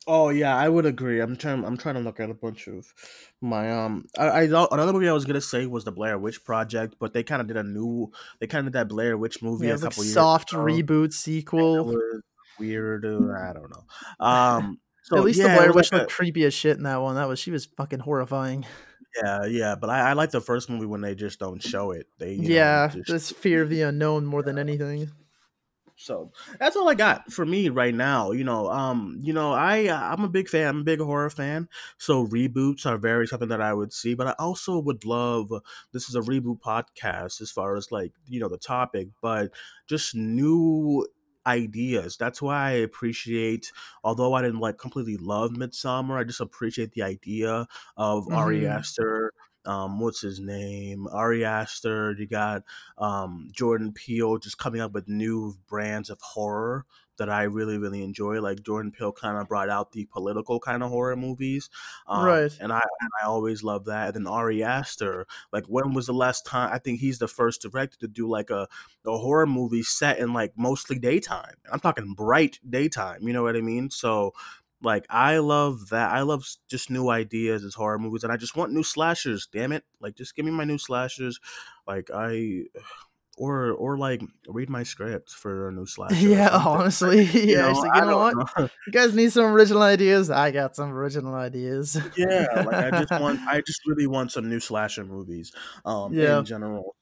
Oh 0.07 0.31
yeah, 0.31 0.57
I 0.57 0.69
would 0.69 0.87
agree. 0.87 1.21
I'm 1.21 1.37
trying. 1.37 1.63
I'm 1.63 1.77
trying 1.77 1.97
to 1.97 2.01
look 2.01 2.21
at 2.21 2.31
a 2.31 2.35
bunch 2.35 2.69
of 2.69 2.87
my 3.43 3.71
um. 3.71 4.07
I, 4.19 4.43
I 4.43 4.49
thought- 4.49 4.73
another 4.73 4.95
movie 4.95 5.09
I 5.09 5.13
was 5.13 5.27
gonna 5.27 5.43
say 5.43 5.67
was 5.67 5.85
the 5.85 5.93
Blair 5.93 6.19
Witch 6.19 6.43
Project, 6.43 6.97
but 6.99 7.13
they 7.13 7.23
kind 7.23 7.43
of 7.43 7.49
did 7.49 7.59
a 7.59 7.63
new. 7.63 8.11
They 8.41 8.47
kind 8.47 8.67
of 8.67 8.73
did 8.73 8.79
that 8.79 8.89
Blair 8.89 9.19
Witch 9.19 9.43
movie 9.43 9.67
Yeah, 9.67 9.73
a 9.73 9.75
was 9.75 9.83
like 9.83 9.91
couple 9.93 10.05
years 10.05 10.15
soft 10.15 10.53
ago. 10.53 10.63
reboot 10.63 11.13
sequel. 11.13 11.95
Weird. 12.61 13.05
I 13.05 13.53
don't 13.53 13.71
know. 13.71 14.25
Um. 14.25 14.79
At 15.13 15.25
least 15.25 15.41
the 15.41 15.47
yeah, 15.47 15.55
it 15.55 15.57
Blair 15.57 15.73
Witch 15.73 15.91
like 15.91 16.03
looked 16.03 16.13
creepy 16.13 16.45
as 16.45 16.55
shit 16.55 16.77
in 16.77 16.85
that 16.85 17.01
one. 17.01 17.17
That 17.17 17.27
was 17.27 17.41
she 17.41 17.51
was 17.51 17.67
fucking 17.67 17.99
horrifying. 17.99 18.65
yeah, 19.23 19.45
yeah. 19.47 19.75
But 19.75 19.91
I, 19.91 20.11
I 20.11 20.13
like 20.13 20.31
the 20.31 20.41
first 20.41 20.71
movie 20.71 20.87
when 20.87 21.01
they 21.01 21.17
just 21.17 21.41
don't 21.41 21.61
show 21.61 21.91
it. 21.91 22.07
They 22.19 22.35
you 22.35 22.43
know 22.43 22.55
Yeah, 22.55 22.89
just 22.89 23.09
this 23.09 23.33
fear 23.33 23.63
of 23.63 23.71
the 23.71 23.83
unknown 23.83 24.25
more 24.25 24.43
than 24.43 24.59
anything. 24.59 25.11
So 25.97 26.33
that's 26.59 26.77
all 26.77 26.89
I 26.89 26.95
got 26.95 27.31
for 27.31 27.45
me 27.45 27.69
right 27.69 27.95
now. 27.95 28.31
You 28.31 28.45
know, 28.45 28.71
um, 28.71 29.19
you 29.23 29.35
know, 29.35 29.53
I 29.53 29.89
uh, 29.89 30.01
I'm 30.01 30.25
a 30.25 30.29
big 30.29 30.49
fan. 30.49 30.67
I'm 30.69 30.81
a 30.81 30.85
big 30.85 31.01
horror 31.01 31.29
fan. 31.29 31.69
So 31.99 32.27
reboots 32.27 32.87
are 32.87 32.97
very 32.97 33.27
something 33.27 33.49
that 33.49 33.61
I 33.61 33.75
would 33.75 33.93
see, 33.93 34.15
but 34.15 34.27
I 34.27 34.35
also 34.39 34.79
would 34.79 35.05
love. 35.05 35.53
This 35.93 36.09
is 36.09 36.15
a 36.15 36.21
reboot 36.21 36.61
podcast 36.61 37.43
as 37.43 37.51
far 37.51 37.77
as 37.77 37.93
like 37.93 38.13
you 38.27 38.41
know 38.41 38.49
the 38.49 38.59
topic, 38.59 39.09
but 39.21 39.51
just 39.89 40.15
new 40.15 41.07
ideas. 41.47 42.17
That's 42.17 42.43
why 42.43 42.69
I 42.69 42.71
appreciate. 42.73 43.73
Although 44.05 44.35
I 44.35 44.43
didn't 44.43 44.61
like 44.61 44.79
completely 44.79 45.17
love 45.17 45.53
Midsommar, 45.53 46.19
I 46.19 46.25
just 46.25 46.41
appreciate 46.41 46.93
the 46.93 47.03
idea 47.03 47.67
of 47.97 48.29
Ari 48.31 48.67
hmm 48.67 48.67
Aster. 48.67 49.33
Um, 49.67 50.01
what's 50.01 50.23
his 50.23 50.41
name? 50.41 51.07
Ari 51.09 51.45
Aster. 51.45 52.13
You 52.19 52.27
got 52.27 52.63
um, 52.99 53.49
Jordan 53.53 53.93
Peele 53.93 54.39
just 54.39 54.59
coming 54.59 54.81
up 54.81 54.93
with 54.93 55.09
new 55.09 55.55
brands 55.69 56.09
of 56.11 56.21
horror 56.21 56.87
that 57.21 57.31
I 57.31 57.45
really, 57.45 57.79
really 57.79 58.03
enjoy. 58.03 58.41
Like 58.41 58.65
Jordan 58.65 58.91
Peele 58.91 59.13
kind 59.13 59.39
of 59.39 59.47
brought 59.49 59.69
out 59.69 59.93
the 59.93 60.07
political 60.07 60.59
kind 60.59 60.83
of 60.83 60.91
horror 60.91 61.15
movies, 61.17 61.71
um, 62.09 62.25
Right. 62.27 62.53
and 62.61 62.73
I 62.73 62.81
and 63.01 63.11
I 63.23 63.27
always 63.27 63.63
love 63.63 63.85
that. 63.85 64.17
And 64.17 64.27
then 64.27 64.33
Ari 64.33 64.65
Aster, 64.65 65.27
like 65.53 65.67
when 65.67 65.95
was 65.95 66.07
the 66.07 66.13
last 66.15 66.45
time? 66.47 66.71
I 66.73 66.79
think 66.79 67.01
he's 67.01 67.21
the 67.21 67.29
first 67.29 67.63
director 67.63 67.99
to 68.01 68.09
do 68.09 68.29
like 68.29 68.51
a 68.51 68.67
a 69.07 69.17
horror 69.19 69.47
movie 69.47 69.85
set 69.85 70.19
in 70.19 70.33
like 70.33 70.53
mostly 70.57 70.99
daytime. 70.99 71.55
I'm 71.73 71.81
talking 71.81 72.15
bright 72.15 72.59
daytime. 72.69 73.23
You 73.29 73.33
know 73.33 73.45
what 73.45 73.57
I 73.57 73.61
mean? 73.61 73.91
So. 73.91 74.33
Like 74.83 75.05
I 75.11 75.37
love 75.39 75.91
that. 75.91 76.11
I 76.11 76.23
love 76.23 76.47
just 76.67 76.89
new 76.89 77.11
ideas 77.11 77.65
as 77.65 77.75
horror 77.75 77.99
movies, 77.99 78.25
and 78.25 78.33
I 78.33 78.39
just 78.39 78.57
want 78.57 78.73
new 78.73 78.83
slashers. 78.83 79.47
Damn 79.53 79.73
it! 79.73 79.85
Like 80.01 80.15
just 80.17 80.35
give 80.35 80.47
me 80.47 80.53
my 80.53 80.65
new 80.65 80.79
slashers. 80.79 81.39
Like 81.87 82.09
I 82.15 82.65
or 83.37 83.71
or 83.73 83.97
like 83.97 84.23
read 84.49 84.69
my 84.69 84.83
script 84.83 85.31
for 85.31 85.69
a 85.69 85.73
new 85.73 85.87
slasher 85.87 86.15
Yeah, 86.27 86.51
honestly, 86.51 87.25
You 87.33 87.57
yeah. 87.57 87.71
It's 87.71 87.79
know, 87.83 87.89
like 87.89 87.95
you 88.03 88.11
know 88.11 88.17
what? 88.19 88.37
know. 88.59 88.69
You 88.87 88.93
guys 88.93 89.15
need 89.15 89.33
some 89.33 89.47
original 89.47 89.83
ideas. 89.83 90.31
I 90.31 90.51
got 90.51 90.77
some 90.77 90.91
original 90.93 91.35
ideas. 91.35 91.99
yeah, 92.17 92.65
like 92.67 92.93
I 92.93 93.01
just 93.03 93.21
want, 93.21 93.41
I 93.47 93.61
just 93.61 93.81
really 93.87 94.07
want 94.07 94.33
some 94.33 94.49
new 94.49 94.61
slasher 94.61 95.05
movies, 95.05 95.53
um, 95.85 96.13
yeah. 96.13 96.39
in 96.39 96.45
general. 96.45 96.97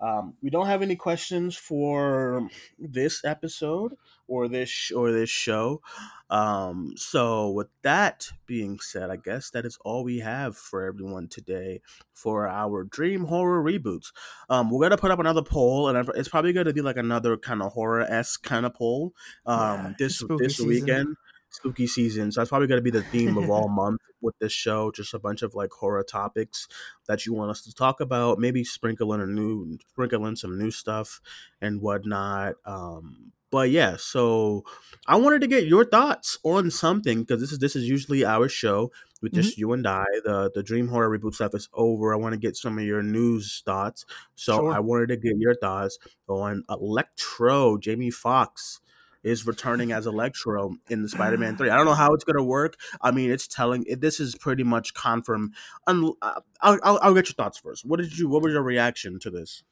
Um, 0.00 0.34
we 0.42 0.50
don't 0.50 0.66
have 0.66 0.82
any 0.82 0.96
questions 0.96 1.56
for 1.56 2.48
this 2.78 3.24
episode 3.24 3.96
or 4.26 4.48
this 4.48 4.68
sh- 4.68 4.92
or 4.92 5.12
this 5.12 5.28
show. 5.28 5.82
Um, 6.30 6.94
so 6.96 7.50
with 7.50 7.68
that 7.82 8.28
being 8.46 8.78
said, 8.78 9.10
I 9.10 9.16
guess 9.16 9.50
that 9.50 9.66
is 9.66 9.76
all 9.84 10.04
we 10.04 10.20
have 10.20 10.56
for 10.56 10.84
everyone 10.84 11.28
today 11.28 11.82
for 12.14 12.48
our 12.48 12.84
dream 12.84 13.24
horror 13.24 13.62
reboots. 13.62 14.12
Um, 14.48 14.70
we're 14.70 14.82
gonna 14.82 14.96
put 14.96 15.10
up 15.10 15.18
another 15.18 15.42
poll, 15.42 15.88
and 15.88 16.08
it's 16.14 16.28
probably 16.28 16.52
gonna 16.52 16.72
be 16.72 16.82
like 16.82 16.96
another 16.96 17.36
kind 17.36 17.60
of 17.60 17.72
horror 17.72 18.02
esque 18.02 18.42
kind 18.42 18.64
of 18.64 18.74
poll. 18.74 19.12
Yeah. 19.46 19.52
Um, 19.52 19.96
this 19.98 20.22
this 20.38 20.56
season. 20.56 20.68
weekend, 20.68 21.16
spooky 21.50 21.86
season. 21.86 22.32
So 22.32 22.40
that's 22.40 22.48
probably 22.50 22.68
gonna 22.68 22.80
be 22.80 22.90
the 22.90 23.02
theme 23.02 23.36
of 23.36 23.48
all 23.48 23.68
month 23.70 24.00
with 24.20 24.38
this 24.38 24.52
show. 24.52 24.90
Just 24.90 25.14
a 25.14 25.18
bunch 25.18 25.42
of 25.42 25.54
like 25.54 25.70
horror 25.72 26.02
topics 26.04 26.68
that 27.06 27.26
you 27.26 27.34
want 27.34 27.50
us 27.50 27.62
to 27.62 27.74
talk 27.74 28.00
about. 28.00 28.38
Maybe 28.38 28.64
sprinkle 28.64 29.12
in 29.12 29.20
a 29.20 29.26
new, 29.26 29.78
sprinkle 29.90 30.26
in 30.26 30.36
some 30.36 30.58
new 30.58 30.70
stuff 30.70 31.20
and 31.60 31.80
whatnot. 31.80 32.54
Um, 32.64 33.32
but 33.50 33.70
yeah, 33.70 33.96
so 33.98 34.64
I 35.06 35.16
wanted 35.16 35.40
to 35.40 35.48
get 35.48 35.66
your 35.66 35.84
thoughts 35.84 36.38
on 36.44 36.70
something 36.70 37.20
because 37.20 37.40
this 37.40 37.52
is 37.52 37.58
this 37.58 37.74
is 37.74 37.88
usually 37.88 38.24
our 38.24 38.48
show 38.48 38.92
with 39.22 39.32
hmm 39.32 39.34
just 39.34 39.56
you 39.58 39.72
and 39.72 39.86
I. 39.86 40.04
The 40.24 40.50
the 40.54 40.62
Dream 40.62 40.88
Horror 40.88 41.18
reboot 41.18 41.34
stuff 41.34 41.54
is 41.54 41.68
over. 41.72 42.12
I 42.14 42.16
want 42.16 42.32
to 42.32 42.38
get 42.38 42.56
some 42.56 42.78
of 42.78 42.84
your 42.84 43.02
news 43.02 43.62
thoughts. 43.64 44.04
So 44.34 44.64
I 44.70 44.80
wanted 44.80 45.08
to 45.08 45.16
get 45.16 45.36
your 45.36 45.54
thoughts 45.54 45.98
on 46.28 46.64
Electro. 46.68 47.78
Jamie 47.78 48.10
Foxx 48.10 48.80
is 49.22 49.46
returning 49.46 49.92
as 49.92 50.06
Electro 50.10 50.76
in 50.88 51.02
the 51.02 51.08
Spider-Man 51.08 51.56
3. 51.56 51.70
I 51.70 51.76
don't 51.76 51.86
know 51.86 51.94
how 51.94 52.14
it's 52.14 52.24
going 52.24 52.36
to 52.36 52.44
work. 52.44 52.74
I 53.00 53.10
mean, 53.10 53.30
it's 53.30 53.46
telling 53.46 53.84
it, 53.86 54.00
this 54.00 54.20
is 54.20 54.34
pretty 54.34 54.64
much 54.64 54.94
confirmed. 54.94 55.54
Un, 55.86 56.12
uh, 56.22 56.40
I'll, 56.60 56.78
I'll, 56.82 56.98
I'll 57.02 57.14
get 57.14 57.28
your 57.28 57.34
thoughts 57.34 57.58
first. 57.58 57.84
What 57.84 58.00
did 58.00 58.18
you 58.18 58.28
what 58.28 58.42
was 58.42 58.52
your 58.52 58.62
reaction 58.62 59.18
to 59.20 59.30
this? 59.30 59.62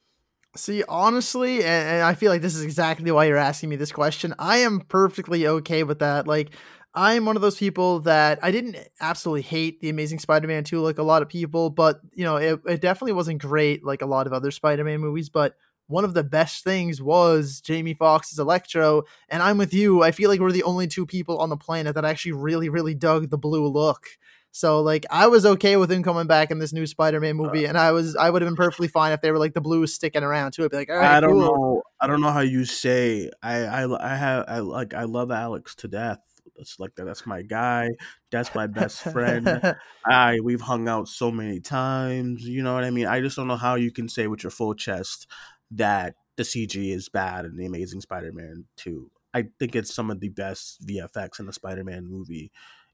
See, 0.56 0.82
honestly, 0.88 1.58
and, 1.58 1.88
and 1.88 2.02
I 2.02 2.14
feel 2.14 2.32
like 2.32 2.42
this 2.42 2.54
is 2.54 2.62
exactly 2.62 3.10
why 3.10 3.26
you're 3.26 3.36
asking 3.36 3.68
me 3.68 3.76
this 3.76 3.92
question. 3.92 4.34
I 4.38 4.58
am 4.58 4.80
perfectly 4.80 5.46
okay 5.46 5.84
with 5.84 5.98
that. 5.98 6.26
Like, 6.26 6.50
I'm 6.94 7.26
one 7.26 7.36
of 7.36 7.42
those 7.42 7.56
people 7.56 8.00
that 8.00 8.38
I 8.42 8.50
didn't 8.50 8.76
absolutely 9.00 9.42
hate 9.42 9.80
the 9.80 9.90
Amazing 9.90 10.20
Spider-Man 10.20 10.64
2 10.64 10.80
like 10.80 10.98
a 10.98 11.02
lot 11.02 11.22
of 11.22 11.28
people, 11.28 11.70
but 11.70 12.00
you 12.12 12.24
know, 12.24 12.36
it, 12.36 12.60
it 12.66 12.80
definitely 12.80 13.12
wasn't 13.12 13.42
great 13.42 13.84
like 13.84 14.02
a 14.02 14.06
lot 14.06 14.26
of 14.26 14.32
other 14.32 14.50
Spider-Man 14.50 14.98
movies. 14.98 15.28
But 15.28 15.54
one 15.88 16.04
of 16.04 16.14
the 16.14 16.22
best 16.22 16.62
things 16.62 17.02
was 17.02 17.60
Jamie 17.60 17.94
Foxx's 17.94 18.38
Electro, 18.38 19.04
and 19.28 19.42
I'm 19.42 19.58
with 19.58 19.74
you. 19.74 20.02
I 20.02 20.12
feel 20.12 20.30
like 20.30 20.38
we're 20.38 20.52
the 20.52 20.62
only 20.62 20.86
two 20.86 21.06
people 21.06 21.38
on 21.38 21.48
the 21.48 21.56
planet 21.56 21.94
that 21.94 22.04
actually 22.04 22.32
really, 22.32 22.68
really 22.68 22.94
dug 22.94 23.30
the 23.30 23.38
blue 23.38 23.66
look. 23.66 24.06
So 24.50 24.80
like 24.80 25.06
I 25.10 25.26
was 25.26 25.44
okay 25.44 25.76
with 25.76 25.90
him 25.90 26.02
coming 26.02 26.26
back 26.26 26.50
in 26.50 26.58
this 26.58 26.72
new 26.72 26.86
Spider-Man 26.86 27.38
uh, 27.38 27.42
movie, 27.42 27.64
and 27.64 27.76
I 27.76 27.92
was 27.92 28.16
I 28.16 28.30
would 28.30 28.42
have 28.42 28.48
been 28.48 28.56
perfectly 28.56 28.88
fine 28.88 29.12
if 29.12 29.20
they 29.20 29.30
were 29.30 29.38
like 29.38 29.54
the 29.54 29.60
blue 29.60 29.86
sticking 29.86 30.22
around 30.22 30.52
too. 30.52 30.64
I'd 30.64 30.70
be 30.70 30.76
like, 30.76 30.90
all 30.90 30.96
right, 30.96 31.16
I 31.16 31.20
don't 31.20 31.32
cool. 31.32 31.40
know. 31.40 31.82
I 32.00 32.06
don't 32.06 32.20
know 32.20 32.30
how 32.30 32.40
you 32.40 32.64
say. 32.64 33.30
I 33.42 33.64
I 33.64 34.12
I 34.12 34.16
have 34.16 34.44
I 34.48 34.58
like 34.60 34.94
I 34.94 35.04
love 35.04 35.30
Alex 35.30 35.74
to 35.76 35.88
death. 35.88 36.20
It's 36.56 36.80
like 36.80 36.94
that. 36.96 37.04
That's 37.04 37.24
my 37.24 37.42
guy. 37.42 37.90
That's 38.30 38.52
my 38.54 38.66
best 38.66 39.02
friend. 39.02 39.76
I 40.06 40.40
we've 40.42 40.60
hung 40.60 40.88
out 40.88 41.08
so 41.08 41.30
many 41.30 41.60
times. 41.60 42.42
You 42.46 42.62
know 42.62 42.74
what 42.74 42.84
I 42.84 42.90
mean. 42.90 43.06
I 43.06 43.20
just 43.20 43.36
don't 43.36 43.48
know 43.48 43.56
how 43.56 43.76
you 43.76 43.92
can 43.92 44.08
say 44.08 44.26
with 44.26 44.42
your 44.42 44.50
full 44.50 44.74
chest 44.74 45.28
that 45.70 46.14
the 46.36 46.42
CG 46.42 46.94
is 46.94 47.08
bad 47.08 47.44
in 47.44 47.56
the 47.56 47.66
Amazing 47.66 48.00
Spider-Man 48.00 48.64
Two. 48.76 49.10
I 49.34 49.46
think 49.58 49.76
it's 49.76 49.94
some 49.94 50.10
of 50.10 50.20
the 50.20 50.28
best 50.30 50.86
VFX 50.86 51.40
in 51.40 51.46
the 51.46 51.52
Spider-Man 51.52 52.06
movie, 52.06 52.50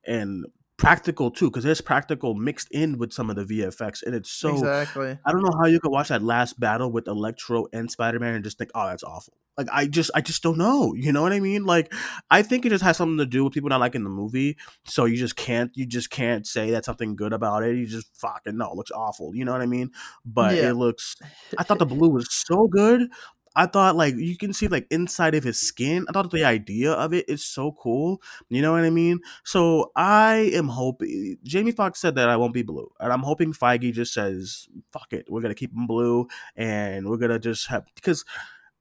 and 0.06 0.46
practical 0.76 1.30
too, 1.30 1.50
because 1.50 1.64
there's 1.64 1.80
practical 1.80 2.34
mixed 2.34 2.68
in 2.70 2.98
with 2.98 3.12
some 3.12 3.30
of 3.30 3.36
the 3.36 3.44
VFX, 3.44 4.02
and 4.02 4.14
it's 4.14 4.30
so. 4.30 4.54
exactly. 4.54 5.18
I 5.24 5.32
don't 5.32 5.42
know 5.42 5.56
how 5.58 5.66
you 5.66 5.80
could 5.80 5.92
watch 5.92 6.08
that 6.08 6.22
last 6.22 6.58
battle 6.58 6.90
with 6.90 7.06
Electro 7.06 7.66
and 7.72 7.90
Spider-Man 7.90 8.34
and 8.34 8.44
just 8.44 8.58
think, 8.58 8.70
oh, 8.74 8.88
that's 8.88 9.04
awful. 9.04 9.34
Like 9.56 9.68
I 9.72 9.86
just 9.86 10.10
I 10.14 10.20
just 10.20 10.42
don't 10.42 10.58
know. 10.58 10.94
You 10.94 11.12
know 11.12 11.22
what 11.22 11.32
I 11.32 11.40
mean? 11.40 11.64
Like 11.64 11.92
I 12.30 12.42
think 12.42 12.66
it 12.66 12.70
just 12.70 12.84
has 12.84 12.96
something 12.96 13.18
to 13.18 13.26
do 13.26 13.44
with 13.44 13.52
people 13.52 13.68
not 13.70 13.80
liking 13.80 14.04
the 14.04 14.10
movie. 14.10 14.56
So 14.84 15.04
you 15.04 15.16
just 15.16 15.36
can't 15.36 15.70
you 15.74 15.86
just 15.86 16.10
can't 16.10 16.46
say 16.46 16.70
that 16.72 16.84
something 16.84 17.16
good 17.16 17.32
about 17.32 17.62
it. 17.62 17.76
You 17.76 17.86
just 17.86 18.08
fucking 18.16 18.56
no, 18.56 18.70
it 18.70 18.76
looks 18.76 18.90
awful. 18.90 19.34
You 19.34 19.44
know 19.44 19.52
what 19.52 19.62
I 19.62 19.66
mean? 19.66 19.90
But 20.24 20.56
Yeah. 20.56 20.70
it 20.70 20.74
looks 20.74 21.16
I 21.58 21.62
thought 21.62 21.78
the 21.78 21.86
blue 21.86 22.10
was 22.10 22.32
so 22.32 22.66
good. 22.66 23.08
I 23.56 23.66
thought 23.66 23.94
like 23.94 24.16
you 24.16 24.36
can 24.36 24.52
see 24.52 24.66
like 24.66 24.86
inside 24.90 25.36
of 25.36 25.44
his 25.44 25.60
skin. 25.60 26.06
I 26.08 26.12
thought 26.12 26.32
the 26.32 26.44
idea 26.44 26.90
of 26.92 27.14
it 27.14 27.28
is 27.28 27.44
so 27.44 27.70
cool. 27.70 28.20
You 28.48 28.62
know 28.62 28.72
what 28.72 28.82
I 28.82 28.90
mean? 28.90 29.20
So 29.44 29.92
I 29.94 30.50
am 30.54 30.66
hoping 30.66 31.36
eh, 31.36 31.40
Jamie 31.44 31.70
Foxx 31.70 32.00
said 32.00 32.16
that 32.16 32.28
I 32.28 32.36
won't 32.36 32.52
be 32.52 32.62
blue, 32.62 32.90
and 32.98 33.12
I'm 33.12 33.22
hoping 33.22 33.52
Feige 33.52 33.92
just 33.92 34.12
says 34.12 34.66
fuck 34.92 35.12
it, 35.12 35.26
we're 35.30 35.40
gonna 35.40 35.54
keep 35.54 35.72
him 35.72 35.86
blue, 35.86 36.26
and 36.56 37.08
we're 37.08 37.16
gonna 37.16 37.38
just 37.38 37.68
have 37.68 37.84
because 37.94 38.24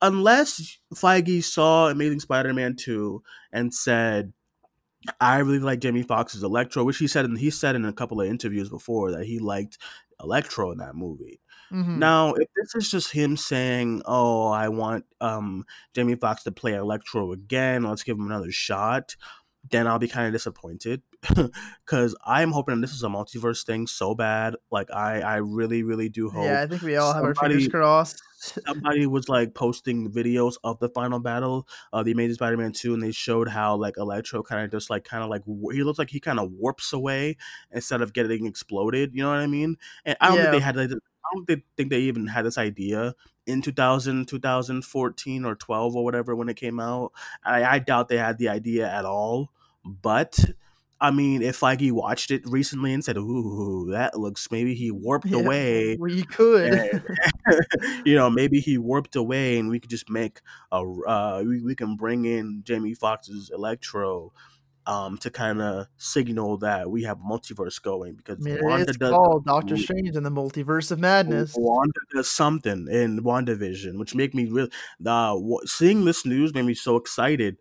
unless 0.03 0.77
Feige 0.93 1.43
saw 1.43 1.89
Amazing 1.89 2.19
Spider-Man 2.19 2.75
two 2.75 3.23
and 3.51 3.73
said. 3.73 4.33
I 5.19 5.39
really 5.39 5.59
like 5.59 5.79
Jamie 5.81 6.03
Foxx's 6.03 6.43
Electro, 6.43 6.85
which 6.85 6.97
he 6.97 7.07
said 7.07 7.25
in, 7.25 7.35
he 7.35 7.49
said 7.49 7.75
in 7.75 7.83
a 7.83 7.91
couple 7.91 8.21
of 8.21 8.27
interviews 8.27 8.69
before 8.69 9.11
that 9.11 9.25
he 9.25 9.39
liked 9.39 9.77
Electro 10.21 10.71
in 10.71 10.77
that 10.77 10.95
movie. 10.95 11.41
hmm 11.69 11.99
Now, 11.99 12.33
if 12.35 12.47
this 12.55 12.73
is 12.75 12.89
just 12.89 13.11
him 13.11 13.35
saying, 13.35 14.01
"Oh, 14.05 14.47
I 14.47 14.69
want 14.69 15.05
um, 15.19 15.65
Jamie 15.93 16.15
Foxx 16.15 16.43
to 16.43 16.53
play 16.53 16.73
Electro 16.75 17.33
again. 17.33 17.83
Let's 17.83 18.03
give 18.03 18.17
him 18.17 18.27
another 18.27 18.51
shot," 18.51 19.17
then 19.69 19.87
I'll 19.87 19.99
be 19.99 20.07
kind 20.07 20.27
of 20.27 20.33
disappointed 20.33 21.01
because 21.85 22.15
I'm 22.25 22.51
hoping 22.51 22.79
this 22.81 22.93
is 22.93 23.03
a 23.03 23.07
multiverse 23.07 23.65
thing 23.65 23.87
so 23.87 24.15
bad. 24.15 24.55
Like 24.71 24.89
I, 24.91 25.19
I 25.19 25.35
really, 25.37 25.83
really 25.83 26.09
do 26.09 26.29
hope. 26.29 26.45
Yeah, 26.45 26.61
I 26.61 26.67
think 26.67 26.81
we 26.81 26.95
all 26.95 27.13
have 27.13 27.23
our 27.23 27.35
fingers 27.35 27.67
crossed. 27.67 28.21
Somebody 28.43 29.05
was 29.05 29.29
like 29.29 29.53
posting 29.53 30.11
videos 30.11 30.55
of 30.63 30.79
the 30.79 30.89
final 30.89 31.19
battle 31.19 31.67
of 31.91 32.05
the 32.05 32.11
Amazing 32.11 32.35
Spider-Man 32.35 32.73
2 32.73 32.93
and 32.93 33.03
they 33.03 33.11
showed 33.11 33.47
how 33.49 33.75
like 33.75 33.97
Electro 33.97 34.43
kind 34.43 34.63
of 34.63 34.71
just 34.71 34.89
like 34.89 35.03
kind 35.03 35.23
of 35.23 35.29
like 35.29 35.43
he 35.73 35.83
looks 35.83 35.99
like 35.99 36.09
he 36.09 36.19
kind 36.19 36.39
of 36.39 36.51
warps 36.51 36.93
away 36.93 37.37
instead 37.71 38.01
of 38.01 38.13
getting 38.13 38.45
exploded, 38.45 39.11
you 39.13 39.23
know 39.23 39.29
what 39.29 39.39
I 39.39 39.47
mean? 39.47 39.77
And 40.05 40.17
I 40.19 40.27
don't 40.27 40.37
think 40.37 40.51
they 40.51 40.59
had 40.59 40.75
like, 40.75 40.91
I 40.91 41.35
don't 41.35 41.63
think 41.77 41.89
they 41.89 41.99
even 41.99 42.27
had 42.27 42.45
this 42.45 42.57
idea 42.57 43.15
in 43.45 43.61
2000 43.61 44.27
2014 44.27 45.45
or 45.45 45.55
12 45.55 45.95
or 45.95 46.03
whatever 46.03 46.35
when 46.35 46.49
it 46.49 46.55
came 46.55 46.79
out. 46.79 47.11
I, 47.43 47.63
I 47.63 47.79
doubt 47.79 48.09
they 48.09 48.17
had 48.17 48.37
the 48.37 48.49
idea 48.49 48.89
at 48.89 49.05
all, 49.05 49.51
but 49.85 50.39
I 51.03 51.11
mean, 51.11 51.41
if 51.41 51.61
like 51.61 51.79
Feige 51.79 51.91
watched 51.91 52.31
it 52.31 52.41
recently 52.45 52.93
and 52.93 53.03
said, 53.03 53.17
"Ooh, 53.17 53.89
that 53.91 54.17
looks 54.17 54.49
maybe 54.49 54.73
he 54.73 54.89
warped 54.89 55.31
Yeah, 55.31 55.39
away," 55.39 55.97
we 55.99 56.23
could. 56.23 56.73
and 56.73 57.03
you 58.05 58.15
know, 58.15 58.29
maybe 58.29 58.59
he 58.61 58.77
warped 58.77 59.15
away, 59.15 59.59
and 59.59 59.69
we 59.69 59.79
could 59.79 59.89
just 59.89 60.09
make 60.09 60.39
a. 60.71 60.77
Uh, 60.77 61.43
we, 61.45 61.61
we 61.61 61.75
can 61.75 61.97
bring 61.97 62.23
in 62.25 62.61
Jamie 62.63 62.95
Foxx's 62.95 63.51
Electro, 63.53 64.31
um, 64.85 65.17
to 65.17 65.29
kind 65.29 65.61
of 65.61 65.87
signal 65.97 66.57
that 66.59 66.89
we 66.89 67.03
have 67.03 67.17
multiverse 67.17 67.81
going 67.81 68.13
because 68.15 68.37
I 68.39 68.49
mean, 68.49 68.59
Wanda 68.61 68.85
it's 68.85 68.97
does 68.97 69.11
called 69.11 69.45
Doctor 69.45 69.77
Strange 69.77 70.15
and 70.15 70.25
the 70.25 70.31
Multiverse 70.31 70.91
of 70.91 70.99
Madness. 70.99 71.53
Wanda 71.57 71.99
does 72.13 72.29
something 72.29 72.87
in 72.89 73.23
WandaVision, 73.23 73.97
which 73.97 74.15
make 74.15 74.33
me 74.33 74.45
really 74.45 74.71
uh, 75.05 75.33
w- 75.33 75.59
seeing 75.65 76.05
this 76.05 76.25
news 76.25 76.53
made 76.53 76.65
me 76.65 76.73
so 76.73 76.95
excited 76.95 77.57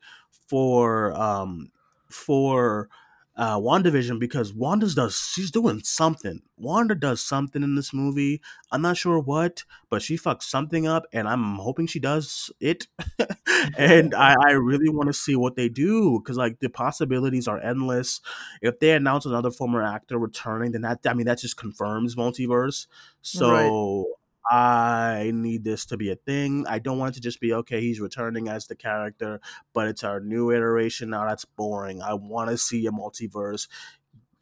for 0.49 1.13
um 1.21 1.71
for 2.11 2.89
uh 3.37 3.59
WandaVision 3.59 4.19
because 4.19 4.53
Wanda's 4.53 4.95
does 4.95 5.17
she's 5.17 5.51
doing 5.51 5.81
something. 5.85 6.43
Wanda 6.57 6.95
does 6.95 7.21
something 7.21 7.63
in 7.63 7.75
this 7.75 7.93
movie. 7.93 8.41
I'm 8.71 8.83
not 8.83 8.97
sure 8.97 9.19
what, 9.19 9.65
but 9.91 10.03
she 10.03 10.17
fucks 10.17 10.45
something 10.45 10.87
up 10.87 11.07
and 11.13 11.27
I'm 11.29 11.57
hoping 11.57 11.87
she 11.87 11.99
does 11.99 12.51
it. 12.61 12.87
and 13.77 14.15
I, 14.15 14.35
I 14.47 14.51
really 14.53 14.89
want 14.89 15.09
to 15.09 15.13
see 15.13 15.35
what 15.35 15.57
they 15.57 15.69
do 15.69 16.21
because 16.21 16.37
like 16.37 16.61
the 16.61 16.69
possibilities 16.69 17.49
are 17.49 17.61
endless. 17.61 18.21
If 18.61 18.79
they 18.81 18.93
announce 18.93 19.27
another 19.27 19.51
former 19.51 19.83
actor 19.83 20.19
returning, 20.19 20.73
then 20.73 20.83
that 20.83 21.01
I 21.07 21.15
mean 21.15 21.27
that 21.27 21.39
just 21.41 21.57
confirms 21.57 22.15
multiverse. 22.15 22.87
Right. 23.51 23.73
I 24.51 25.31
need 25.35 25.65
this 25.65 25.87
to 25.87 25.97
be 25.97 26.11
a 26.11 26.17
thing. 26.17 26.67
I 26.69 26.79
don't 26.79 26.99
want 26.99 27.13
it 27.13 27.15
to 27.15 27.21
just 27.21 27.41
be 27.41 27.53
okay, 27.55 27.81
he's 27.81 28.01
returning 28.01 28.49
as 28.49 28.67
the 28.67 28.75
character, 28.77 29.41
but 29.73 29.89
it's 29.89 30.05
our 30.05 30.21
new 30.21 30.51
iteration. 30.51 31.11
Now 31.11 31.27
that's 31.27 31.45
boring. 31.45 32.03
I 32.03 32.15
want 32.15 32.51
to 32.51 32.59
see 32.59 32.87
a 32.87 32.91
multiverse. 32.91 33.69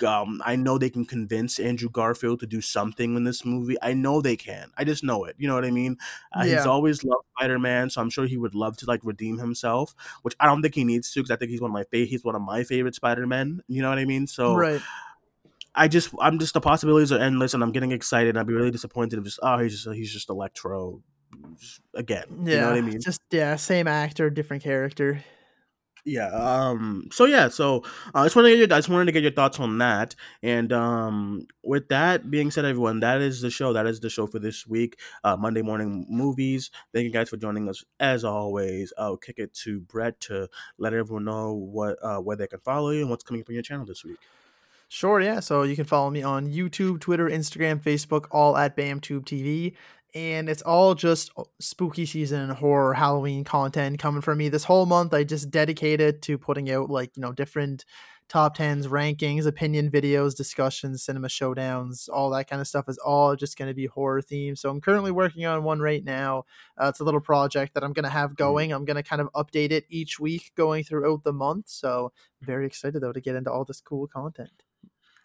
Um, 0.06 0.40
I 0.46 0.56
know 0.56 0.78
they 0.78 0.88
can 0.88 1.04
convince 1.04 1.58
Andrew 1.58 1.90
Garfield 1.90 2.40
to 2.40 2.46
do 2.46 2.62
something 2.62 3.16
in 3.16 3.24
this 3.24 3.44
movie. 3.44 3.76
I 3.82 3.92
know 3.92 4.22
they 4.22 4.34
can. 4.34 4.70
I 4.78 4.84
just 4.84 5.04
know 5.04 5.24
it. 5.26 5.36
You 5.36 5.46
know 5.46 5.54
what 5.54 5.66
I 5.66 5.70
mean? 5.70 5.98
Uh, 6.32 6.44
He's 6.44 6.64
always 6.64 7.04
loved 7.04 7.26
Spider 7.36 7.58
Man, 7.58 7.90
so 7.90 8.00
I'm 8.00 8.08
sure 8.08 8.26
he 8.26 8.38
would 8.38 8.54
love 8.54 8.78
to 8.78 8.86
like 8.86 9.00
redeem 9.04 9.36
himself, 9.36 9.94
which 10.22 10.34
I 10.40 10.46
don't 10.46 10.62
think 10.62 10.74
he 10.74 10.84
needs 10.84 11.12
to 11.12 11.20
because 11.20 11.30
I 11.30 11.36
think 11.36 11.50
he's 11.50 11.60
one 11.60 11.70
of 11.70 11.74
my 11.74 11.84
fa- 11.84 12.06
he's 12.06 12.24
one 12.24 12.34
of 12.34 12.40
my 12.40 12.64
favorite 12.64 12.94
Spider 12.94 13.26
Men. 13.26 13.60
You 13.68 13.82
know 13.82 13.90
what 13.90 13.98
I 13.98 14.06
mean? 14.06 14.26
So 14.26 14.54
Right. 14.54 14.80
I 15.74 15.88
just 15.88 16.14
I'm 16.20 16.38
just 16.38 16.54
the 16.54 16.61
possibilities 16.61 17.12
are 17.12 17.18
endless, 17.18 17.54
and 17.54 17.62
I'm 17.62 17.72
getting 17.72 17.92
excited. 17.92 18.37
I'd 18.37 18.46
be 18.46 18.54
really 18.54 18.70
disappointed 18.70 19.18
if 19.18 19.24
just 19.24 19.40
oh 19.42 19.59
he's 19.59 19.72
just 19.72 19.96
he's 19.96 20.12
just 20.12 20.30
Electro 20.30 21.02
again. 21.94 22.24
Yeah. 22.44 22.54
You 22.54 22.61
know 22.61 22.66
what 22.68 22.76
I 22.76 22.80
mean? 22.80 23.00
Just 23.00 23.22
yeah, 23.30 23.56
same 23.56 23.87
actor, 23.87 24.30
different 24.30 24.62
character. 24.62 25.24
Yeah. 26.04 26.28
Um. 26.28 27.09
So 27.12 27.26
yeah. 27.26 27.48
So 27.48 27.85
uh, 28.14 28.20
I 28.20 28.24
just 28.24 28.37
wanted 28.37 28.50
to 28.50 28.56
get 28.56 28.68
your, 28.68 28.76
I 28.76 28.78
just 28.78 28.88
wanted 28.88 29.04
to 29.06 29.12
get 29.12 29.22
your 29.22 29.33
thoughts 29.33 29.61
on 29.61 29.78
that. 29.78 30.16
And 30.42 30.72
um, 30.72 31.46
with 31.62 31.88
that 31.88 32.30
being 32.30 32.50
said, 32.50 32.64
everyone, 32.64 33.00
that 33.00 33.20
is 33.20 33.42
the 33.42 33.50
show. 33.50 33.72
That 33.72 33.87
is 33.87 34.00
the 34.00 34.11
show 34.11 34.26
for 34.26 34.38
this 34.38 34.66
week. 34.66 34.98
Uh, 35.24 35.37
Monday 35.37 35.62
morning 35.62 36.06
movies. 36.09 36.70
Thank 36.94 37.04
you 37.04 37.11
guys 37.11 37.28
for 37.28 37.37
joining 37.37 37.68
us. 37.68 37.85
As 37.98 38.24
always, 38.24 38.92
I'll 38.98 39.18
kick 39.18 39.38
it 39.38 39.52
to 39.64 39.80
Brett 39.80 40.18
to 40.22 40.48
let 40.78 40.94
everyone 40.94 41.24
know 41.24 41.52
what 41.52 41.98
uh, 42.02 42.18
where 42.18 42.37
they 42.37 42.46
can 42.46 42.61
follow 42.61 42.90
you 42.90 43.02
and 43.02 43.11
what's 43.11 43.24
coming 43.24 43.42
up 43.42 43.46
from 43.46 43.54
your 43.54 43.62
channel 43.62 43.85
this 43.85 44.04
week. 44.04 44.18
Sure, 44.92 45.20
yeah. 45.20 45.38
So 45.38 45.62
you 45.62 45.76
can 45.76 45.85
follow 45.85 46.11
me 46.11 46.24
on 46.24 46.48
YouTube, 46.48 47.00
Twitter, 47.00 47.31
Instagram, 47.31 47.81
Facebook, 47.81 48.26
all 48.33 48.57
at 48.57 48.76
BamTube 48.76 49.24
TV. 49.24 49.74
And 50.16 50.48
it's 50.48 50.62
all 50.62 50.96
just 50.96 51.31
uh, 51.37 51.44
spooky 51.61 52.05
season 52.07 52.50
horror 52.50 52.94
Halloween 52.94 53.44
content 53.44 54.00
coming 54.00 54.20
from 54.20 54.38
me. 54.38 54.48
This 54.48 54.64
whole 54.64 54.87
month 54.87 55.14
I 55.14 55.22
just 55.22 55.48
dedicated 55.48 56.22
to 56.22 56.37
putting 56.38 56.68
out 56.72 56.90
like, 56.90 57.16
you 57.16 57.20
know, 57.20 57.31
different 57.33 57.85
top 58.29 58.57
tens, 58.57 58.88
rankings, 58.88 59.46
opinion 59.46 59.92
videos, 59.92 60.37
discussions, 60.37 61.05
cinema 61.05 61.29
showdowns, 61.29 62.09
all 62.12 62.31
that 62.31 62.50
kind 62.50 62.61
of 62.61 62.66
stuff 62.66 62.88
is 62.88 62.98
all 62.98 63.37
just 63.37 63.57
going 63.57 63.68
to 63.68 63.74
be 63.74 63.87
horror 63.87 64.20
themed. 64.20 64.59
So 64.59 64.70
I'm 64.70 64.81
currently 64.81 65.12
working 65.12 65.46
on 65.46 65.62
one 65.62 65.79
right 65.79 66.03
now. 66.03 66.46
Uh, 66.76 66.88
it's 66.88 66.98
a 66.98 67.05
little 67.05 67.20
project 67.20 67.74
that 67.74 67.85
I'm 67.85 67.92
going 67.92 68.05
to 68.05 68.11
have 68.11 68.35
going. 68.35 68.72
I'm 68.72 68.85
going 68.85 68.96
to 68.96 69.05
kind 69.05 69.22
of 69.22 69.29
update 69.37 69.70
it 69.70 69.85
each 69.88 70.18
week 70.18 70.50
going 70.57 70.83
throughout 70.83 71.22
the 71.22 71.33
month. 71.33 71.68
So 71.68 72.12
very 72.42 72.66
excited 72.66 73.00
though 73.00 73.12
to 73.12 73.20
get 73.20 73.37
into 73.37 73.53
all 73.53 73.64
this 73.64 73.81
cool 73.81 74.09
content. 74.09 74.64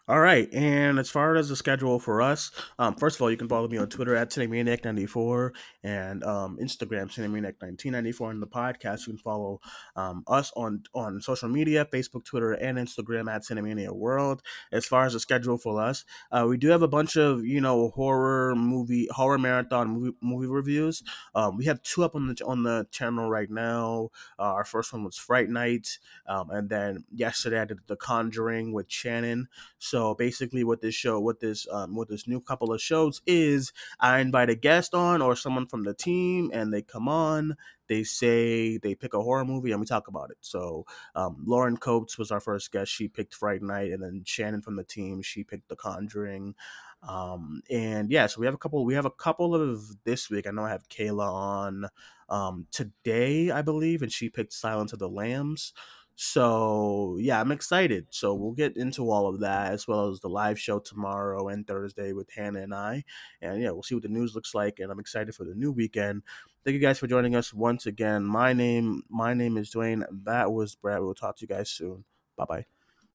All 0.08 0.20
right, 0.20 0.48
and 0.54 1.00
as 1.00 1.10
far 1.10 1.34
as 1.34 1.48
the 1.48 1.56
schedule 1.56 1.98
for 1.98 2.22
us, 2.22 2.52
um, 2.78 2.94
first 2.94 3.16
of 3.16 3.22
all, 3.22 3.30
you 3.30 3.36
can 3.36 3.48
follow 3.48 3.66
me 3.66 3.76
on 3.76 3.88
Twitter 3.88 4.14
at 4.14 4.30
Cinemaniac94 4.30 5.50
and 5.82 6.22
um, 6.22 6.58
Instagram 6.62 7.10
Cinemaniac1994. 7.10 8.30
And 8.30 8.40
the 8.40 8.46
podcast, 8.46 9.08
you 9.08 9.14
can 9.14 9.18
follow 9.18 9.60
um, 9.96 10.22
us 10.28 10.52
on 10.54 10.84
on 10.94 11.20
social 11.20 11.48
media, 11.48 11.88
Facebook, 11.92 12.24
Twitter, 12.24 12.52
and 12.52 12.78
Instagram 12.78 13.28
at 13.28 13.42
Cinemania 13.42 13.90
World. 13.90 14.42
As 14.70 14.86
far 14.86 15.06
as 15.06 15.14
the 15.14 15.18
schedule 15.18 15.58
for 15.58 15.82
us, 15.82 16.04
uh, 16.30 16.46
we 16.48 16.56
do 16.56 16.68
have 16.68 16.82
a 16.82 16.88
bunch 16.88 17.16
of 17.16 17.44
you 17.44 17.60
know 17.60 17.88
horror 17.88 18.54
movie, 18.54 19.08
horror 19.10 19.38
marathon 19.38 19.88
movie, 19.88 20.16
movie 20.22 20.46
reviews. 20.46 21.02
Um, 21.34 21.56
we 21.56 21.64
have 21.64 21.82
two 21.82 22.04
up 22.04 22.14
on 22.14 22.28
the 22.28 22.44
on 22.44 22.62
the 22.62 22.86
channel 22.92 23.28
right 23.28 23.50
now. 23.50 24.10
Uh, 24.38 24.52
our 24.52 24.64
first 24.64 24.92
one 24.92 25.02
was 25.02 25.16
Fright 25.16 25.48
Night, 25.48 25.98
um, 26.28 26.50
and 26.50 26.68
then 26.68 27.06
yesterday 27.12 27.58
I 27.58 27.64
did 27.64 27.78
The 27.88 27.96
Conjuring 27.96 28.72
with 28.72 28.88
Shannon. 28.88 29.48
So 29.96 30.14
basically, 30.14 30.62
what 30.62 30.82
this 30.82 30.94
show, 30.94 31.18
what 31.18 31.40
this, 31.40 31.66
um, 31.72 31.94
what 31.94 32.10
this 32.10 32.28
new 32.28 32.38
couple 32.38 32.70
of 32.70 32.82
shows 32.82 33.22
is, 33.26 33.72
I 33.98 34.18
invite 34.18 34.50
a 34.50 34.54
guest 34.54 34.94
on 34.94 35.22
or 35.22 35.34
someone 35.34 35.66
from 35.66 35.84
the 35.84 35.94
team, 35.94 36.50
and 36.52 36.70
they 36.70 36.82
come 36.82 37.08
on. 37.08 37.56
They 37.88 38.04
say 38.04 38.76
they 38.76 38.94
pick 38.94 39.14
a 39.14 39.22
horror 39.22 39.46
movie, 39.46 39.70
and 39.70 39.80
we 39.80 39.86
talk 39.86 40.06
about 40.06 40.30
it. 40.30 40.36
So 40.42 40.84
um, 41.14 41.42
Lauren 41.46 41.78
Coates 41.78 42.18
was 42.18 42.30
our 42.30 42.40
first 42.40 42.72
guest. 42.72 42.92
She 42.92 43.08
picked 43.08 43.32
Fright 43.34 43.62
Night, 43.62 43.90
and 43.90 44.02
then 44.02 44.20
Shannon 44.26 44.60
from 44.60 44.76
the 44.76 44.84
team, 44.84 45.22
she 45.22 45.44
picked 45.44 45.70
The 45.70 45.76
Conjuring. 45.76 46.56
Um, 47.02 47.62
and 47.70 48.10
yeah, 48.10 48.26
so 48.26 48.38
we 48.38 48.44
have 48.44 48.54
a 48.54 48.58
couple. 48.58 48.84
We 48.84 48.96
have 48.96 49.06
a 49.06 49.10
couple 49.10 49.54
of 49.54 50.04
this 50.04 50.28
week. 50.28 50.46
I 50.46 50.50
know 50.50 50.64
I 50.64 50.72
have 50.72 50.90
Kayla 50.90 51.32
on 51.32 51.86
um, 52.28 52.66
today, 52.70 53.50
I 53.50 53.62
believe, 53.62 54.02
and 54.02 54.12
she 54.12 54.28
picked 54.28 54.52
Silence 54.52 54.92
of 54.92 54.98
the 54.98 55.08
Lambs. 55.08 55.72
So 56.18 57.18
yeah, 57.20 57.40
I'm 57.40 57.52
excited. 57.52 58.06
So 58.10 58.34
we'll 58.34 58.52
get 58.52 58.76
into 58.76 59.10
all 59.10 59.28
of 59.28 59.40
that 59.40 59.72
as 59.72 59.86
well 59.86 60.08
as 60.08 60.18
the 60.20 60.28
live 60.28 60.58
show 60.58 60.78
tomorrow 60.78 61.48
and 61.48 61.66
Thursday 61.66 62.14
with 62.14 62.30
Hannah 62.34 62.62
and 62.62 62.74
I. 62.74 63.04
And 63.42 63.60
yeah, 63.62 63.70
we'll 63.70 63.82
see 63.82 63.94
what 63.94 64.02
the 64.02 64.08
news 64.08 64.34
looks 64.34 64.54
like. 64.54 64.78
And 64.80 64.90
I'm 64.90 64.98
excited 64.98 65.34
for 65.34 65.44
the 65.44 65.54
new 65.54 65.70
weekend. 65.72 66.22
Thank 66.64 66.72
you 66.72 66.80
guys 66.80 66.98
for 66.98 67.06
joining 67.06 67.36
us 67.36 67.52
once 67.52 67.84
again. 67.84 68.24
My 68.24 68.54
name, 68.54 69.02
my 69.10 69.34
name 69.34 69.58
is 69.58 69.70
Duane. 69.70 70.04
That 70.24 70.52
was 70.52 70.74
Brett. 70.74 71.02
We'll 71.02 71.14
talk 71.14 71.36
to 71.36 71.42
you 71.42 71.48
guys 71.48 71.70
soon. 71.70 72.04
Bye 72.36 72.46
bye. 72.48 72.75